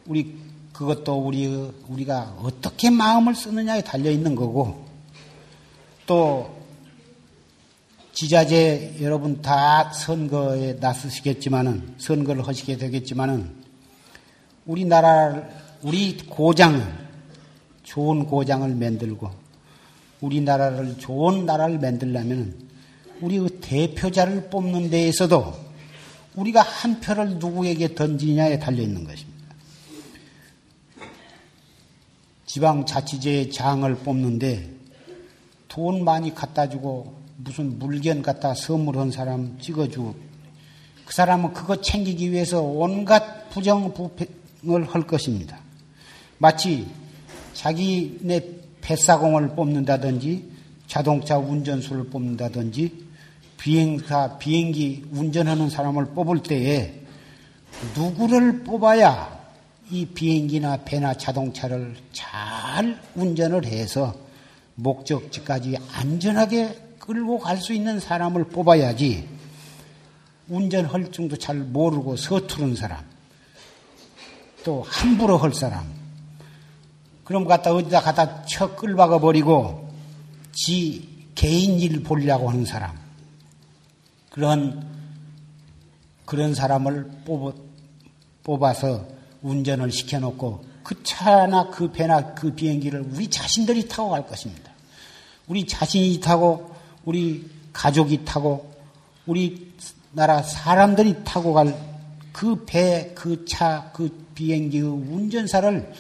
우리 0.06 0.38
그것도 0.74 1.20
우리, 1.20 1.48
우리가 1.88 2.36
어떻게 2.40 2.90
마음을 2.90 3.36
쓰느냐에 3.36 3.82
달려 3.82 4.12
있는 4.12 4.36
거고, 4.36 4.86
또, 6.06 6.60
지자재 8.14 8.98
여러분 9.02 9.42
다 9.42 9.92
선거에 9.92 10.74
나서시겠지만은, 10.74 11.96
선거를 11.98 12.48
하시게 12.48 12.78
되겠지만은, 12.78 13.62
우리나라, 14.66 15.44
우리 15.82 16.18
고장은 16.18 16.84
좋은 17.84 18.26
고장을 18.26 18.68
만들고, 18.76 19.41
우리나라를 20.22 20.98
좋은 20.98 21.46
나라를 21.46 21.80
만들려면, 21.80 22.56
우리 23.20 23.38
그 23.40 23.60
대표자를 23.60 24.50
뽑는 24.50 24.90
데에서도 24.90 25.54
우리가 26.36 26.62
한 26.62 27.00
표를 27.02 27.38
누구에게 27.38 27.94
던지냐에 27.94 28.60
달려 28.60 28.82
있는 28.82 29.04
것입니다. 29.04 29.32
지방자치제의 32.46 33.52
장을 33.52 33.96
뽑는데 33.96 34.70
돈 35.68 36.04
많이 36.04 36.36
갖다 36.36 36.68
주고 36.68 37.16
무슨 37.38 37.80
물건 37.80 38.22
갖다 38.22 38.54
선물한 38.54 39.12
사람 39.12 39.58
찍어주고 39.60 40.16
그 41.06 41.14
사람은 41.14 41.54
그거 41.54 41.80
챙기기 41.80 42.32
위해서 42.32 42.62
온갖 42.62 43.50
부정부패을 43.52 44.84
할 44.90 45.08
것입니다. 45.08 45.60
마치 46.38 46.88
자기네 47.54 48.61
뱃사공을 48.82 49.50
뽑는다든지 49.56 50.52
자동차 50.88 51.38
운전수를 51.38 52.10
뽑는다든지 52.10 53.06
비행사 53.58 54.38
비행기 54.38 55.06
운전하는 55.12 55.70
사람을 55.70 56.08
뽑을 56.08 56.44
때에 56.44 56.94
누구를 57.96 58.64
뽑아야 58.64 59.40
이 59.90 60.06
비행기나 60.06 60.78
배나 60.84 61.14
자동차를 61.14 61.96
잘 62.12 63.00
운전을 63.16 63.66
해서 63.66 64.16
목적지까지 64.76 65.78
안전하게 65.94 66.76
끌고 67.00 67.40
갈 67.40 67.58
수 67.58 67.74
있는 67.74 68.00
사람을 68.00 68.46
뽑아야지 68.46 69.28
운전할 70.50 71.12
줄도 71.12 71.38
잘 71.38 71.58
모르고 71.58 72.16
서투른 72.16 72.76
사람 72.76 73.04
또 74.64 74.84
함부로 74.88 75.38
할 75.38 75.54
사람 75.54 76.01
그럼 77.32 77.46
갖다 77.46 77.74
어디다 77.74 78.02
갖다 78.02 78.44
쳐 78.44 78.76
끌박아 78.76 79.20
버리고 79.20 79.90
지 80.52 81.08
개인 81.34 81.80
일 81.80 82.04
보려고 82.04 82.50
하는 82.50 82.66
사람 82.66 83.00
그런 84.30 84.86
그런 86.26 86.54
사람을 86.54 87.10
뽑아서 88.44 89.08
운전을 89.42 89.94
시켜놓고 89.94 90.66
그 90.84 91.02
차나 91.04 91.70
그 91.70 91.94
배나 91.94 92.34
그 92.34 92.54
비행기를 92.54 93.00
우리 93.14 93.30
자신들이 93.30 93.88
타고 93.88 94.10
갈 94.10 94.28
것입니다. 94.28 94.70
우리 95.48 95.66
자신이 95.66 96.20
타고 96.20 96.76
우리 97.06 97.50
가족이 97.72 98.26
타고 98.26 98.74
우리 99.26 99.72
나라 100.12 100.44
사람들이 100.44 101.24
타고 101.24 101.54
갈 101.54 101.92
그 102.32 102.64
배, 102.66 103.12
그 103.14 103.46
차, 103.46 103.92
그 103.94 104.10
비행기, 104.34 104.82
그 104.82 104.88
운전사를 104.88 105.94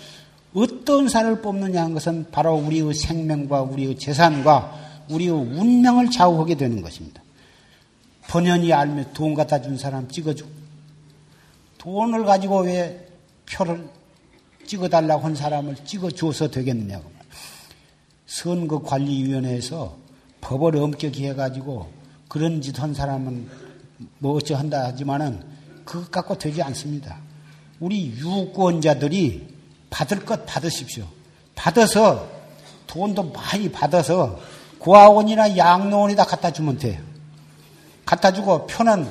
어떤 0.53 1.07
사를 1.07 1.41
뽑느냐 1.41 1.81
하는 1.81 1.93
것은 1.93 2.31
바로 2.31 2.55
우리의 2.55 2.93
생명과 2.93 3.61
우리의 3.63 3.97
재산과 3.97 5.05
우리의 5.09 5.31
운명을 5.31 6.09
좌우하게 6.11 6.55
되는 6.55 6.81
것입니다. 6.81 7.21
번연히 8.27 8.71
알면 8.73 9.13
돈 9.13 9.33
갖다 9.33 9.61
준 9.61 9.77
사람 9.77 10.07
찍어주고 10.07 10.49
돈을 11.77 12.25
가지고 12.25 12.61
왜 12.61 13.07
표를 13.51 13.87
찍어달라고 14.65 15.23
한 15.23 15.35
사람을 15.35 15.75
찍어줘서 15.83 16.49
되겠느냐고. 16.49 17.09
선거관리위원회에서 18.27 19.97
법을 20.39 20.77
엄격히 20.77 21.25
해가지고 21.27 21.89
그런 22.27 22.61
짓 22.61 22.79
한 22.79 22.93
사람은 22.93 23.49
뭐 24.19 24.35
어찌 24.37 24.53
한다 24.53 24.85
하지만은 24.85 25.41
그것 25.83 26.09
갖고 26.11 26.37
되지 26.37 26.61
않습니다. 26.61 27.17
우리 27.79 28.13
유권자들이 28.17 29.50
받을 29.91 30.25
것 30.25 30.45
받으십시오. 30.47 31.05
받아서 31.53 32.27
돈도 32.87 33.31
많이 33.31 33.69
받아서 33.71 34.39
고아원이나 34.79 35.55
양로원에다 35.57 36.23
갖다 36.25 36.49
주면 36.51 36.79
돼요. 36.79 36.99
갖다 38.05 38.33
주고 38.33 38.65
표는 38.65 39.07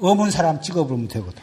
어문 0.00 0.32
사람 0.32 0.60
찍어보면 0.60 1.06
되거든. 1.08 1.40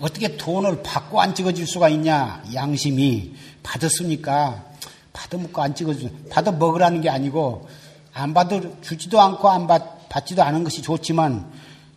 어떻게 0.00 0.36
돈을 0.36 0.82
받고 0.82 1.20
안 1.20 1.34
찍어줄 1.34 1.66
수가 1.66 1.88
있냐? 1.88 2.42
양심이 2.54 3.34
받았으니까 3.62 4.64
받아 5.12 5.38
먹고 5.38 5.62
안 5.62 5.74
찍어주. 5.74 6.10
받아 6.30 6.52
먹으라는 6.52 7.00
게 7.00 7.08
아니고 7.10 7.68
안 8.12 8.34
받아 8.34 8.60
주지도 8.80 9.20
않고 9.20 9.48
안 9.48 9.66
받, 9.66 10.08
받지도 10.08 10.42
않은 10.42 10.62
것이 10.62 10.82
좋지만 10.82 11.50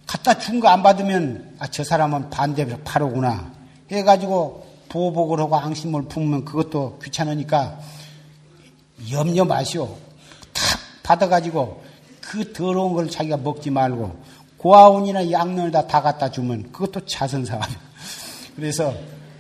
갖다 0.08 0.38
준 0.40 0.60
거 0.62 0.70
안 0.70 0.82
받으면 0.84 1.58
아 1.60 1.68
저 1.68 1.84
사람은 1.84 2.30
반대로 2.30 2.78
바로구나 2.84 3.52
해가지고 3.92 4.66
보복을 4.90 5.40
하고 5.40 5.56
앙심을 5.56 6.04
품으면 6.04 6.46
그것도 6.46 7.00
귀찮으니까 7.04 7.80
염려 9.12 9.46
마시오. 9.46 9.98
탁 10.54 10.80
받아가지고 11.04 11.84
그 12.22 12.52
더러운 12.54 12.94
걸 12.94 13.10
자기가 13.10 13.38
먹지 13.38 13.70
말고 13.70 14.24
고아원이나 14.58 15.32
양론에다 15.32 15.88
다 15.88 16.02
갖다 16.02 16.30
주면 16.32 16.72
그것도 16.72 17.06
자선사가 17.06 17.68
그래서 18.56 18.94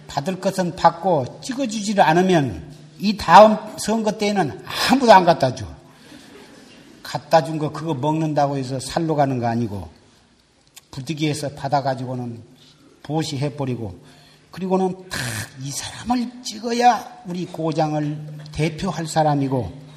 받을 0.08 0.40
것은 0.40 0.76
받고 0.76 1.42
찍어주지를 1.42 2.04
않으면 2.04 2.72
이 3.00 3.18
다음 3.18 3.58
선거 3.78 4.12
때에는 4.12 4.64
아무도 4.92 5.12
안 5.12 5.26
갖다 5.26 5.54
줘. 5.54 5.66
갖다 7.04 7.44
준 7.44 7.58
거 7.58 7.72
그거 7.72 7.94
먹는다고 7.94 8.58
해서 8.58 8.80
살로 8.80 9.16
가는 9.16 9.40
거 9.40 9.48
아니고 9.48 9.90
부득이해서 10.92 11.50
받아가지고는 11.52 12.42
보시해버리고 13.04 13.98
그리고는 14.58 15.08
다 15.10 15.18
이 15.64 15.72
사람을 15.72 16.44
찍어야 16.44 17.24
우리 17.26 17.46
고장을 17.46 18.42
대표할 18.52 19.08
사람이고 19.08 19.88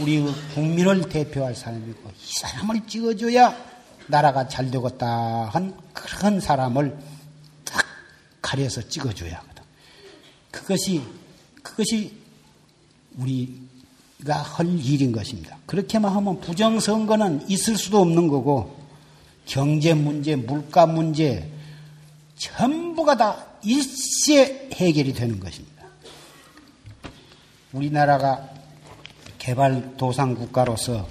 우리 0.00 0.24
국민을 0.54 1.08
대표할 1.08 1.54
사람이고 1.54 2.10
이 2.10 2.32
사람을 2.38 2.86
찍어줘야 2.86 3.56
나라가 4.06 4.46
잘 4.46 4.70
되겠다 4.70 5.46
한 5.52 5.76
그런 5.92 6.40
사람을 6.40 6.96
가려서 8.40 8.88
찍어줘야 8.88 9.36
하거든. 9.36 9.62
그것이, 10.50 11.02
그것이 11.62 12.16
우리가 13.18 14.42
할 14.42 14.66
일인 14.66 15.12
것입니다. 15.12 15.58
그렇게만 15.66 16.12
하면 16.12 16.40
부정선거는 16.40 17.48
있을 17.48 17.76
수도 17.76 18.00
없는 18.00 18.26
거고, 18.26 18.76
경제 19.44 19.94
문제, 19.94 20.34
물가 20.34 20.86
문제, 20.86 21.48
전부가 22.38 23.16
다 23.16 23.49
일시에 23.62 24.70
해결이 24.74 25.12
되는 25.14 25.38
것입니다. 25.40 25.84
우리나라가 27.72 28.48
개발 29.38 29.96
도상 29.96 30.34
국가로서 30.34 31.08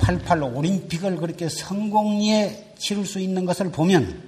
88 0.00 0.42
올림픽을 0.42 1.16
그렇게 1.16 1.48
성공리에 1.48 2.74
치를 2.78 3.04
수 3.04 3.20
있는 3.20 3.44
것을 3.44 3.70
보면 3.70 4.22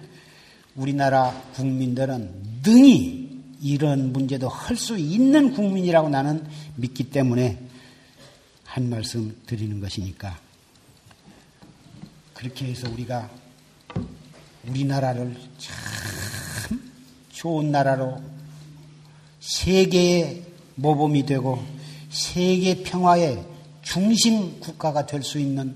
우리나라 0.74 1.32
국민들은 1.54 2.60
능히 2.62 3.40
이런 3.62 4.12
문제도 4.12 4.48
할 4.48 4.76
수 4.76 4.98
있는 4.98 5.52
국민이라고 5.52 6.08
나는 6.08 6.44
믿기 6.76 7.04
때문에 7.04 7.58
한 8.64 8.90
말씀 8.90 9.40
드리는 9.46 9.80
것이니까 9.80 10.38
그렇게 12.34 12.66
해서 12.66 12.90
우리가 12.90 13.30
우리나라를 14.66 15.36
참 15.58 15.76
좋은 17.42 17.72
나라로 17.72 18.22
세계의 19.40 20.44
모범이 20.76 21.26
되고 21.26 21.60
세계 22.08 22.84
평화의 22.84 23.44
중심 23.82 24.60
국가가 24.60 25.06
될 25.06 25.24
수 25.24 25.40
있는 25.40 25.74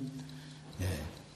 예, 0.81 0.87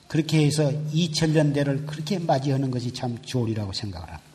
그렇게 0.06 0.46
해서 0.46 0.70
2000년대를 0.92 1.84
그렇게 1.84 2.20
맞이하는 2.20 2.70
것이 2.70 2.92
참 2.92 3.18
좋으리라고 3.20 3.72
생각을 3.72 4.06
합니다. 4.06 4.29